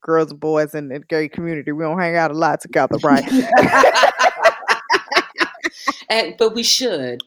girls 0.00 0.30
and 0.30 0.40
boys 0.40 0.74
in 0.74 0.88
the 0.88 1.00
gay 1.00 1.28
community 1.28 1.72
we 1.72 1.82
don't 1.82 1.98
hang 1.98 2.16
out 2.16 2.30
a 2.30 2.34
lot 2.34 2.60
together 2.60 2.96
right 3.02 3.24
and 6.10 6.34
but 6.38 6.54
we 6.54 6.62
should 6.62 7.22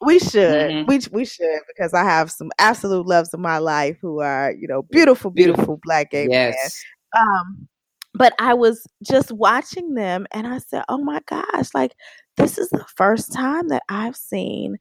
we 0.00 0.18
should. 0.20 0.70
Mm-hmm. 0.70 0.86
We 0.86 1.00
we 1.10 1.24
should 1.24 1.60
because 1.66 1.92
I 1.92 2.04
have 2.04 2.30
some 2.30 2.50
absolute 2.58 3.06
loves 3.06 3.34
in 3.34 3.40
my 3.40 3.58
life 3.58 3.96
who 4.00 4.20
are, 4.20 4.52
you 4.52 4.68
know, 4.68 4.82
beautiful, 4.82 5.30
beautiful, 5.30 5.56
beautiful. 5.56 5.80
black 5.82 6.12
gay 6.12 6.28
yes. 6.30 6.80
men. 7.14 7.26
Um, 7.26 7.68
but 8.14 8.34
I 8.38 8.54
was 8.54 8.86
just 9.02 9.32
watching 9.32 9.94
them 9.94 10.26
and 10.30 10.46
I 10.46 10.58
said, 10.58 10.84
Oh 10.88 10.98
my 10.98 11.20
gosh, 11.26 11.74
like 11.74 11.94
this 12.36 12.56
is 12.56 12.68
the 12.70 12.84
first 12.96 13.32
time 13.32 13.68
that 13.68 13.82
I've 13.88 14.16
seen 14.16 14.76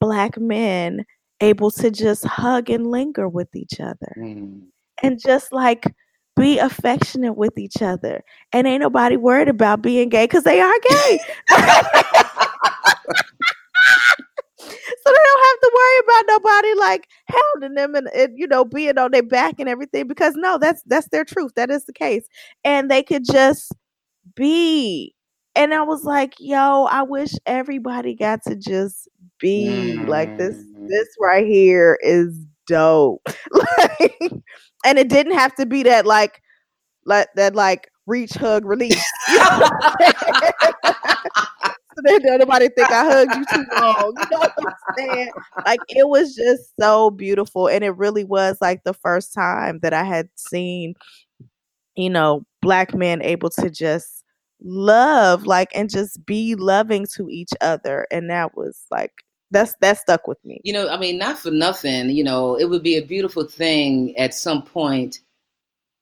black 0.00 0.38
men 0.38 1.04
able 1.40 1.70
to 1.70 1.90
just 1.90 2.24
hug 2.24 2.68
and 2.68 2.88
linger 2.88 3.28
with 3.28 3.54
each 3.54 3.80
other. 3.80 4.14
Mm. 4.18 4.62
And 5.02 5.20
just 5.22 5.52
like 5.52 5.84
be 6.36 6.58
affectionate 6.58 7.34
with 7.34 7.58
each 7.58 7.82
other. 7.82 8.22
And 8.52 8.66
ain't 8.66 8.82
nobody 8.82 9.16
worried 9.16 9.48
about 9.48 9.82
being 9.82 10.08
gay 10.08 10.24
because 10.24 10.44
they 10.44 10.60
are 10.60 10.74
gay. 10.88 11.18
so 15.06 15.12
they 15.12 15.24
don't 15.24 15.46
have 15.46 15.60
to 15.60 15.70
worry 15.74 15.98
about 16.04 16.24
nobody 16.28 16.74
like 16.74 17.08
hounding 17.28 17.74
them 17.74 17.94
and, 17.94 18.08
and, 18.08 18.38
you 18.38 18.46
know 18.46 18.64
being 18.64 18.98
on 18.98 19.10
their 19.10 19.22
back 19.22 19.54
and 19.58 19.68
everything 19.68 20.06
because 20.06 20.34
no 20.36 20.58
that's 20.58 20.82
that's 20.86 21.08
their 21.08 21.24
truth 21.24 21.52
that 21.54 21.70
is 21.70 21.84
the 21.84 21.92
case 21.92 22.26
and 22.64 22.90
they 22.90 23.02
could 23.02 23.24
just 23.24 23.72
be 24.34 25.14
and 25.54 25.72
i 25.74 25.82
was 25.82 26.04
like 26.04 26.34
yo 26.38 26.84
i 26.90 27.02
wish 27.02 27.32
everybody 27.46 28.14
got 28.14 28.42
to 28.42 28.56
just 28.56 29.08
be 29.38 29.94
mm. 29.96 30.08
like 30.08 30.36
this 30.38 30.56
mm. 30.56 30.88
this 30.88 31.08
right 31.20 31.46
here 31.46 31.98
is 32.02 32.36
dope 32.66 33.26
like, 33.78 34.32
and 34.84 34.98
it 34.98 35.08
didn't 35.08 35.34
have 35.34 35.54
to 35.56 35.66
be 35.66 35.82
that 35.82 36.06
like 36.06 36.42
like 37.04 37.28
that 37.36 37.54
like 37.54 37.90
reach 38.06 38.32
hug 38.34 38.64
release 38.64 39.02
so 42.06 42.36
nobody 42.36 42.68
think 42.68 42.90
I 42.90 43.04
hugged 43.04 43.34
you 43.36 43.44
too 43.52 43.64
long. 43.80 44.14
You 44.18 44.26
know 44.30 44.38
what 44.38 44.54
I'm 44.58 44.72
saying? 44.98 45.30
Like 45.64 45.80
it 45.88 46.08
was 46.08 46.34
just 46.34 46.72
so 46.78 47.10
beautiful. 47.10 47.68
And 47.68 47.84
it 47.84 47.96
really 47.96 48.24
was 48.24 48.58
like 48.60 48.84
the 48.84 48.94
first 48.94 49.32
time 49.34 49.78
that 49.82 49.92
I 49.92 50.04
had 50.04 50.28
seen, 50.36 50.94
you 51.96 52.10
know, 52.10 52.44
black 52.62 52.94
men 52.94 53.22
able 53.22 53.50
to 53.50 53.70
just 53.70 54.24
love, 54.62 55.46
like 55.46 55.70
and 55.74 55.90
just 55.90 56.24
be 56.26 56.54
loving 56.54 57.06
to 57.16 57.28
each 57.30 57.50
other. 57.60 58.06
And 58.10 58.30
that 58.30 58.56
was 58.56 58.84
like 58.90 59.12
that's 59.50 59.74
that 59.80 59.98
stuck 59.98 60.26
with 60.26 60.38
me. 60.44 60.60
You 60.64 60.72
know, 60.72 60.88
I 60.88 60.98
mean, 60.98 61.18
not 61.18 61.38
for 61.38 61.50
nothing, 61.50 62.10
you 62.10 62.24
know, 62.24 62.56
it 62.56 62.66
would 62.66 62.82
be 62.82 62.96
a 62.96 63.02
beautiful 63.02 63.44
thing 63.44 64.16
at 64.18 64.34
some 64.34 64.62
point 64.62 65.20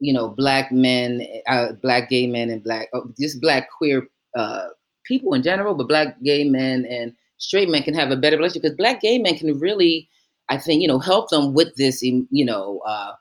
you 0.00 0.12
know, 0.12 0.28
black 0.28 0.70
men, 0.72 1.26
uh, 1.46 1.72
black 1.82 2.10
gay 2.10 2.26
men, 2.26 2.50
and 2.50 2.62
black, 2.62 2.88
uh, 2.92 3.00
just 3.18 3.40
black 3.40 3.70
queer 3.70 4.06
uh, 4.36 4.66
people 5.04 5.34
in 5.34 5.42
general, 5.42 5.74
but 5.74 5.88
black 5.88 6.20
gay 6.22 6.44
men 6.44 6.84
and 6.86 7.14
straight 7.38 7.68
men 7.68 7.82
can 7.82 7.94
have 7.94 8.10
a 8.10 8.16
better 8.16 8.36
relationship 8.36 8.62
because 8.62 8.76
black 8.76 9.00
gay 9.00 9.18
men 9.18 9.36
can 9.36 9.58
really, 9.58 10.08
I 10.48 10.58
think, 10.58 10.82
you 10.82 10.88
know, 10.88 10.98
help 10.98 11.30
them 11.30 11.54
with 11.54 11.74
this, 11.76 12.02
you 12.02 12.26
know, 12.30 12.82
uh, 12.86 13.12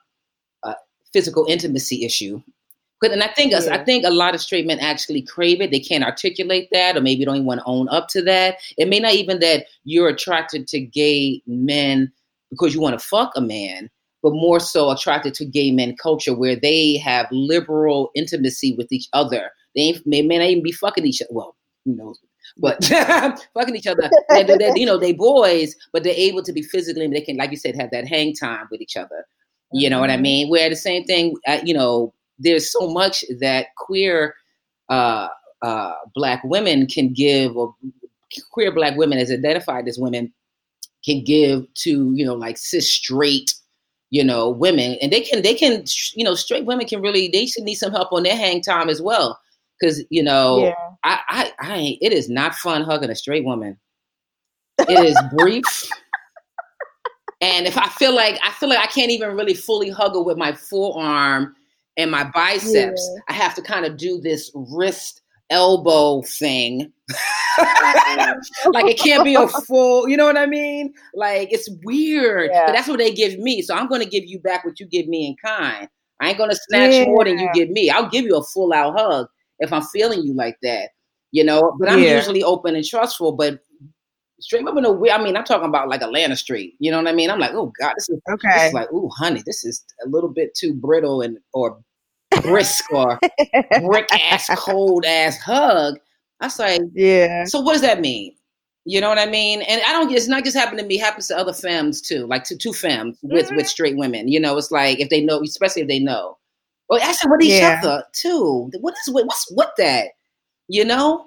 uh, 0.62 0.74
physical 1.12 1.46
intimacy 1.48 2.04
issue. 2.04 2.42
But 3.04 3.12
and 3.12 3.22
I 3.22 3.28
think 3.28 3.52
yeah. 3.52 3.66
I 3.70 3.84
think 3.84 4.06
a 4.06 4.10
lot 4.10 4.34
of 4.34 4.40
straight 4.40 4.66
men 4.66 4.78
actually 4.80 5.20
crave 5.20 5.60
it. 5.60 5.70
They 5.70 5.78
can't 5.78 6.02
articulate 6.02 6.70
that, 6.72 6.96
or 6.96 7.02
maybe 7.02 7.22
don't 7.26 7.34
even 7.34 7.46
want 7.46 7.60
to 7.60 7.66
own 7.66 7.86
up 7.90 8.08
to 8.08 8.22
that. 8.22 8.56
It 8.78 8.88
may 8.88 8.98
not 8.98 9.12
even 9.12 9.40
that 9.40 9.66
you're 9.84 10.08
attracted 10.08 10.66
to 10.68 10.80
gay 10.80 11.42
men 11.46 12.10
because 12.48 12.74
you 12.74 12.80
want 12.80 12.98
to 12.98 13.06
fuck 13.06 13.32
a 13.36 13.42
man, 13.42 13.90
but 14.22 14.32
more 14.32 14.58
so 14.58 14.90
attracted 14.90 15.34
to 15.34 15.44
gay 15.44 15.70
men 15.70 15.94
culture 16.02 16.34
where 16.34 16.56
they 16.56 16.96
have 16.96 17.26
liberal 17.30 18.10
intimacy 18.14 18.74
with 18.74 18.90
each 18.90 19.10
other. 19.12 19.50
They 19.76 20.00
may, 20.06 20.22
may 20.22 20.38
not 20.38 20.48
even 20.48 20.62
be 20.62 20.72
fucking 20.72 21.04
each 21.04 21.20
other. 21.20 21.28
Well, 21.30 21.56
who 21.84 21.96
knows? 21.96 22.18
But 22.56 22.82
fucking 23.54 23.76
each 23.76 23.86
other, 23.86 24.08
they're, 24.30 24.44
they're, 24.56 24.78
you 24.78 24.86
know, 24.86 24.96
they 24.96 25.12
boys, 25.12 25.76
but 25.92 26.04
they're 26.04 26.14
able 26.16 26.42
to 26.42 26.54
be 26.54 26.62
physically, 26.62 27.06
they 27.08 27.20
can, 27.20 27.36
like 27.36 27.50
you 27.50 27.58
said, 27.58 27.76
have 27.76 27.90
that 27.90 28.08
hang 28.08 28.32
time 28.32 28.66
with 28.70 28.80
each 28.80 28.96
other. 28.96 29.26
You 29.74 29.90
know 29.90 30.00
what 30.00 30.08
I 30.08 30.14
mm-hmm. 30.14 30.22
mean? 30.22 30.48
Where 30.48 30.70
the 30.70 30.76
same 30.76 31.04
thing, 31.04 31.36
uh, 31.46 31.58
you 31.64 31.74
know, 31.74 32.14
there's 32.38 32.70
so 32.70 32.88
much 32.90 33.24
that 33.40 33.68
queer 33.76 34.34
uh, 34.88 35.28
uh, 35.62 35.94
black 36.14 36.42
women 36.44 36.86
can 36.86 37.12
give, 37.12 37.56
or 37.56 37.74
queer 38.52 38.72
black 38.72 38.96
women 38.96 39.18
as 39.18 39.30
identified 39.30 39.88
as 39.88 39.98
women 39.98 40.32
can 41.04 41.22
give 41.24 41.66
to, 41.74 42.12
you 42.14 42.24
know, 42.24 42.34
like 42.34 42.58
cis 42.58 42.90
straight 42.90 43.54
you 44.10 44.22
know, 44.22 44.48
women, 44.48 44.96
and 45.02 45.12
they 45.12 45.20
can 45.22 45.42
they 45.42 45.54
can 45.54 45.82
you 46.14 46.22
know 46.22 46.36
straight 46.36 46.66
women 46.66 46.86
can 46.86 47.02
really 47.02 47.28
they 47.32 47.46
should 47.46 47.64
need 47.64 47.74
some 47.74 47.90
help 47.90 48.12
on 48.12 48.22
their 48.22 48.36
hang 48.36 48.60
time 48.60 48.88
as 48.88 49.02
well 49.02 49.40
because 49.80 50.04
you 50.08 50.22
know 50.22 50.58
Yeah. 50.66 50.74
I, 51.02 51.20
I 51.28 51.52
I 51.58 51.76
ain't- 51.76 51.98
it 52.00 52.12
is 52.12 52.28
not 52.28 52.54
fun 52.54 52.82
hugging 52.82 53.10
a 53.10 53.16
straight 53.16 53.44
woman. 53.44 53.76
It 54.78 55.04
is 55.04 55.20
brief. 55.36 55.64
And 57.40 57.66
if 57.66 57.76
I 57.76 57.88
feel 57.88 58.14
like 58.14 58.38
I 58.44 58.52
feel 58.52 58.68
like 58.68 58.78
I 58.78 58.86
can't 58.86 59.10
even 59.10 59.36
really 59.36 59.52
fully 59.52 59.90
hug 59.90 60.14
her 60.14 60.22
with 60.22 60.38
my 60.38 60.52
forearm 60.54 61.54
and 61.96 62.10
my 62.10 62.24
biceps, 62.24 63.08
Yeah. 63.14 63.20
I 63.28 63.32
have 63.34 63.54
to 63.54 63.62
kind 63.62 63.86
of 63.86 63.96
do 63.96 64.20
this 64.20 64.50
wrist 64.54 65.22
elbow 65.50 66.22
thing. 66.22 66.90
like 68.72 68.86
it 68.86 68.98
can't 68.98 69.24
be 69.24 69.34
a 69.34 69.46
full, 69.66 70.08
you 70.08 70.16
know 70.16 70.24
what 70.26 70.36
I 70.38 70.46
mean? 70.46 70.94
Like 71.14 71.52
it's 71.52 71.68
weird. 71.84 72.50
Yeah. 72.52 72.66
But 72.66 72.72
that's 72.72 72.88
what 72.88 72.98
they 72.98 73.12
give 73.12 73.38
me. 73.38 73.62
So 73.62 73.74
I'm 73.74 73.88
gonna 73.88 74.04
give 74.06 74.24
you 74.24 74.40
back 74.40 74.64
what 74.64 74.80
you 74.80 74.86
give 74.86 75.06
me 75.06 75.26
in 75.26 75.36
kind. 75.44 75.88
I 76.20 76.28
ain't 76.28 76.38
gonna 76.38 76.54
snatch 76.68 77.06
more 77.06 77.24
than 77.24 77.38
you 77.38 77.48
give 77.54 77.70
me. 77.70 77.90
I'll 77.90 78.08
give 78.08 78.24
you 78.24 78.36
a 78.36 78.42
full 78.44 78.72
out 78.72 78.98
hug 78.98 79.26
if 79.58 79.72
I'm 79.72 79.82
feeling 79.82 80.22
you 80.22 80.34
like 80.34 80.56
that. 80.62 80.90
You 81.32 81.44
know, 81.44 81.74
but 81.78 81.88
I'm 81.88 82.00
Yeah. 82.02 82.16
usually 82.16 82.42
open 82.42 82.76
and 82.76 82.84
trustful, 82.84 83.32
but 83.32 83.58
straight 84.40 84.64
women 84.64 84.84
are 84.86 84.92
weird. 84.92 85.18
I 85.18 85.22
mean, 85.22 85.36
I'm 85.36 85.44
talking 85.44 85.68
about 85.68 85.88
like 85.88 86.02
Atlanta 86.02 86.36
Street. 86.36 86.74
You 86.78 86.90
know 86.90 86.98
what 86.98 87.08
I 87.08 87.12
mean? 87.12 87.30
I'm 87.30 87.38
like, 87.38 87.52
oh 87.54 87.72
God, 87.80 87.94
this 87.96 88.08
is 88.08 88.20
this 88.26 88.34
Okay. 88.34 88.66
is 88.68 88.72
like, 88.74 88.88
oh 88.92 89.08
honey, 89.16 89.42
this 89.46 89.64
is 89.64 89.84
a 90.04 90.08
little 90.08 90.30
bit 90.30 90.54
too 90.54 90.74
brittle 90.74 91.20
and 91.22 91.38
or 91.52 91.78
brisk 92.42 92.84
or 92.92 93.18
brick 93.82 94.08
ass 94.12 94.48
cold 94.56 95.04
ass 95.08 95.38
hug. 95.38 95.98
I 96.40 96.46
was 96.46 96.58
like, 96.58 96.80
yeah. 96.94 97.44
so 97.44 97.60
what 97.60 97.72
does 97.72 97.82
that 97.82 98.00
mean? 98.00 98.34
You 98.86 99.00
know 99.00 99.08
what 99.08 99.18
I 99.18 99.26
mean? 99.26 99.62
And 99.62 99.80
I 99.86 99.92
don't. 99.92 100.10
It's 100.12 100.28
not 100.28 100.44
just 100.44 100.56
happening 100.56 100.84
to 100.84 100.86
me. 100.88 100.96
It 100.96 101.00
happens 101.00 101.28
to 101.28 101.38
other 101.38 101.54
femmes 101.54 102.02
too, 102.02 102.26
like 102.26 102.44
to 102.44 102.56
two 102.56 102.72
femmes 102.74 103.16
with 103.22 103.46
Mm-hmm. 103.46 103.56
with 103.56 103.66
straight 103.68 103.96
women. 103.96 104.28
You 104.28 104.38
know, 104.40 104.58
it's 104.58 104.70
like 104.70 105.00
if 105.00 105.08
they 105.08 105.22
know, 105.22 105.40
especially 105.42 105.82
if 105.82 105.88
they 105.88 106.00
know. 106.00 106.36
Well, 106.90 107.00
actually, 107.00 107.30
with 107.30 107.42
each 107.42 107.52
Yeah. 107.60 107.80
other 107.82 108.04
too. 108.12 108.70
What 108.80 108.92
is 109.06 109.14
what- 109.14 109.24
what's 109.26 109.50
what 109.52 109.72
that? 109.78 110.08
You 110.68 110.84
know? 110.84 111.26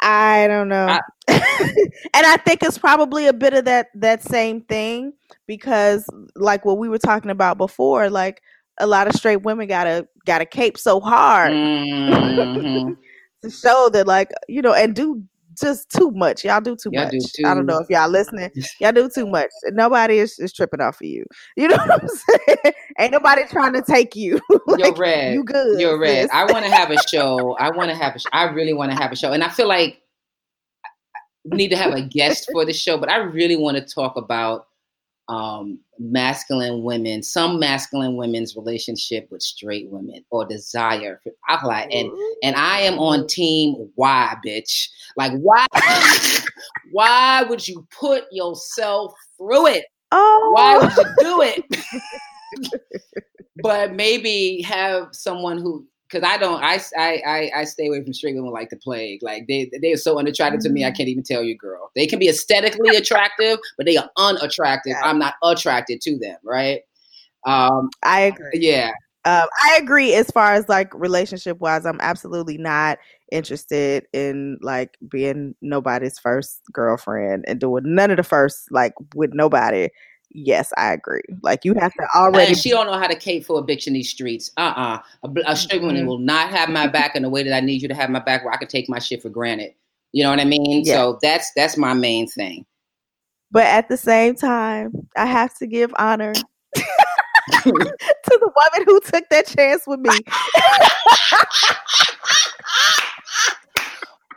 I 0.00 0.46
don't 0.48 0.68
know. 0.68 0.86
I- 0.86 1.00
and 1.28 2.26
I 2.26 2.36
think 2.38 2.62
it's 2.62 2.78
probably 2.78 3.26
a 3.26 3.32
bit 3.32 3.52
of 3.52 3.64
that 3.66 3.88
that 3.96 4.22
same 4.22 4.62
thing 4.62 5.12
because 5.46 6.06
like 6.36 6.64
what 6.64 6.78
we 6.78 6.88
were 6.88 6.98
talking 6.98 7.30
about 7.30 7.58
before, 7.58 8.08
like 8.08 8.40
a 8.78 8.86
lot 8.86 9.06
of 9.08 9.14
straight 9.14 9.42
women 9.42 9.66
gotta 9.68 10.06
gotta 10.24 10.46
cape 10.46 10.78
so 10.78 11.00
hard 11.00 11.52
Mhm. 11.52 12.96
to 13.42 13.50
show 13.50 13.88
that 13.92 14.06
like, 14.06 14.30
you 14.48 14.62
know, 14.62 14.72
and 14.72 14.94
do 14.94 15.22
just 15.60 15.90
too 15.90 16.10
much. 16.12 16.44
Y'all 16.44 16.60
do 16.60 16.76
too 16.76 16.90
Y'all 16.92 17.04
much. 17.04 17.12
do 17.12 17.46
I 17.46 17.54
don't 17.54 17.66
know 17.66 17.78
if 17.78 17.88
y'all 17.90 18.08
listening. 18.08 18.50
Y'all 18.80 18.92
do 18.92 19.08
too 19.12 19.26
much. 19.26 19.50
Nobody 19.72 20.18
is, 20.18 20.38
is 20.38 20.52
tripping 20.52 20.80
off 20.80 21.00
of 21.00 21.06
you. 21.06 21.24
You 21.56 21.68
know 21.68 21.76
what 21.76 22.02
I'm 22.02 22.08
saying? 22.08 22.74
Ain't 23.00 23.12
nobody 23.12 23.42
trying 23.50 23.72
to 23.74 23.82
take 23.82 24.16
you. 24.16 24.40
You're 24.78 24.94
red. 24.94 25.34
you 25.34 25.44
good. 25.44 25.80
You're 25.80 25.98
red. 25.98 26.22
sis. 26.22 26.30
I 26.32 26.50
want 26.52 26.64
to 26.64 26.70
have 26.70 26.90
a 26.90 26.96
show. 27.08 27.56
I 27.58 27.70
want 27.70 27.90
to 27.90 27.96
have 27.96 28.14
a. 28.16 28.18
Sh- 28.18 28.26
I 28.32 28.44
really 28.44 28.72
want 28.72 28.92
to 28.92 28.98
have 28.98 29.12
a 29.12 29.16
show, 29.16 29.32
and 29.32 29.42
I 29.42 29.48
feel 29.48 29.68
like 29.68 30.00
we 31.44 31.56
need 31.56 31.70
to 31.70 31.76
have 31.76 31.92
a 31.92 32.02
guest 32.02 32.48
for 32.52 32.64
the 32.64 32.72
show. 32.72 32.96
But 32.98 33.10
I 33.10 33.16
really 33.16 33.56
want 33.56 33.76
to 33.76 33.84
talk 33.84 34.16
about 34.16 34.67
um, 35.28 35.78
masculine 35.98 36.82
women, 36.82 37.22
some 37.22 37.58
masculine 37.58 38.16
women's 38.16 38.56
relationship 38.56 39.28
with 39.30 39.42
straight 39.42 39.88
women 39.90 40.24
or 40.30 40.46
desire. 40.46 41.20
For, 41.22 41.32
I'm 41.48 41.66
like, 41.66 41.88
and 41.92 42.10
and 42.42 42.56
I 42.56 42.80
am 42.80 42.98
on 42.98 43.26
team 43.26 43.90
why, 43.94 44.34
bitch. 44.46 44.88
Like 45.16 45.32
why? 45.40 45.66
why 46.92 47.42
would 47.42 47.66
you 47.66 47.86
put 47.90 48.24
yourself 48.32 49.14
through 49.36 49.66
it? 49.66 49.84
oh, 50.12 50.50
why 50.54 50.78
would 50.78 50.96
you 50.96 51.04
do 51.18 51.42
it? 51.42 52.80
but 53.62 53.94
maybe 53.94 54.62
have 54.62 55.08
someone 55.12 55.58
who, 55.58 55.86
because 56.10 56.26
I 56.28 56.38
don't, 56.38 56.62
I, 56.62 56.80
I, 56.96 57.22
I, 57.26 57.50
I 57.56 57.64
stay 57.64 57.88
away 57.88 58.02
from 58.02 58.14
straight 58.14 58.34
women 58.34 58.50
like 58.50 58.70
the 58.70 58.76
plague. 58.76 59.22
Like 59.22 59.46
they, 59.46 59.70
they 59.80 59.92
are 59.92 59.98
so 59.98 60.18
unattractive 60.18 60.60
to 60.62 60.70
me. 60.70 60.84
I 60.84 60.90
can't 60.90 61.08
even 61.08 61.22
tell 61.22 61.42
you, 61.42 61.56
girl. 61.56 61.90
They 61.94 62.06
can 62.06 62.18
be 62.18 62.28
aesthetically 62.28 62.90
attractive, 62.96 63.58
but 63.76 63.86
they 63.86 63.96
are 63.96 64.10
unattractive. 64.16 64.92
Yeah. 64.92 65.02
I'm 65.02 65.18
not 65.18 65.34
attracted 65.42 66.00
to 66.02 66.18
them, 66.18 66.36
right? 66.42 66.80
Um, 67.46 67.90
I 68.02 68.20
agree. 68.22 68.50
yeah, 68.54 68.90
Um, 69.24 69.46
I 69.62 69.78
agree 69.80 70.14
as 70.14 70.30
far 70.30 70.54
as 70.54 70.68
like 70.68 70.92
relationship 70.94 71.58
wise. 71.60 71.86
I'm 71.86 72.00
absolutely 72.00 72.58
not 72.58 72.98
interested 73.30 74.06
in 74.12 74.58
like 74.62 74.96
being 75.10 75.54
nobody's 75.60 76.18
first 76.18 76.62
girlfriend 76.72 77.44
and 77.46 77.60
doing 77.60 77.82
none 77.94 78.10
of 78.10 78.16
the 78.16 78.22
first 78.22 78.70
like 78.70 78.94
with 79.14 79.30
nobody. 79.34 79.88
Yes, 80.30 80.72
I 80.76 80.92
agree. 80.92 81.22
Like 81.42 81.64
you 81.64 81.74
have 81.74 81.92
to 81.94 82.06
already. 82.14 82.48
and 82.48 82.58
she 82.58 82.70
don't 82.70 82.86
know 82.86 82.98
how 82.98 83.06
to 83.06 83.16
cape 83.16 83.44
for 83.46 83.58
a 83.58 83.62
bitch 83.62 83.86
in 83.86 83.92
these 83.94 84.10
streets. 84.10 84.50
Uh 84.56 85.00
uh 85.24 85.30
A, 85.46 85.56
straight 85.56 85.80
woman 85.82 85.96
Mhm. 86.04 86.06
will 86.06 86.18
not 86.18 86.50
have 86.50 86.68
my 86.68 86.86
back 86.86 87.16
in 87.16 87.22
the 87.22 87.30
way 87.30 87.42
that 87.42 87.54
I 87.54 87.60
need 87.60 87.80
you 87.82 87.88
to 87.88 87.94
have 87.94 88.10
my 88.10 88.20
back, 88.20 88.44
where 88.44 88.52
I 88.52 88.56
can 88.58 88.68
take 88.68 88.88
my 88.88 88.98
shit 88.98 89.22
for 89.22 89.30
granted. 89.30 89.72
You 90.12 90.24
know 90.24 90.30
what 90.30 90.40
I 90.40 90.44
mean? 90.44 90.82
Yeah. 90.84 90.94
So 90.94 91.18
that's 91.22 91.50
that's 91.56 91.76
my 91.76 91.94
main 91.94 92.26
thing. 92.26 92.64
but 93.50 93.64
at 93.64 93.88
the 93.88 93.96
same 93.96 94.34
time, 94.34 94.92
I 95.16 95.24
have 95.26 95.56
to 95.58 95.66
give 95.66 95.92
honor 95.98 96.34
to 96.74 97.72
the 97.72 98.50
woman 98.54 98.86
who 98.86 99.00
took 99.00 99.24
that 99.30 99.46
chance 99.46 99.86
with 99.86 100.00
me. 100.00 100.10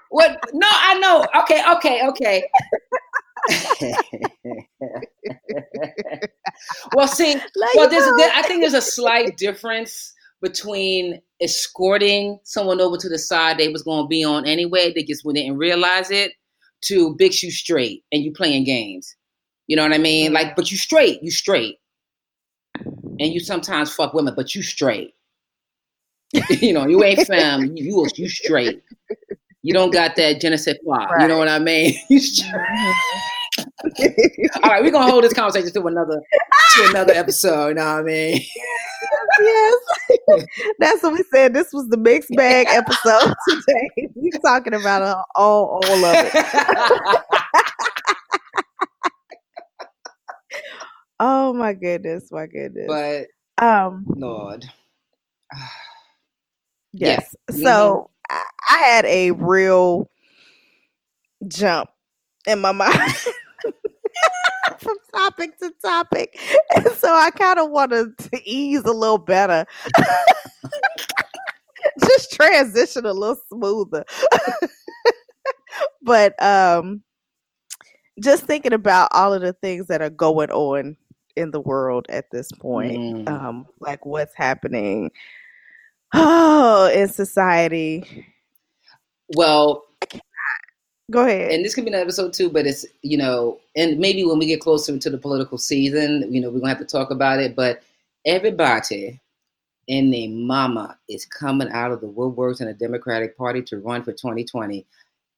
What? 0.09 0.39
No, 0.53 0.67
I 0.69 0.99
know. 0.99 1.25
Okay, 1.43 1.63
okay, 1.77 2.07
okay. 2.07 2.43
Well, 6.93 7.07
see, 7.07 7.33
Like, 7.33 7.75
well, 7.75 7.89
there's 7.89 8.11
there, 8.17 8.31
I 8.33 8.43
think 8.43 8.61
there's 8.61 8.73
a 8.73 8.81
slight 8.81 9.37
difference 9.37 10.13
between 10.41 11.21
escorting 11.39 12.39
someone 12.43 12.81
over 12.81 12.97
to 12.97 13.09
the 13.09 13.19
side 13.19 13.57
they 13.57 13.69
was 13.69 13.83
going 13.83 14.03
to 14.03 14.07
be 14.07 14.23
on 14.23 14.45
anyway. 14.45 14.91
They 14.93 15.03
just 15.03 15.23
didn't 15.23 15.57
realize 15.57 16.11
it. 16.11 16.33
To 16.85 17.15
bitch 17.15 17.43
you 17.43 17.51
straight 17.51 18.03
and 18.11 18.23
you 18.23 18.33
playing 18.33 18.63
games. 18.63 19.15
You 19.67 19.75
know 19.75 19.83
what 19.83 19.93
I 19.93 19.99
mean? 19.99 20.27
Mm-hmm. 20.27 20.33
Like, 20.33 20.55
but 20.55 20.71
you 20.71 20.77
straight, 20.77 21.21
you 21.21 21.29
straight, 21.29 21.77
and 22.75 23.31
you 23.33 23.39
sometimes 23.39 23.93
fuck 23.93 24.15
women, 24.15 24.33
but 24.35 24.55
you 24.55 24.63
straight. 24.63 25.13
you 26.49 26.73
know, 26.73 26.87
you 26.87 27.03
ain't 27.03 27.27
fam. 27.27 27.77
You 27.77 27.83
you, 27.83 28.07
you 28.15 28.29
straight. 28.29 28.81
You 29.63 29.73
don't 29.73 29.91
got 29.91 30.15
that 30.15 30.41
je 30.41 30.49
ne 30.49 30.57
sais 30.57 30.77
quoi. 30.83 31.05
You 31.19 31.27
know 31.27 31.37
what 31.37 31.47
I 31.47 31.59
mean? 31.59 31.93
All 34.63 34.69
right, 34.69 34.81
we're 34.81 34.91
gonna 34.91 35.09
hold 35.09 35.23
this 35.23 35.33
conversation 35.33 35.71
to 35.73 35.87
another 35.87 36.21
to 36.75 36.89
another 36.89 37.13
episode. 37.13 37.69
You 37.69 37.73
know 37.75 37.85
what 37.85 37.99
I 37.99 38.03
mean? 38.03 38.41
yes. 39.39 39.75
That's 40.79 41.03
what 41.03 41.13
we 41.13 41.23
said. 41.31 41.53
This 41.53 41.71
was 41.73 41.87
the 41.89 41.97
mixed 41.97 42.29
bag 42.35 42.67
episode 42.69 43.33
today. 43.49 44.09
We're 44.15 44.39
talking 44.43 44.73
about 44.73 45.01
uh, 45.01 45.21
all, 45.35 45.81
all 45.83 46.05
of 46.05 46.15
it. 46.15 46.45
Oh 51.23 51.53
my 51.53 51.73
goodness, 51.73 52.31
my 52.31 52.47
goodness. 52.47 52.87
but 52.87 53.27
um, 53.63 54.05
Lord, 54.07 54.65
yes. 56.93 57.35
Mhm. 57.51 57.61
So 57.61 58.09
I, 58.31 58.43
I 58.71 58.77
had 58.79 59.05
a 59.05 59.31
real 59.31 60.09
jump 61.47 61.89
in 62.47 62.59
my 62.61 62.71
mind 62.71 62.93
from 64.79 64.95
topic 65.13 65.57
to 65.59 65.71
topic, 65.83 66.39
and 66.75 66.87
so 66.93 67.13
I 67.13 67.31
kind 67.31 67.59
of 67.59 67.69
wanted 67.69 68.17
to 68.17 68.41
ease 68.49 68.83
a 68.85 68.91
little 68.93 69.17
better. 69.17 69.65
Just 72.05 72.31
transition 72.33 73.05
a 73.05 73.13
little 73.13 73.39
smoother. 73.49 74.05
but 76.03 76.41
um 76.43 77.01
just 78.21 78.43
thinking 78.45 78.73
about 78.73 79.09
all 79.13 79.33
of 79.33 79.41
the 79.41 79.53
things 79.53 79.87
that 79.87 80.01
are 80.01 80.09
going 80.09 80.51
on 80.51 80.95
in 81.35 81.51
the 81.51 81.61
world 81.61 82.05
at 82.09 82.29
this 82.31 82.51
point 82.51 82.97
Mm. 82.97 83.27
um 83.29 83.65
like 83.79 84.05
what's 84.05 84.35
happening 84.35 85.09
oh 86.13 86.91
in 86.93 87.07
society 87.07 88.25
well, 89.35 89.85
go 91.09 91.25
ahead 91.25 91.51
and 91.51 91.65
this 91.65 91.75
could 91.75 91.85
be 91.85 91.91
an 91.91 91.99
episode 91.99 92.33
too, 92.33 92.49
but 92.49 92.65
it's 92.65 92.85
you 93.01 93.17
know, 93.17 93.59
and 93.75 93.99
maybe 93.99 94.23
when 94.23 94.39
we 94.39 94.45
get 94.45 94.61
closer 94.61 94.97
to 94.97 95.09
the 95.09 95.17
political 95.17 95.57
season, 95.57 96.31
you 96.33 96.41
know, 96.41 96.49
we're 96.49 96.59
gonna 96.59 96.69
have 96.69 96.79
to 96.79 96.85
talk 96.85 97.11
about 97.11 97.39
it. 97.39 97.55
But 97.55 97.81
everybody 98.25 99.19
and 99.89 100.13
their 100.13 100.29
mama 100.29 100.97
is 101.09 101.25
coming 101.25 101.69
out 101.71 101.91
of 101.91 102.01
the 102.01 102.07
woodworks 102.07 102.61
in 102.61 102.67
the 102.67 102.73
Democratic 102.73 103.37
Party 103.37 103.61
to 103.63 103.79
run 103.79 104.03
for 104.03 104.11
2020. 104.11 104.85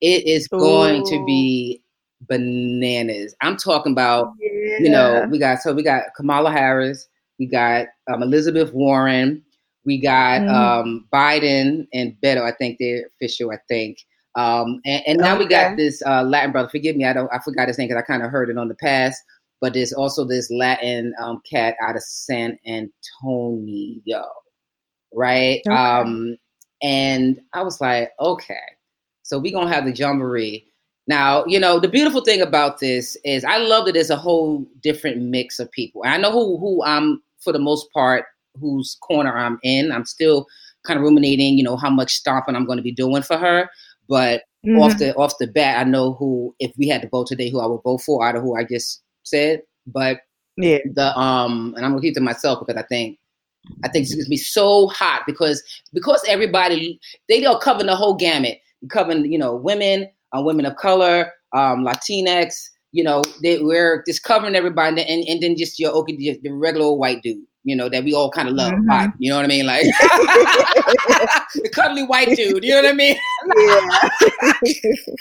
It 0.01 0.27
is 0.27 0.47
going 0.47 1.05
to 1.05 1.25
be 1.25 1.81
bananas. 2.27 3.35
I'm 3.41 3.57
talking 3.57 3.93
about 3.93 4.33
you 4.39 4.89
know, 4.89 5.27
we 5.29 5.37
got 5.37 5.59
so 5.59 5.73
we 5.73 5.83
got 5.83 6.13
Kamala 6.15 6.51
Harris, 6.51 7.07
we 7.39 7.45
got 7.45 7.87
um, 8.11 8.23
Elizabeth 8.23 8.73
Warren, 8.73 9.43
we 9.85 9.99
got 9.99 10.41
Mhm. 10.41 10.49
um, 10.53 11.07
Biden 11.13 11.87
and 11.93 12.15
Beto. 12.23 12.41
I 12.43 12.51
think 12.53 12.77
they're 12.79 13.07
official. 13.07 13.51
I 13.51 13.57
think, 13.67 13.97
um, 14.35 14.79
and, 14.85 15.03
and 15.07 15.17
now 15.19 15.37
we 15.37 15.45
got 15.45 15.77
this 15.77 16.01
uh, 16.05 16.23
Latin 16.23 16.51
brother. 16.51 16.69
Forgive 16.69 16.95
me, 16.95 17.05
I 17.05 17.13
don't, 17.13 17.29
I 17.33 17.39
forgot 17.39 17.67
his 17.67 17.77
name 17.77 17.87
because 17.89 18.01
I 18.01 18.05
kind 18.05 18.23
of 18.23 18.31
heard 18.31 18.49
it 18.49 18.57
on 18.57 18.67
the 18.67 18.75
past. 18.75 19.21
but 19.61 19.73
there's 19.73 19.93
also 19.93 20.25
this 20.25 20.51
Latin 20.51 21.13
um, 21.21 21.41
cat 21.49 21.75
out 21.81 21.95
of 21.95 22.03
San 22.03 22.57
Antonio, 22.67 24.25
right? 25.13 25.61
Okay. 25.65 25.75
Um, 25.75 26.37
and 26.81 27.39
I 27.53 27.61
was 27.61 27.79
like, 27.79 28.11
okay, 28.19 28.55
so 29.21 29.39
we're 29.39 29.53
gonna 29.53 29.73
have 29.73 29.85
the 29.85 29.91
jamboree. 29.93 30.65
Now, 31.07 31.45
you 31.45 31.59
know, 31.59 31.79
the 31.79 31.87
beautiful 31.87 32.21
thing 32.21 32.41
about 32.41 32.79
this 32.79 33.15
is 33.23 33.43
I 33.45 33.57
love 33.57 33.85
that 33.85 33.93
there's 33.93 34.09
a 34.09 34.15
whole 34.17 34.65
different 34.81 35.21
mix 35.21 35.59
of 35.59 35.71
people. 35.71 36.03
And 36.03 36.13
I 36.13 36.17
know 36.17 36.31
who 36.31 36.57
who 36.57 36.83
I'm 36.83 37.21
for 37.39 37.53
the 37.53 37.59
most 37.59 37.87
part, 37.93 38.25
whose 38.59 38.97
corner 39.01 39.35
I'm 39.37 39.59
in. 39.63 39.91
I'm 39.91 40.05
still 40.05 40.47
kind 40.83 40.97
of 40.97 41.03
ruminating, 41.03 41.57
you 41.57 41.63
know, 41.63 41.77
how 41.77 41.89
much 41.89 42.13
stomping 42.13 42.55
I'm 42.55 42.65
going 42.65 42.77
to 42.77 42.83
be 42.83 42.91
doing 42.91 43.23
for 43.23 43.37
her. 43.37 43.69
But 44.07 44.43
mm-hmm. 44.65 44.79
off 44.79 44.97
the 44.97 45.15
off 45.15 45.37
the 45.39 45.47
bat, 45.47 45.79
I 45.79 45.89
know 45.89 46.13
who. 46.13 46.53
If 46.59 46.71
we 46.77 46.87
had 46.87 47.01
to 47.01 47.09
vote 47.09 47.27
today, 47.27 47.49
who 47.49 47.59
I 47.59 47.65
would 47.65 47.81
vote 47.83 48.01
for 48.01 48.25
out 48.25 48.35
of 48.35 48.43
who 48.43 48.55
I 48.55 48.63
just 48.63 49.01
said. 49.23 49.61
But 49.87 50.21
yeah, 50.57 50.79
the 50.93 51.17
um, 51.17 51.73
and 51.75 51.85
I'm 51.85 51.91
gonna 51.91 52.01
keep 52.01 52.15
to 52.15 52.21
myself 52.21 52.59
because 52.59 52.81
I 52.81 52.85
think 52.85 53.17
I 53.83 53.87
think 53.87 54.03
it's 54.03 54.15
gonna 54.15 54.27
be 54.27 54.37
so 54.37 54.87
hot 54.87 55.23
because 55.25 55.63
because 55.93 56.23
everybody 56.27 56.99
they 57.29 57.45
are 57.45 57.59
covering 57.59 57.87
the 57.87 57.95
whole 57.95 58.15
gamut, 58.15 58.59
covering 58.89 59.31
you 59.31 59.39
know 59.39 59.55
women, 59.55 60.09
uh, 60.37 60.41
women 60.41 60.65
of 60.65 60.75
color, 60.75 61.31
um, 61.53 61.85
Latinx. 61.85 62.69
You 62.95 63.03
know, 63.03 63.23
they, 63.41 63.57
we're 63.57 64.03
just 64.05 64.21
covering 64.21 64.53
everybody, 64.53 65.01
and, 65.01 65.27
and 65.27 65.41
then 65.41 65.57
just 65.57 65.79
your 65.79 65.91
okay, 65.93 66.15
the 66.15 66.51
regular 66.51 66.85
old 66.85 66.99
white 66.99 67.23
dude 67.23 67.43
you 67.63 67.75
know, 67.75 67.89
that 67.89 68.03
we 68.03 68.13
all 68.13 68.29
kind 68.29 68.49
of 68.49 68.55
love. 68.55 68.73
Mm-hmm. 68.73 69.11
you 69.19 69.29
know 69.29 69.37
what 69.37 69.45
I 69.45 69.47
mean? 69.47 69.65
Like 69.65 69.83
the 71.55 71.69
cuddly 71.73 72.03
white 72.03 72.35
dude, 72.35 72.63
you 72.63 72.71
know 72.71 72.81
what 72.81 72.89
I 72.89 72.93
mean? 72.93 73.17
Yeah. 73.57 74.53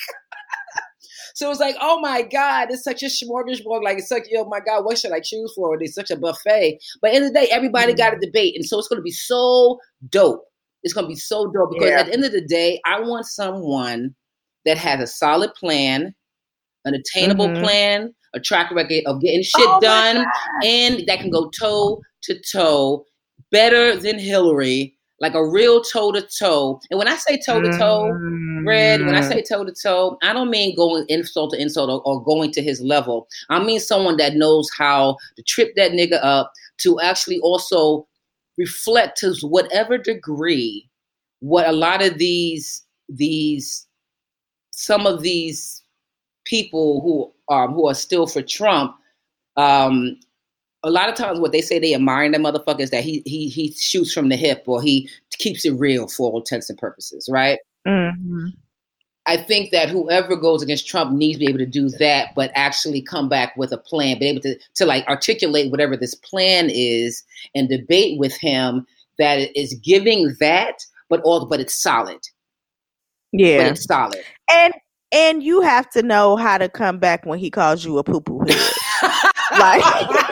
so 1.34 1.50
it's 1.50 1.60
like, 1.60 1.76
oh 1.80 2.00
my 2.00 2.22
God, 2.22 2.68
it's 2.70 2.84
such 2.84 3.02
a 3.02 3.06
smorgasbord. 3.06 3.82
Like 3.82 3.98
it's 3.98 4.08
such, 4.08 4.24
oh 4.36 4.46
my 4.46 4.60
God, 4.60 4.84
what 4.84 4.98
should 4.98 5.12
I 5.12 5.20
choose 5.20 5.52
for? 5.54 5.80
It's 5.80 5.94
such 5.94 6.10
a 6.10 6.16
buffet. 6.16 6.80
But 7.00 7.14
in 7.14 7.22
the, 7.22 7.28
the 7.28 7.34
day, 7.34 7.48
everybody 7.50 7.92
mm-hmm. 7.92 7.98
got 7.98 8.14
a 8.14 8.18
debate. 8.18 8.56
And 8.56 8.64
so 8.64 8.78
it's 8.78 8.88
gonna 8.88 9.02
be 9.02 9.12
so 9.12 9.78
dope. 10.08 10.44
It's 10.82 10.94
gonna 10.94 11.08
be 11.08 11.14
so 11.14 11.46
dope 11.46 11.70
because 11.72 11.90
yeah. 11.90 12.00
at 12.00 12.06
the 12.06 12.12
end 12.12 12.24
of 12.24 12.32
the 12.32 12.44
day, 12.44 12.80
I 12.84 13.00
want 13.00 13.26
someone 13.26 14.14
that 14.64 14.78
has 14.78 15.00
a 15.00 15.06
solid 15.06 15.54
plan, 15.54 16.14
an 16.84 16.94
attainable 16.94 17.48
mm-hmm. 17.48 17.62
plan, 17.62 18.14
a 18.34 18.40
track 18.40 18.72
record 18.72 19.02
of 19.06 19.20
getting 19.20 19.42
shit 19.42 19.66
oh 19.68 19.80
done, 19.80 20.26
and 20.64 21.04
that 21.06 21.20
can 21.20 21.30
go 21.30 21.50
toe 21.50 22.00
to 22.22 22.40
toe, 22.40 23.04
better 23.50 23.96
than 23.96 24.18
Hillary, 24.18 24.96
like 25.20 25.34
a 25.34 25.46
real 25.46 25.82
toe 25.82 26.10
to 26.12 26.22
toe. 26.22 26.80
And 26.90 26.98
when 26.98 27.08
I 27.08 27.16
say 27.16 27.40
toe 27.44 27.60
to 27.60 27.78
toe, 27.78 28.10
Red, 28.64 29.04
when 29.06 29.14
I 29.14 29.20
say 29.20 29.42
toe 29.42 29.64
to 29.64 29.72
toe, 29.72 30.18
I 30.22 30.32
don't 30.32 30.50
mean 30.50 30.76
going 30.76 31.04
insult 31.08 31.52
to 31.52 31.60
insult 31.60 31.90
or, 31.90 32.02
or, 32.04 32.22
going 32.22 32.50
to 32.52 32.62
his 32.62 32.80
level. 32.80 33.28
I 33.48 33.62
mean 33.62 33.80
someone 33.80 34.16
that 34.16 34.34
knows 34.34 34.68
how 34.76 35.16
to 35.36 35.42
trip 35.42 35.74
that 35.76 35.92
nigga 35.92 36.18
up 36.22 36.52
to 36.78 37.00
actually 37.00 37.38
also 37.40 38.06
reflect 38.58 39.18
to 39.18 39.34
whatever 39.42 39.96
degree 39.96 40.88
what 41.40 41.68
a 41.68 41.72
lot 41.72 42.02
of 42.02 42.18
these 42.18 42.84
these 43.08 43.86
some 44.70 45.06
of 45.06 45.22
these 45.22 45.82
people 46.44 47.00
who 47.02 47.54
um 47.54 47.72
who 47.72 47.88
are 47.88 47.94
still 47.94 48.26
for 48.26 48.42
Trump 48.42 48.94
um 49.56 50.18
a 50.84 50.90
lot 50.90 51.08
of 51.08 51.14
times 51.14 51.38
what 51.38 51.52
they 51.52 51.60
say 51.60 51.78
they 51.78 51.94
admire 51.94 52.24
in 52.24 52.32
that 52.32 52.40
motherfucker 52.40 52.80
is 52.80 52.90
that 52.90 53.04
he 53.04 53.22
he 53.24 53.48
he 53.48 53.72
shoots 53.72 54.12
from 54.12 54.28
the 54.28 54.36
hip 54.36 54.64
or 54.66 54.82
he 54.82 55.08
keeps 55.38 55.64
it 55.64 55.72
real 55.72 56.08
for 56.08 56.30
all 56.30 56.38
intents 56.38 56.68
and 56.68 56.78
purposes, 56.78 57.28
right? 57.30 57.58
Mm-hmm. 57.86 58.48
I 59.26 59.36
think 59.36 59.70
that 59.70 59.88
whoever 59.88 60.34
goes 60.34 60.62
against 60.62 60.88
Trump 60.88 61.12
needs 61.12 61.38
to 61.38 61.44
be 61.44 61.48
able 61.48 61.58
to 61.58 61.66
do 61.66 61.88
that, 61.90 62.30
but 62.34 62.50
actually 62.54 63.00
come 63.00 63.28
back 63.28 63.56
with 63.56 63.70
a 63.70 63.78
plan, 63.78 64.18
be 64.18 64.28
able 64.28 64.40
to 64.42 64.58
to 64.74 64.84
like 64.84 65.06
articulate 65.06 65.70
whatever 65.70 65.96
this 65.96 66.14
plan 66.14 66.68
is 66.72 67.22
and 67.54 67.68
debate 67.68 68.18
with 68.18 68.34
him 68.36 68.84
that 69.18 69.56
is 69.56 69.74
giving 69.74 70.34
that, 70.40 70.84
but 71.08 71.20
all 71.22 71.46
but 71.46 71.60
it's 71.60 71.80
solid. 71.80 72.20
Yeah, 73.32 73.58
but 73.58 73.66
it's 73.72 73.84
solid. 73.84 74.24
And 74.50 74.74
and 75.12 75.42
you 75.42 75.60
have 75.60 75.88
to 75.90 76.02
know 76.02 76.36
how 76.36 76.58
to 76.58 76.68
come 76.68 76.98
back 76.98 77.24
when 77.24 77.38
he 77.38 77.50
calls 77.50 77.84
you 77.84 77.98
a 77.98 78.04
poo 78.04 78.20
poo 78.20 78.40
head. 78.40 78.72
like 79.58 80.26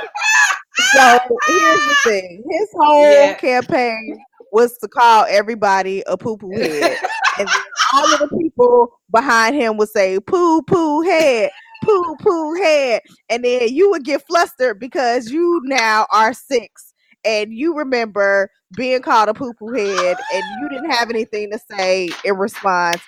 so 0.95 1.19
here's 1.49 1.81
the 1.81 1.97
thing: 2.05 2.45
his 2.51 2.69
whole 2.75 3.11
yeah. 3.11 3.35
campaign 3.35 4.19
was 4.53 4.77
to 4.79 4.89
call 4.89 5.27
everybody 5.29 6.03
a 6.07 6.17
poo 6.17 6.37
poo 6.37 6.51
head, 6.51 6.99
and 7.39 7.49
all 7.95 8.13
of 8.15 8.21
the 8.21 8.39
people 8.39 9.01
behind 9.13 9.55
him 9.55 9.77
would 9.77 9.89
say 9.89 10.19
"poo 10.21 10.63
poo 10.63 11.03
head." 11.03 11.51
Poo 11.83 12.15
poo 12.21 12.55
head, 12.57 13.01
and 13.31 13.43
then 13.43 13.71
you 13.71 13.89
would 13.91 14.05
get 14.05 14.23
flustered 14.27 14.79
because 14.79 15.31
you 15.31 15.63
now 15.65 16.07
are 16.13 16.35
six 16.35 16.93
and 17.25 17.53
you 17.53 17.75
remember 17.77 18.51
being 18.77 19.03
called 19.03 19.29
a 19.29 19.35
poo 19.35 19.53
poo 19.55 19.73
head 19.73 20.17
and 20.33 20.43
you 20.61 20.69
didn't 20.69 20.91
have 20.91 21.11
anything 21.11 21.51
to 21.51 21.59
say 21.71 22.11
in 22.25 22.37
response. 22.37 23.01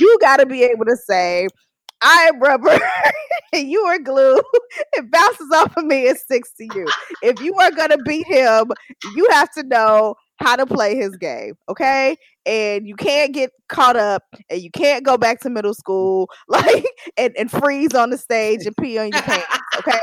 You 0.00 0.18
got 0.20 0.38
to 0.38 0.46
be 0.46 0.62
able 0.62 0.84
to 0.86 0.96
say, 0.96 1.46
I 2.02 2.30
am 2.32 2.40
rubber 2.40 2.78
and 3.52 3.68
you 3.70 3.80
are 3.82 3.98
glue. 3.98 4.40
It 4.92 5.10
bounces 5.10 5.50
off 5.52 5.76
of 5.76 5.84
me 5.84 6.08
and 6.08 6.16
sticks 6.16 6.52
to 6.54 6.64
you. 6.64 6.86
If 7.22 7.40
you 7.40 7.54
are 7.56 7.72
gonna 7.72 7.98
beat 7.98 8.26
him, 8.26 8.70
you 9.16 9.28
have 9.30 9.50
to 9.52 9.62
know 9.64 10.14
how 10.36 10.56
to 10.56 10.64
play 10.64 10.96
his 10.96 11.16
game, 11.16 11.54
okay? 11.68 12.16
And 12.46 12.86
you 12.86 12.94
can't 12.96 13.32
get 13.32 13.50
caught 13.68 13.96
up 13.96 14.22
and 14.48 14.62
you 14.62 14.70
can't 14.70 15.04
go 15.04 15.18
back 15.18 15.40
to 15.40 15.50
middle 15.50 15.74
school 15.74 16.30
like 16.48 16.86
and, 17.16 17.36
and 17.36 17.50
freeze 17.50 17.94
on 17.94 18.10
the 18.10 18.18
stage 18.18 18.64
and 18.64 18.76
pee 18.76 18.98
on 18.98 19.10
your 19.10 19.22
pants, 19.22 19.58
okay? 19.78 19.98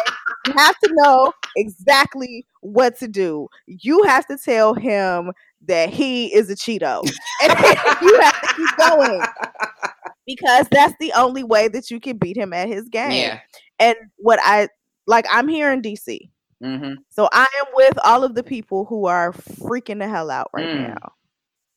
You 0.47 0.53
have 0.53 0.77
to 0.83 0.89
know 0.93 1.31
exactly 1.55 2.45
what 2.61 2.97
to 2.99 3.07
do. 3.07 3.47
You 3.67 4.03
have 4.03 4.25
to 4.27 4.37
tell 4.37 4.73
him 4.73 5.31
that 5.65 5.89
he 5.89 6.33
is 6.33 6.49
a 6.49 6.55
Cheeto. 6.55 7.01
And 7.43 7.53
you 8.01 8.19
have 8.19 8.41
to 8.41 8.53
keep 8.55 8.77
going 8.77 9.21
because 10.27 10.67
that's 10.69 10.93
the 10.99 11.13
only 11.13 11.43
way 11.43 11.69
that 11.69 11.89
you 11.89 11.99
can 11.99 12.17
beat 12.17 12.37
him 12.37 12.53
at 12.53 12.67
his 12.67 12.87
game. 12.89 13.11
Yeah. 13.13 13.39
And 13.79 13.95
what 14.17 14.39
I 14.43 14.67
like, 15.07 15.25
I'm 15.31 15.47
here 15.47 15.71
in 15.71 15.81
DC. 15.81 16.29
Mm-hmm. 16.63 16.93
So 17.09 17.29
I 17.31 17.47
am 17.59 17.65
with 17.73 17.97
all 18.03 18.23
of 18.23 18.35
the 18.35 18.43
people 18.43 18.85
who 18.85 19.05
are 19.05 19.31
freaking 19.31 19.99
the 19.99 20.07
hell 20.07 20.29
out 20.29 20.49
right 20.53 20.67
mm. 20.67 20.89
now 20.89 21.13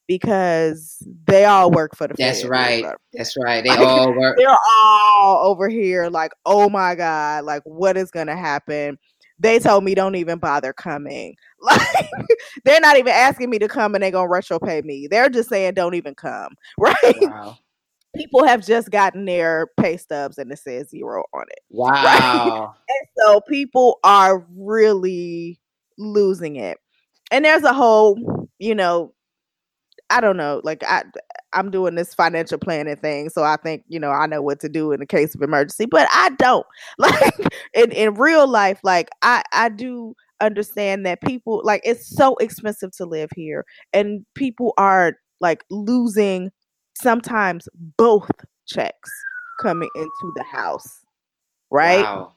because 0.09 1.03
they 1.27 1.45
all 1.45 1.71
work 1.71 1.95
for 1.95 2.09
the. 2.09 2.15
That's 2.19 2.45
right. 2.45 2.85
That's 3.13 3.37
right. 3.37 3.63
They 3.63 3.71
all 3.77 4.13
work. 4.13 4.37
They're 4.37 4.49
all 4.49 5.47
over 5.47 5.69
here 5.69 6.09
like, 6.09 6.33
oh 6.45 6.69
my 6.69 6.95
god, 6.95 7.45
like 7.45 7.63
what 7.65 7.97
is 7.97 8.11
gonna 8.11 8.37
happen? 8.37 8.99
They 9.39 9.59
told 9.59 9.85
me 9.85 9.95
don't 9.95 10.17
even 10.17 10.39
bother 10.39 10.73
coming. 10.73 11.37
Like 11.63 12.09
they're 12.65 12.81
not 12.81 12.97
even 12.97 13.13
asking 13.13 13.51
me 13.51 13.59
to 13.59 13.69
come 13.69 13.95
and 13.95 14.03
they're 14.03 14.11
gonna 14.11 14.31
retro 14.31 14.59
pay 14.59 14.81
me. 14.81 15.09
They're 15.09 15.29
just 15.29 15.51
saying 15.51 15.75
don't 15.75 15.95
even 15.95 16.15
come. 16.15 16.55
Right. 16.79 17.21
Wow 17.21 17.59
people 18.17 18.45
have 18.45 18.65
just 18.65 18.91
gotten 18.91 19.25
their 19.25 19.69
pay 19.79 19.97
stubs 19.97 20.39
and 20.39 20.51
it 20.53 20.59
says 20.59 20.89
zero 20.91 21.25
on 21.33 21.45
it. 21.51 21.61
Wow. 21.71 21.93
Right? 21.93 22.69
And 22.89 23.09
so 23.19 23.41
people 23.43 23.99
are 24.03 24.47
really 24.57 25.61
losing 25.99 26.57
it. 26.57 26.79
And 27.31 27.45
there's 27.45 27.63
a 27.63 27.73
whole, 27.73 28.49
you 28.59 28.75
know, 28.75 29.15
I 30.11 30.21
don't 30.21 30.37
know, 30.37 30.61
like 30.65 30.83
I 30.83 31.05
I'm 31.53 31.71
doing 31.71 31.95
this 31.95 32.15
financial 32.15 32.59
planning 32.59 32.97
thing, 32.97 33.29
so 33.31 33.45
I 33.45 33.57
think, 33.57 33.85
you 33.89 34.01
know, 34.01 34.11
I 34.11 34.27
know 34.27 34.43
what 34.43 34.61
to 34.61 34.69
do 34.69 34.93
in 34.93 35.01
the 35.01 35.07
case 35.07 35.35
of 35.35 35.43
emergency, 35.43 35.87
but 35.87 36.09
I 36.11 36.31
don't. 36.31 36.67
Like 36.99 37.35
in 37.75 37.93
in 37.93 38.15
real 38.15 38.49
life, 38.49 38.81
like 38.83 39.11
I 39.23 39.43
I 39.53 39.69
do 39.69 40.15
understand 40.41 41.07
that 41.07 41.23
people 41.23 41.61
like 41.65 41.83
it's 41.85 42.09
so 42.17 42.35
expensive 42.37 42.91
to 42.97 43.05
live 43.05 43.31
here 43.37 43.65
and 43.93 44.25
people 44.35 44.75
are 44.79 45.15
like 45.41 45.65
losing 45.71 46.51
sometimes 47.01 47.69
both 47.97 48.31
checks 48.67 49.11
coming 49.61 49.91
into 49.95 50.33
the 50.37 50.45
house 50.45 51.05
right 51.71 52.03
wow. 52.03 52.33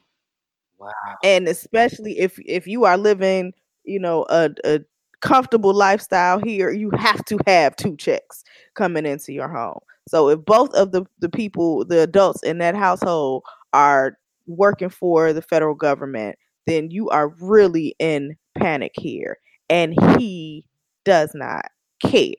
wow. 0.79 0.89
and 1.23 1.47
especially 1.47 2.19
if 2.19 2.39
if 2.45 2.67
you 2.67 2.85
are 2.85 2.97
living 2.97 3.53
you 3.83 3.99
know 3.99 4.25
a, 4.29 4.49
a 4.65 4.79
comfortable 5.21 5.73
lifestyle 5.73 6.39
here 6.39 6.71
you 6.71 6.89
have 6.91 7.23
to 7.25 7.39
have 7.47 7.75
two 7.75 7.95
checks 7.95 8.43
coming 8.75 9.05
into 9.05 9.31
your 9.31 9.47
home 9.47 9.79
so 10.07 10.29
if 10.29 10.43
both 10.43 10.73
of 10.73 10.91
the 10.91 11.05
the 11.19 11.29
people 11.29 11.85
the 11.85 12.01
adults 12.01 12.43
in 12.43 12.57
that 12.57 12.75
household 12.75 13.43
are 13.71 14.17
working 14.47 14.89
for 14.89 15.31
the 15.31 15.41
federal 15.41 15.75
government 15.75 16.37
then 16.67 16.91
you 16.91 17.09
are 17.09 17.29
really 17.39 17.95
in 17.99 18.35
panic 18.57 18.91
here 18.95 19.37
and 19.69 19.95
he 20.17 20.65
does 21.05 21.31
not 21.33 21.65
care 22.01 22.33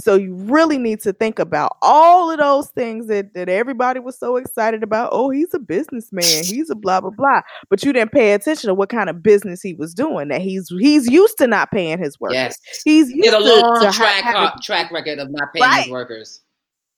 so 0.00 0.14
you 0.14 0.34
really 0.34 0.78
need 0.78 1.00
to 1.00 1.12
think 1.12 1.38
about 1.38 1.76
all 1.82 2.30
of 2.30 2.38
those 2.38 2.68
things 2.70 3.06
that, 3.08 3.34
that 3.34 3.48
everybody 3.48 4.00
was 4.00 4.18
so 4.18 4.36
excited 4.36 4.82
about. 4.82 5.10
Oh, 5.12 5.30
he's 5.30 5.52
a 5.54 5.58
businessman. 5.58 6.44
He's 6.44 6.70
a 6.70 6.74
blah 6.74 7.00
blah 7.00 7.10
blah. 7.10 7.42
But 7.68 7.84
you 7.84 7.92
didn't 7.92 8.12
pay 8.12 8.32
attention 8.32 8.68
to 8.68 8.74
what 8.74 8.88
kind 8.88 9.10
of 9.10 9.22
business 9.22 9.62
he 9.62 9.74
was 9.74 9.94
doing. 9.94 10.28
That 10.28 10.40
he's 10.40 10.68
he's 10.78 11.08
used 11.08 11.38
to 11.38 11.46
not 11.46 11.70
paying 11.70 11.98
his 11.98 12.18
workers. 12.20 12.34
Yes. 12.34 12.58
He's 12.84 13.10
used 13.10 13.32
a 13.32 13.40
long 13.40 13.82
to, 13.82 13.92
track 13.92 14.60
track 14.62 14.90
record 14.90 15.18
of 15.18 15.30
not 15.30 15.52
paying 15.52 15.62
right. 15.62 15.82
his 15.82 15.90
workers. 15.90 16.40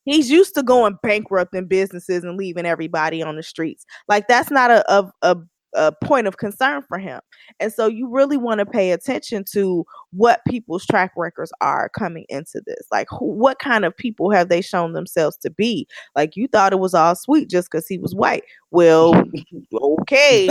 He's 0.04 0.30
used 0.30 0.54
to 0.56 0.62
going 0.62 0.98
bankrupt 1.02 1.54
in 1.54 1.66
businesses 1.66 2.24
and 2.24 2.36
leaving 2.36 2.66
everybody 2.66 3.22
on 3.22 3.36
the 3.36 3.42
streets. 3.42 3.84
Like 4.08 4.26
that's 4.26 4.50
not 4.50 4.70
a, 4.70 4.92
a, 4.92 5.12
a 5.22 5.36
a 5.74 5.92
point 5.92 6.26
of 6.26 6.36
concern 6.36 6.82
for 6.88 6.98
him. 6.98 7.20
And 7.60 7.72
so 7.72 7.86
you 7.86 8.08
really 8.08 8.36
want 8.36 8.58
to 8.60 8.66
pay 8.66 8.92
attention 8.92 9.44
to 9.52 9.84
what 10.10 10.40
people's 10.46 10.86
track 10.86 11.12
records 11.16 11.52
are 11.60 11.88
coming 11.88 12.26
into 12.28 12.62
this. 12.66 12.86
Like, 12.90 13.08
who, 13.10 13.32
what 13.32 13.58
kind 13.58 13.84
of 13.84 13.96
people 13.96 14.30
have 14.30 14.48
they 14.48 14.60
shown 14.60 14.92
themselves 14.92 15.36
to 15.38 15.50
be? 15.50 15.86
Like, 16.14 16.36
you 16.36 16.48
thought 16.48 16.72
it 16.72 16.78
was 16.78 16.94
all 16.94 17.14
sweet 17.14 17.48
just 17.48 17.70
because 17.70 17.86
he 17.86 17.98
was 17.98 18.14
white. 18.14 18.44
Well, 18.70 19.14
okay. 19.74 20.48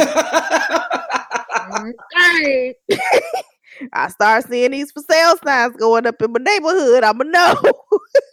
okay. 2.19 2.75
I 3.93 4.09
start 4.09 4.47
seeing 4.47 4.71
these 4.71 4.91
for 4.91 5.01
sale 5.09 5.35
signs 5.43 5.75
going 5.77 6.05
up 6.05 6.21
in 6.21 6.31
my 6.31 6.39
neighborhood. 6.39 7.03
I'ma 7.03 7.23
know. 7.23 7.55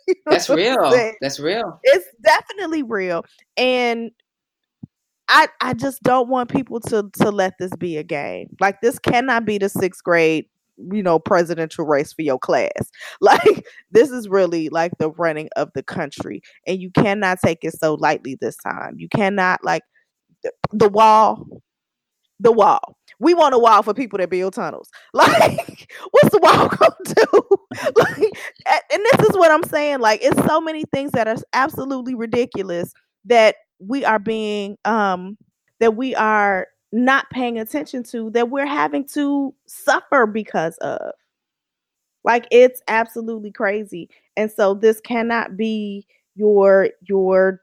you 0.07 0.15
know 0.27 0.31
That's 0.33 0.51
real. 0.51 1.13
That's 1.21 1.41
real. 1.41 1.81
It's 1.83 2.07
definitely 2.23 2.83
real. 2.83 3.25
And 3.57 4.11
I 5.29 5.49
I 5.61 5.75
just 5.75 6.03
don't 6.03 6.29
want 6.29 6.51
people 6.51 6.81
to 6.81 7.11
to 7.23 7.31
let 7.31 7.55
this 7.59 7.75
be 7.77 7.97
a 7.97 8.03
game. 8.03 8.57
Like 8.61 8.81
this 8.81 8.99
cannot 8.99 9.45
be 9.45 9.59
the 9.59 9.69
sixth 9.69 10.03
grade, 10.03 10.47
you 10.93 11.03
know, 11.03 11.19
presidential 11.19 11.85
race 11.87 12.13
for 12.13 12.23
your 12.23 12.39
class. 12.39 12.71
Like 13.21 13.67
this 13.91 14.11
is 14.11 14.29
really 14.29 14.69
like 14.71 14.93
the 14.99 15.11
running 15.11 15.49
of 15.57 15.71
the 15.75 15.83
country, 15.83 16.43
and 16.67 16.81
you 16.81 16.91
cannot 16.91 17.39
take 17.45 17.65
it 17.65 17.75
so 17.79 17.95
lightly 17.95 18.37
this 18.41 18.57
time. 18.57 18.95
You 18.99 19.09
cannot 19.09 19.63
like 19.65 19.83
the, 20.43 20.53
the 20.73 20.89
wall, 20.89 21.47
the 22.41 22.53
wall. 22.53 22.97
We 23.21 23.35
want 23.35 23.55
a 23.55 23.59
wall 23.59 23.83
for 23.83 23.95
people 23.95 24.19
that 24.19 24.31
build 24.31 24.55
tunnels. 24.55 24.91
Like, 25.13 25.93
what's 26.13 26.31
the 26.31 26.39
wall 26.39 26.69
gonna 26.69 26.95
do? 27.05 27.93
like, 27.97 28.33
and 28.93 29.03
this 29.13 29.29
is 29.29 29.37
what 29.37 29.51
I'm 29.51 29.65
saying. 29.65 29.99
Like, 30.01 30.21
it's 30.23 30.47
so 30.47 30.61
many 30.61 30.85
things 30.93 31.11
that 31.13 31.27
are 31.27 31.37
absolutely 31.53 32.15
ridiculous 32.15 32.93
that 33.25 33.57
we 33.79 34.05
are 34.05 34.19
being 34.19 34.77
um 34.85 35.37
that 35.81 35.97
we 35.97 36.15
are 36.15 36.67
not 36.93 37.29
paying 37.31 37.59
attention 37.59 38.03
to 38.03 38.31
that 38.31 38.51
we're 38.51 38.67
having 38.67 39.07
to 39.07 39.55
suffer 39.67 40.27
because 40.27 40.77
of. 40.79 41.13
Like 42.25 42.47
it's 42.51 42.83
absolutely 42.89 43.53
crazy. 43.53 44.11
And 44.37 44.51
so 44.51 44.75
this 44.75 45.01
cannot 45.01 45.57
be 45.57 46.07
your 46.35 46.91
your 47.09 47.63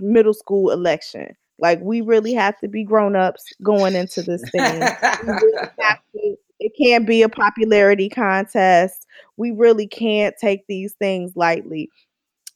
middle 0.00 0.34
school 0.34 0.70
election. 0.70 1.34
Like 1.58 1.80
we 1.80 2.00
really 2.00 2.32
have 2.34 2.58
to 2.60 2.68
be 2.68 2.82
grown-ups 2.82 3.44
going 3.62 3.94
into 3.94 4.22
this 4.22 4.42
thing. 4.50 4.80
Really 4.80 5.46
to, 6.14 6.36
it 6.58 6.72
can't 6.80 7.06
be 7.06 7.22
a 7.22 7.28
popularity 7.28 8.08
contest. 8.08 9.06
We 9.36 9.50
really 9.50 9.86
can't 9.86 10.34
take 10.40 10.66
these 10.66 10.94
things 10.94 11.32
lightly. 11.36 11.88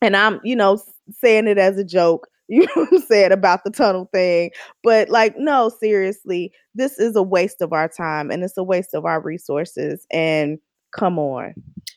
And 0.02 0.14
i'm 0.14 0.40
you 0.44 0.54
know 0.54 0.78
saying 1.10 1.46
it 1.46 1.56
as 1.56 1.78
a 1.78 1.84
joke 1.84 2.28
you 2.48 2.60
know 2.60 2.68
what 2.74 2.92
I'm 2.92 3.00
saying 3.00 3.32
about 3.32 3.64
the 3.64 3.70
tunnel 3.70 4.08
thing. 4.12 4.50
But 4.84 5.08
like, 5.08 5.34
no, 5.36 5.68
seriously, 5.68 6.52
this 6.74 6.98
is 6.98 7.16
a 7.16 7.22
waste 7.22 7.60
of 7.60 7.72
our 7.72 7.88
time 7.88 8.30
and 8.30 8.44
it's 8.44 8.56
a 8.56 8.62
waste 8.62 8.94
of 8.94 9.04
our 9.04 9.20
resources. 9.20 10.06
And 10.12 10.58
come 10.92 11.18
on. 11.18 11.54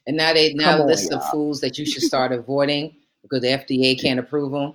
And 0.08 0.18
now 0.18 0.34
they 0.34 0.54
now 0.54 0.84
list 0.84 1.14
of 1.14 1.24
fools 1.30 1.62
that 1.62 1.78
you 1.78 1.86
should 1.86 2.02
start 2.02 2.32
avoiding 2.32 2.96
because 3.22 3.42
the 3.42 3.50
FDA 3.50 4.00
can't 4.00 4.20
approve 4.20 4.52
them. 4.52 4.74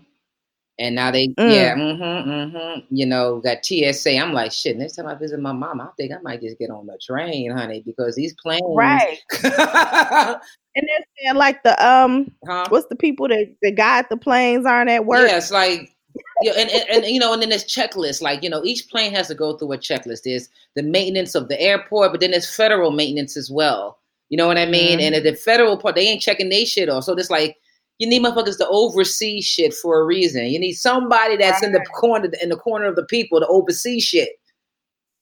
And 0.79 0.95
now 0.95 1.11
they, 1.11 1.29
mm. 1.29 1.55
yeah, 1.55 1.77
mm-hmm, 1.77 2.31
mm-hmm. 2.31 2.81
You 2.91 3.07
know, 3.07 3.41
got 3.41 3.65
TSA. 3.65 4.17
I'm 4.17 4.33
like, 4.33 4.51
shit. 4.51 4.77
Next 4.77 4.97
time 4.97 5.07
I 5.07 5.15
visit 5.15 5.39
my 5.39 5.53
mom, 5.53 5.81
I 5.81 5.89
think 5.97 6.13
I 6.13 6.21
might 6.23 6.41
just 6.41 6.59
get 6.59 6.71
on 6.71 6.87
the 6.87 6.99
train, 7.01 7.53
honey, 7.53 7.83
because 7.85 8.17
these 8.17 8.35
planes, 8.35 8.63
right? 8.77 9.19
And 10.77 10.89
they're 10.89 11.07
saying 11.23 11.37
like 11.37 11.63
the 11.63 11.87
um, 11.87 12.33
huh? 12.47 12.67
what's 12.69 12.87
the 12.89 12.97
people 12.97 13.29
that 13.29 13.55
that 13.63 13.77
guide 13.77 14.07
the 14.11 14.17
planes 14.17 14.67
aren't 14.67 14.91
at 14.91 15.07
work? 15.07 15.29
Yeah, 15.29 15.37
it's 15.37 15.51
like 15.51 15.95
yeah, 16.43 16.53
and, 16.57 16.71
and, 16.71 16.85
and, 16.91 17.05
you 17.07 17.21
know, 17.21 17.33
and 17.33 17.41
then 17.41 17.49
there's 17.49 17.65
checklists. 17.65 18.21
Like 18.21 18.43
you 18.43 18.51
know, 18.51 18.63
each 18.65 18.89
plane 18.89 19.13
has 19.13 19.29
to 19.29 19.35
go 19.35 19.57
through 19.57 19.73
a 19.73 19.79
checklist. 19.79 20.23
There's 20.25 20.49
the 20.75 20.83
maintenance 20.83 21.35
of 21.35 21.49
the 21.49 21.61
airport, 21.61 22.13
but 22.13 22.21
then 22.21 22.33
there's 22.33 22.53
federal 22.53 22.91
maintenance 22.91 23.37
as 23.37 23.51
well. 23.51 23.99
You 24.31 24.37
know 24.37 24.47
what 24.47 24.59
I 24.59 24.67
mean? 24.67 24.99
Mm-hmm. 24.99 25.15
And 25.15 25.25
the 25.25 25.37
federal 25.37 25.77
part, 25.77 25.95
they 25.95 26.09
ain't 26.09 26.23
checking 26.23 26.49
their 26.49 26.67
shit 26.67 26.89
off. 26.89 27.05
So 27.05 27.13
it's 27.13 27.31
like 27.31 27.57
you 27.99 28.09
need 28.09 28.23
motherfuckers 28.23 28.59
to 28.59 28.69
oversee 28.69 29.41
shit 29.41 29.75
for 29.75 30.01
a 30.01 30.05
reason. 30.05 30.47
You 30.47 30.59
need 30.59 30.73
somebody 30.73 31.37
that's 31.37 31.63
right. 31.63 31.69
in 31.69 31.73
the 31.73 31.85
corner 31.87 32.31
in 32.43 32.49
the 32.49 32.57
corner 32.57 32.87
of 32.87 32.97
the 32.97 33.05
people 33.05 33.41
to 33.41 33.47
oversee 33.47 34.01
shit. 34.01 34.31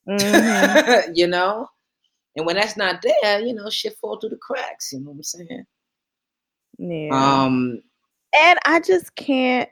Mm-hmm. 0.07 1.11
you 1.15 1.27
know? 1.27 1.67
And 2.35 2.45
when 2.45 2.55
that's 2.55 2.77
not 2.77 3.03
there, 3.03 3.39
you 3.41 3.53
know, 3.53 3.69
shit 3.69 3.97
fall 3.97 4.19
through 4.19 4.31
the 4.31 4.37
cracks. 4.37 4.91
You 4.91 4.99
know 4.99 5.11
what 5.11 5.17
I'm 5.17 5.23
saying? 5.23 5.65
Yeah. 6.77 7.09
Um, 7.11 7.81
and 8.35 8.59
I 8.65 8.79
just 8.79 9.15
can't. 9.15 9.69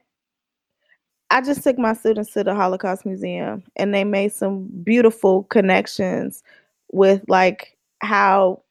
I 1.32 1.42
just 1.42 1.64
took 1.64 1.78
my 1.78 1.94
students 1.94 2.34
to 2.34 2.44
the 2.44 2.54
Holocaust 2.54 3.06
Museum, 3.06 3.64
and 3.78 3.94
they 3.94 4.04
made 4.04 4.34
some 4.34 4.68
beautiful 4.84 5.44
connections 5.44 6.44
with 6.92 7.24
like 7.30 7.78
how 8.02 8.62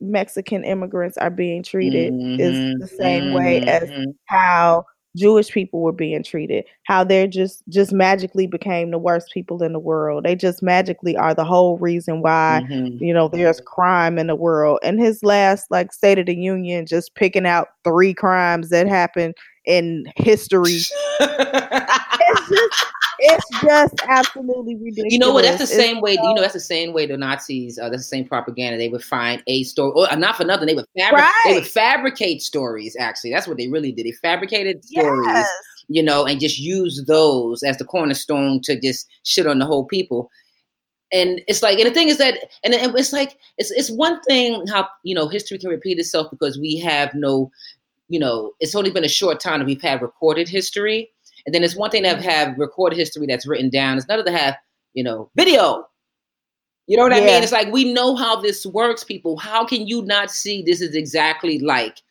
Mexican 0.00 0.64
immigrants 0.64 1.18
are 1.18 1.30
being 1.30 1.62
treated 1.62 2.12
mm-hmm, 2.12 2.40
is 2.40 2.80
the 2.80 2.96
same 2.96 3.32
way 3.34 3.62
as 3.62 3.90
mm-hmm. 3.90 4.10
how 4.26 4.84
Jewish 5.18 5.50
people 5.50 5.80
were 5.80 5.92
being 5.92 6.22
treated, 6.22 6.64
how 6.84 7.04
they're 7.04 7.26
just 7.26 7.62
just 7.68 7.92
magically 7.92 8.46
became 8.46 8.90
the 8.90 8.98
worst 8.98 9.32
people 9.32 9.62
in 9.62 9.72
the 9.72 9.78
world. 9.78 10.24
They 10.24 10.34
just 10.34 10.62
magically 10.62 11.16
are 11.16 11.34
the 11.34 11.44
whole 11.44 11.78
reason 11.78 12.22
why, 12.22 12.64
mm-hmm. 12.68 13.02
you 13.02 13.12
know, 13.12 13.28
there's 13.28 13.60
crime 13.60 14.18
in 14.18 14.28
the 14.28 14.36
world. 14.36 14.78
And 14.82 15.00
his 15.00 15.22
last 15.22 15.70
like 15.70 15.92
State 15.92 16.18
of 16.18 16.26
the 16.26 16.34
Union 16.34 16.86
just 16.86 17.14
picking 17.14 17.46
out 17.46 17.68
three 17.84 18.14
crimes 18.14 18.70
that 18.70 18.86
happened 18.86 19.34
in 19.64 20.06
history. 20.16 20.80
it's 23.28 23.62
just 23.62 23.94
absolutely 24.08 24.76
ridiculous. 24.76 25.12
You 25.12 25.18
know 25.18 25.32
what? 25.32 25.42
That's 25.42 25.58
the 25.58 25.66
same 25.66 25.96
it's 25.96 26.02
way. 26.02 26.16
So, 26.16 26.28
you 26.28 26.34
know, 26.34 26.40
that's 26.40 26.54
the 26.54 26.60
same 26.60 26.92
way 26.92 27.06
the 27.06 27.16
Nazis. 27.16 27.78
Uh, 27.78 27.88
that's 27.88 28.02
the 28.02 28.08
same 28.08 28.26
propaganda. 28.26 28.78
They 28.78 28.88
would 28.88 29.04
find 29.04 29.42
a 29.46 29.62
story, 29.64 29.92
or 29.94 30.16
not 30.16 30.36
for 30.36 30.44
nothing. 30.44 30.66
They 30.66 30.74
would 30.74 30.86
fabric. 30.96 31.22
Right. 31.22 31.44
They 31.46 31.54
would 31.54 31.66
fabricate 31.66 32.42
stories. 32.42 32.96
Actually, 32.98 33.32
that's 33.32 33.46
what 33.46 33.56
they 33.56 33.68
really 33.68 33.92
did. 33.92 34.06
They 34.06 34.12
fabricated 34.12 34.84
stories. 34.84 35.26
Yes. 35.26 35.48
You 35.88 36.02
know, 36.02 36.26
and 36.26 36.38
just 36.38 36.58
use 36.58 37.04
those 37.06 37.62
as 37.62 37.78
the 37.78 37.84
cornerstone 37.84 38.60
to 38.64 38.78
just 38.78 39.08
shit 39.24 39.46
on 39.46 39.58
the 39.58 39.66
whole 39.66 39.86
people. 39.86 40.30
And 41.10 41.40
it's 41.48 41.62
like, 41.62 41.78
and 41.78 41.88
the 41.88 41.94
thing 41.94 42.08
is 42.08 42.18
that, 42.18 42.34
and 42.62 42.74
it's 42.74 43.14
like, 43.14 43.38
it's 43.56 43.70
it's 43.70 43.90
one 43.90 44.20
thing 44.22 44.66
how 44.66 44.86
you 45.04 45.14
know 45.14 45.28
history 45.28 45.56
can 45.56 45.70
repeat 45.70 45.98
itself 45.98 46.28
because 46.30 46.58
we 46.58 46.78
have 46.80 47.14
no, 47.14 47.50
you 48.08 48.20
know, 48.20 48.52
it's 48.60 48.74
only 48.74 48.90
been 48.90 49.04
a 49.04 49.08
short 49.08 49.40
time 49.40 49.60
that 49.60 49.66
we've 49.66 49.80
had 49.80 50.02
recorded 50.02 50.48
history 50.48 51.10
and 51.48 51.54
then 51.54 51.64
it's 51.64 51.74
one 51.74 51.90
thing 51.90 52.02
to 52.02 52.10
have, 52.10 52.18
have 52.18 52.58
recorded 52.58 52.98
history 52.98 53.26
that's 53.26 53.46
written 53.46 53.70
down. 53.70 53.96
It's 53.96 54.04
another 54.04 54.22
to 54.24 54.36
have, 54.36 54.54
you 54.92 55.02
know, 55.02 55.30
video. 55.34 55.88
You 56.86 56.98
know 56.98 57.04
what 57.04 57.12
yeah. 57.12 57.22
I 57.22 57.24
mean? 57.24 57.42
It's 57.42 57.52
like 57.52 57.72
we 57.72 57.90
know 57.90 58.14
how 58.14 58.38
this 58.38 58.66
works, 58.66 59.02
people. 59.02 59.38
How 59.38 59.64
can 59.64 59.86
you 59.86 60.02
not 60.02 60.30
see 60.30 60.60
this 60.60 60.82
is 60.82 60.94
exactly 60.94 61.58
like, 61.58 62.02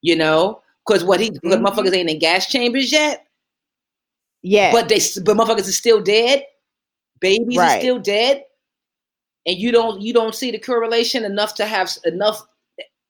you 0.00 0.14
know? 0.14 0.62
Because 0.86 1.02
what 1.02 1.18
he, 1.18 1.32
mm-hmm. 1.32 1.66
motherfuckers 1.66 1.92
ain't 1.92 2.08
in 2.08 2.20
gas 2.20 2.46
chambers 2.46 2.92
yet. 2.92 3.26
Yeah. 4.42 4.70
But 4.70 4.88
they, 4.88 5.00
but 5.24 5.36
motherfuckers 5.36 5.68
are 5.68 5.72
still 5.72 6.00
dead. 6.00 6.44
Babies 7.18 7.58
right. 7.58 7.78
are 7.78 7.80
still 7.80 7.98
dead, 7.98 8.44
and 9.44 9.56
you 9.56 9.72
don't, 9.72 10.00
you 10.00 10.12
don't 10.12 10.36
see 10.36 10.52
the 10.52 10.58
correlation 10.60 11.24
enough 11.24 11.56
to 11.56 11.66
have 11.66 11.90
enough 12.04 12.46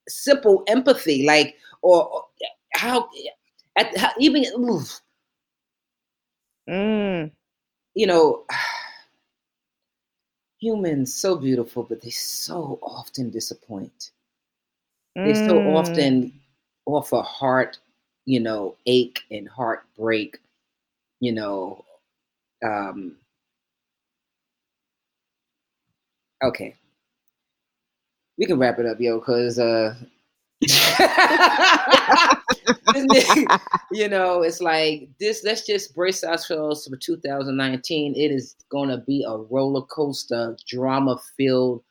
simple 0.09 0.63
empathy, 0.67 1.27
like, 1.27 1.57
or, 1.83 2.09
or 2.09 2.25
how, 2.73 3.11
at, 3.77 3.95
how 3.99 4.13
even. 4.19 4.47
Oof, 4.59 4.99
Mm. 6.69 7.31
You 7.95 8.07
know, 8.07 8.45
humans 10.59 11.15
so 11.15 11.37
beautiful, 11.37 11.83
but 11.83 12.01
they 12.01 12.11
so 12.11 12.79
often 12.83 13.31
disappoint. 13.31 14.11
Mm. 15.17 15.27
They 15.27 15.35
so 15.35 15.55
mm. 15.55 15.75
often 15.75 16.33
offer 16.87 17.23
heart, 17.23 17.79
you 18.25 18.41
know, 18.41 18.77
ache 18.87 19.21
and 19.31 19.49
heartbreak. 19.49 20.39
You 21.21 21.33
know, 21.33 21.85
um, 22.65 23.17
okay, 26.43 26.75
we 28.37 28.47
can 28.47 28.59
wrap 28.59 28.79
it 28.79 28.87
up, 28.87 29.01
yo, 29.01 29.19
because 29.19 29.59
uh, 29.59 29.95
you 33.93 34.09
know, 34.09 34.43
it's 34.43 34.61
like 34.61 35.09
this. 35.19 35.43
Let's 35.45 35.67
just 35.67 35.95
brace 35.95 36.25
ourselves 36.25 36.87
for 36.87 36.97
2019. 36.97 38.15
It 38.15 38.31
is 38.31 38.57
going 38.71 38.89
to 38.89 38.99
be 38.99 39.25
a 39.27 39.37
roller 39.37 39.83
coaster, 39.83 40.57
drama 40.67 41.19
filled 41.37 41.83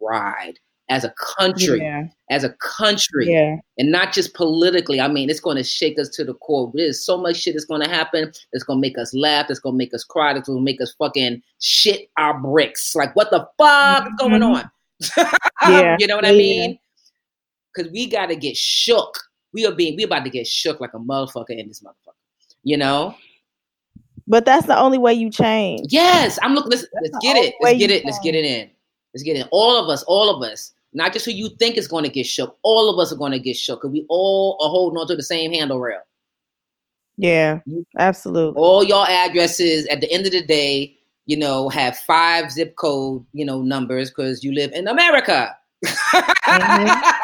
ride 0.00 0.58
as 0.88 1.04
a 1.04 1.12
country, 1.38 1.80
yeah. 1.80 2.04
as 2.30 2.44
a 2.44 2.50
country, 2.60 3.32
yeah. 3.32 3.56
and 3.78 3.90
not 3.90 4.12
just 4.12 4.34
politically. 4.34 5.00
I 5.00 5.08
mean, 5.08 5.28
it's 5.28 5.40
going 5.40 5.56
to 5.56 5.64
shake 5.64 5.98
us 5.98 6.08
to 6.10 6.24
the 6.24 6.34
core. 6.34 6.70
There's 6.74 7.04
so 7.04 7.16
much 7.16 7.38
shit 7.38 7.54
that's 7.54 7.64
going 7.64 7.82
to 7.82 7.88
happen. 7.88 8.30
It's 8.52 8.64
going 8.64 8.78
to 8.78 8.80
make 8.80 8.98
us 8.98 9.12
laugh. 9.12 9.46
It's 9.50 9.58
going 9.58 9.74
to 9.74 9.78
make 9.78 9.94
us 9.94 10.04
cry. 10.04 10.36
It's 10.36 10.48
going 10.48 10.60
to 10.60 10.64
make 10.64 10.80
us 10.80 10.94
fucking 10.98 11.42
shit 11.60 12.08
our 12.16 12.38
bricks. 12.38 12.94
Like, 12.94 13.16
what 13.16 13.30
the 13.30 13.48
fuck 13.58 14.04
mm-hmm. 14.04 14.08
is 14.08 14.14
going 14.18 14.42
on? 14.42 14.70
yeah. 15.68 15.96
you 15.98 16.06
know 16.06 16.16
what 16.16 16.26
I 16.26 16.32
mean? 16.32 16.78
Because 17.76 17.92
we 17.92 18.08
got 18.08 18.26
to 18.26 18.36
get 18.36 18.56
shook. 18.56 19.18
We 19.52 19.66
are 19.66 19.72
being, 19.72 19.96
we 19.96 20.04
about 20.04 20.24
to 20.24 20.30
get 20.30 20.46
shook 20.46 20.80
like 20.80 20.94
a 20.94 20.98
motherfucker 20.98 21.50
in 21.50 21.68
this 21.68 21.80
motherfucker. 21.80 22.14
You 22.62 22.76
know? 22.76 23.14
But 24.26 24.44
that's 24.44 24.66
the 24.66 24.78
only 24.78 24.98
way 24.98 25.14
you 25.14 25.30
change. 25.30 25.92
Yes, 25.92 26.38
I'm 26.42 26.54
looking. 26.54 26.70
Let's, 26.70 26.86
let's 27.00 27.16
get 27.22 27.36
it. 27.36 27.54
Let's 27.60 27.78
get 27.78 27.90
it. 27.90 28.04
Let's 28.04 28.18
get 28.18 28.34
it 28.34 28.44
in. 28.44 28.68
Let's 29.14 29.22
get 29.22 29.36
it. 29.36 29.46
All 29.52 29.82
of 29.82 29.88
us. 29.88 30.02
All 30.04 30.34
of 30.34 30.42
us. 30.42 30.72
Not 30.92 31.12
just 31.12 31.26
who 31.26 31.30
you 31.30 31.50
think 31.58 31.76
is 31.76 31.86
going 31.86 32.04
to 32.04 32.10
get 32.10 32.26
shook. 32.26 32.58
All 32.62 32.90
of 32.90 32.98
us 32.98 33.12
are 33.12 33.16
going 33.16 33.32
to 33.32 33.38
get 33.38 33.56
shook 33.56 33.82
because 33.82 33.92
we 33.92 34.06
all 34.08 34.56
are 34.60 34.70
holding 34.70 34.98
on 34.98 35.06
to 35.08 35.16
the 35.16 35.22
same 35.22 35.52
handle 35.52 35.78
rail. 35.78 36.00
Yeah, 37.18 37.60
absolutely. 37.98 38.60
All 38.60 38.84
y'all 38.84 39.06
addresses 39.06 39.86
at 39.86 40.00
the 40.00 40.10
end 40.10 40.26
of 40.26 40.32
the 40.32 40.44
day, 40.44 40.96
you 41.26 41.36
know, 41.36 41.68
have 41.68 41.96
five 41.98 42.50
zip 42.50 42.76
code, 42.76 43.24
you 43.32 43.44
know, 43.44 43.62
numbers 43.62 44.10
because 44.10 44.44
you 44.44 44.52
live 44.52 44.72
in 44.72 44.88
America. 44.88 45.56
Mm-hmm. 46.46 47.15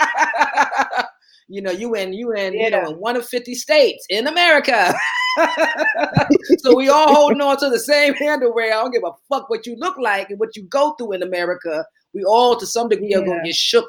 You 1.48 1.60
know, 1.60 1.70
you 1.70 1.94
in 1.94 2.12
you 2.12 2.32
in 2.32 2.54
yeah. 2.54 2.64
you 2.64 2.70
know 2.70 2.90
in 2.90 2.96
one 2.96 3.16
of 3.16 3.26
fifty 3.26 3.54
states 3.54 4.04
in 4.08 4.26
America. 4.26 4.94
so 6.58 6.76
we 6.76 6.88
all 6.88 7.14
holding 7.14 7.40
on 7.40 7.56
to 7.58 7.70
the 7.70 7.78
same 7.78 8.14
handle 8.14 8.52
rail. 8.52 8.78
I 8.78 8.82
don't 8.82 8.92
give 8.92 9.04
a 9.04 9.12
fuck 9.28 9.48
what 9.50 9.66
you 9.66 9.76
look 9.76 9.96
like 9.98 10.30
and 10.30 10.38
what 10.38 10.56
you 10.56 10.64
go 10.64 10.92
through 10.92 11.12
in 11.12 11.22
America. 11.22 11.84
We 12.14 12.24
all 12.24 12.56
to 12.56 12.66
some 12.66 12.88
degree 12.88 13.10
yeah. 13.10 13.18
are 13.18 13.24
gonna 13.24 13.44
get 13.44 13.54
shook. 13.54 13.86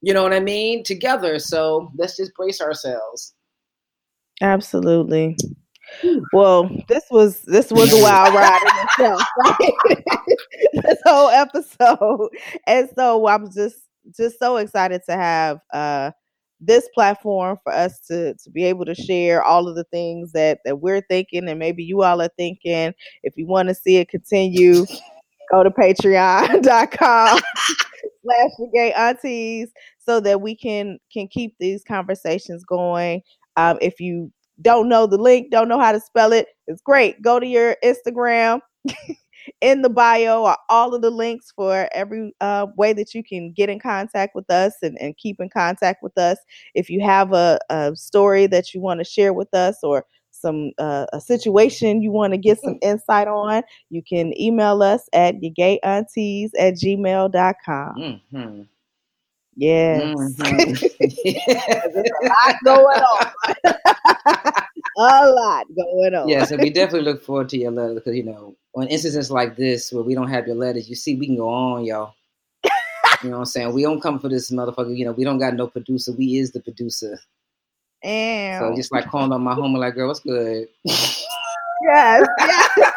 You 0.00 0.12
know 0.14 0.22
what 0.22 0.32
I 0.32 0.40
mean? 0.40 0.82
Together. 0.82 1.38
So 1.38 1.90
let's 1.96 2.16
just 2.16 2.34
brace 2.34 2.60
ourselves. 2.60 3.34
Absolutely. 4.40 5.36
Well, 6.32 6.70
this 6.88 7.04
was 7.10 7.40
this 7.42 7.70
was 7.70 7.92
a 7.92 8.02
wild 8.02 8.34
ride 8.34 8.62
in 8.62 8.84
itself, 8.86 9.22
right? 9.38 10.04
this 10.72 10.98
whole 11.04 11.28
episode, 11.28 12.30
and 12.66 12.88
so 12.96 13.26
I'm 13.28 13.52
just 13.52 13.76
just 14.16 14.38
so 14.38 14.56
excited 14.56 15.02
to 15.08 15.12
have 15.12 15.60
uh 15.72 16.10
this 16.64 16.88
platform 16.94 17.58
for 17.64 17.72
us 17.72 17.98
to 18.06 18.34
to 18.34 18.50
be 18.50 18.64
able 18.64 18.84
to 18.84 18.94
share 18.94 19.42
all 19.42 19.68
of 19.68 19.74
the 19.74 19.84
things 19.84 20.32
that 20.32 20.60
that 20.64 20.80
we're 20.80 21.02
thinking 21.02 21.48
and 21.48 21.58
maybe 21.58 21.82
you 21.82 22.02
all 22.02 22.22
are 22.22 22.30
thinking. 22.38 22.94
If 23.22 23.36
you 23.36 23.46
want 23.46 23.68
to 23.68 23.74
see 23.74 23.96
it 23.96 24.08
continue, 24.08 24.86
go 25.50 25.62
to 25.62 25.70
patreon.com 25.70 27.40
slash 28.22 28.50
gay 28.72 28.92
aunties 28.92 29.70
so 29.98 30.20
that 30.20 30.40
we 30.40 30.54
can 30.54 30.98
can 31.12 31.28
keep 31.28 31.54
these 31.58 31.82
conversations 31.84 32.64
going. 32.64 33.22
Um, 33.56 33.78
if 33.80 34.00
you 34.00 34.32
don't 34.60 34.88
know 34.88 35.06
the 35.06 35.18
link, 35.18 35.50
don't 35.50 35.68
know 35.68 35.80
how 35.80 35.92
to 35.92 36.00
spell 36.00 36.32
it, 36.32 36.46
it's 36.68 36.80
great. 36.80 37.20
Go 37.22 37.40
to 37.40 37.46
your 37.46 37.76
Instagram. 37.84 38.60
in 39.60 39.82
the 39.82 39.90
bio 39.90 40.44
are 40.44 40.58
all 40.68 40.94
of 40.94 41.02
the 41.02 41.10
links 41.10 41.52
for 41.54 41.88
every 41.92 42.34
uh, 42.40 42.66
way 42.76 42.92
that 42.92 43.14
you 43.14 43.22
can 43.22 43.52
get 43.52 43.68
in 43.68 43.78
contact 43.78 44.34
with 44.34 44.50
us 44.50 44.74
and, 44.82 44.96
and 45.00 45.16
keep 45.16 45.40
in 45.40 45.48
contact 45.48 46.02
with 46.02 46.16
us. 46.18 46.38
If 46.74 46.90
you 46.90 47.00
have 47.02 47.32
a, 47.32 47.58
a 47.70 47.94
story 47.96 48.46
that 48.48 48.74
you 48.74 48.80
want 48.80 49.00
to 49.00 49.04
share 49.04 49.32
with 49.32 49.52
us 49.54 49.78
or 49.82 50.04
some 50.30 50.72
uh, 50.78 51.06
a 51.12 51.20
situation 51.20 52.02
you 52.02 52.10
want 52.10 52.32
to 52.32 52.38
get 52.38 52.60
some 52.60 52.78
insight 52.82 53.28
on, 53.28 53.62
you 53.90 54.02
can 54.02 54.38
email 54.40 54.82
us 54.82 55.08
at 55.12 55.42
your 55.42 55.52
gay 55.54 55.78
aunties 55.82 56.50
at 56.58 56.74
gmail.com. 56.74 57.94
Mm-hmm. 57.96 58.62
Yes. 59.54 60.02
Mm-hmm. 60.02 60.72
There's 61.94 62.10
a 62.22 62.26
lot 62.26 62.56
going 62.64 63.00
on. 63.00 63.74
A 65.04 65.30
lot 65.30 65.66
going 65.74 66.14
on. 66.14 66.28
Yeah, 66.28 66.44
so 66.44 66.56
we 66.56 66.70
definitely 66.70 67.10
look 67.10 67.22
forward 67.22 67.48
to 67.50 67.58
your 67.58 67.70
letter 67.70 67.94
because 67.94 68.16
you 68.16 68.24
know, 68.24 68.56
on 68.74 68.88
instances 68.88 69.30
like 69.30 69.56
this 69.56 69.92
where 69.92 70.02
we 70.02 70.14
don't 70.14 70.28
have 70.28 70.46
your 70.46 70.56
letters, 70.56 70.88
you 70.88 70.96
see, 70.96 71.16
we 71.16 71.26
can 71.26 71.36
go 71.36 71.48
on, 71.48 71.84
y'all. 71.84 72.14
you 73.22 73.30
know 73.30 73.36
what 73.36 73.38
I'm 73.38 73.44
saying? 73.46 73.72
We 73.72 73.82
don't 73.82 74.00
come 74.00 74.18
for 74.18 74.28
this 74.28 74.50
motherfucker. 74.50 74.96
You 74.96 75.04
know, 75.04 75.12
we 75.12 75.24
don't 75.24 75.38
got 75.38 75.54
no 75.54 75.66
producer. 75.66 76.12
We 76.12 76.36
is 76.36 76.52
the 76.52 76.60
producer. 76.60 77.18
And 78.02 78.60
so 78.60 78.74
just 78.74 78.90
like 78.90 79.06
calling 79.08 79.32
on 79.32 79.42
my 79.42 79.54
home, 79.54 79.74
like, 79.74 79.94
girl, 79.94 80.08
what's 80.08 80.20
good? 80.20 80.66
yes. 80.84 81.18
yes. 82.38 82.78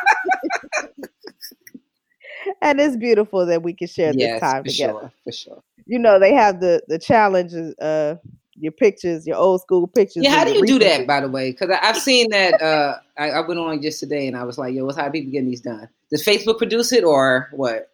and 2.62 2.80
it's 2.80 2.96
beautiful 2.96 3.46
that 3.46 3.62
we 3.62 3.74
can 3.74 3.88
share 3.88 4.14
yes, 4.16 4.34
this 4.34 4.52
time 4.52 4.64
for 4.64 4.70
together. 4.70 5.00
Sure, 5.00 5.12
for 5.24 5.32
sure. 5.32 5.64
You 5.86 6.00
know, 6.00 6.20
they 6.20 6.34
have 6.34 6.60
the 6.60 6.82
the 6.88 6.98
challenges 6.98 7.78
uh 7.78 8.16
your 8.60 8.72
pictures, 8.72 9.28
your 9.28 9.38
old 9.38 9.62
school 9.62 9.88
pictures. 9.88 10.24
Yeah, 10.24 10.32
how 10.32 10.46
do 10.46 10.54
you 10.54 10.66
do 10.66 10.80
that, 10.80 11.08
by 11.08 11.22
the 11.22 11.30
way? 11.30 11.52
Because 11.52 11.76
I've 11.82 11.98
seen 11.98 12.30
that. 12.32 12.62
Uh, 12.62 12.98
I, 13.18 13.32
I, 13.32 13.48
went 13.48 13.60
on 13.60 13.82
just 13.82 14.00
today, 14.00 14.28
and 14.28 14.36
I 14.36 14.44
was 14.44 14.58
like, 14.58 14.74
"Yo, 14.74 14.86
what's 14.86 14.98
how 14.98 15.10
people 15.10 15.32
getting 15.32 15.50
these 15.50 15.62
done? 15.62 15.88
Does 16.10 16.26
Facebook 16.26 16.58
produce 16.58 16.92
it, 16.92 17.04
or 17.04 17.50
what?" 17.52 17.92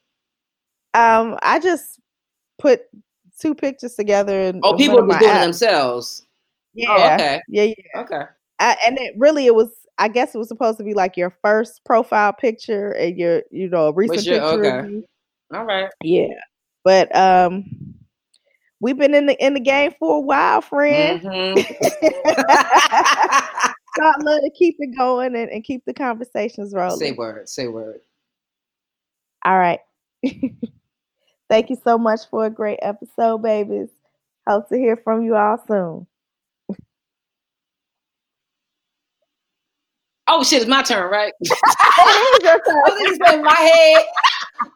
Um, 0.94 1.38
I 1.42 1.60
just 1.60 2.00
put 2.60 2.84
two 3.40 3.56
pictures 3.56 3.96
together, 3.96 4.40
and 4.40 4.62
oh, 4.64 4.76
people 4.76 5.02
were 5.02 5.20
doing 5.20 5.36
it 5.36 5.42
themselves. 5.42 6.26
Yeah. 6.74 6.88
Oh, 6.90 7.14
okay. 7.14 7.42
Yeah. 7.48 7.64
Yeah. 7.64 8.02
Okay. 8.02 8.24
I, 8.60 8.78
and 8.86 8.98
it 9.00 9.16
really, 9.18 9.46
it 9.46 9.56
was. 9.56 9.70
I 9.98 10.08
guess 10.08 10.34
it 10.34 10.40
was 10.40 10.48
supposed 10.48 10.80
to 10.80 10.84
be 10.84 10.96
like 10.96 11.16
your 11.16 11.36
first 11.44 11.84
profile 11.86 12.34
picture 12.34 12.92
and 12.92 13.16
your, 13.18 13.44
you 13.52 13.70
know, 13.70 13.88
a 13.88 13.94
recent 13.94 14.24
your, 14.24 14.40
picture. 14.40 14.80
Okay. 14.80 15.04
All 15.54 15.66
right. 15.66 15.90
Yeah, 16.04 16.34
but 16.84 17.14
um 17.16 17.91
we've 18.82 18.98
been 18.98 19.16
in 19.16 19.28
the 19.28 19.46
in 19.46 19.54
the 19.54 19.62
game 19.62 19.94
for 19.98 20.18
a 20.18 20.20
while, 20.20 20.60
friend. 20.60 21.22
Mm-hmm. 21.22 21.60
so 23.96 24.04
I 24.04 24.14
love 24.22 24.42
to 24.42 24.52
keep 24.58 24.76
it 24.80 24.98
going 24.98 25.36
and, 25.36 25.50
and 25.50 25.64
keep 25.64 25.86
the 25.86 25.94
conversations 25.94 26.74
rolling. 26.74 27.00
Say 27.00 27.14
word, 27.14 27.48
say 27.48 27.68
word. 27.68 28.02
All 29.46 29.58
right. 29.58 29.80
Thank 31.50 31.70
you 31.70 31.78
so 31.84 31.98
much 31.98 32.22
for 32.30 32.46
a 32.46 32.50
great 32.50 32.80
episode, 32.82 33.40
babies. 33.40 33.90
Hope 34.48 34.70
to 34.70 34.78
hear 34.78 34.98
from 34.98 35.24
you 35.24 35.36
all 35.36 35.64
soon. 35.68 36.08
Oh 40.28 40.44
shit, 40.44 40.62
it's 40.62 40.70
my 40.70 40.82
turn, 40.82 41.12
right? 41.12 41.34
I 41.66 42.60
was 42.88 43.34
in 43.34 43.44
my 43.44 43.54
head. 43.54 44.06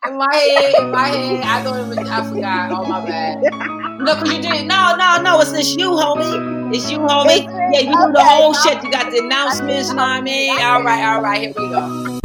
In 0.06 0.18
my 0.18 0.36
head, 0.36 0.76
in 0.80 0.92
my 0.92 1.08
head. 1.08 1.44
I 1.44 1.64
don't 1.64 1.94
even 1.94 2.08
I 2.08 2.30
forgot. 2.30 2.72
Oh 2.72 2.86
my 2.86 3.06
bad. 3.06 3.72
No, 4.06 4.14
cause 4.14 4.32
you 4.32 4.40
did 4.40 4.68
no, 4.68 4.96
no, 4.96 5.20
no, 5.24 5.42
it's 5.42 5.52
just 5.52 5.80
you, 5.80 5.90
homie. 5.90 6.72
It's 6.76 6.92
you, 6.92 7.00
homie. 7.00 7.44
Yeah, 7.74 7.80
you 7.80 7.92
do 8.06 8.12
the 8.14 8.24
whole 8.24 8.54
shit. 8.54 8.84
You 8.84 8.92
got 8.92 9.10
the 9.12 9.18
announcements, 9.18 9.90
you 9.90 9.96
know 9.96 10.04
what 10.04 10.12
I 10.12 10.22
mean? 10.22 10.52
All 10.62 10.84
right, 10.84 11.04
all 11.06 11.22
right, 11.22 11.42
here 11.42 11.54
we 11.58 11.70
go. 11.70 12.20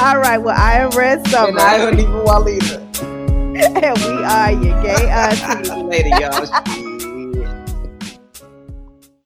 All 0.00 0.16
right, 0.18 0.38
well, 0.38 0.56
I 0.58 0.78
am 0.78 0.90
Red 0.90 1.26
Summer. 1.28 1.48
And 1.50 1.58
I 1.60 1.74
am 1.74 1.94
Hanifah 1.94 2.24
Walidah. 2.24 2.80
and 3.84 3.98
we 3.98 4.24
are 4.24 4.52
your 4.52 4.82
gay 4.82 5.08
aunties. 5.10 5.70
Later, 5.70 6.08
y'all. 6.08 6.90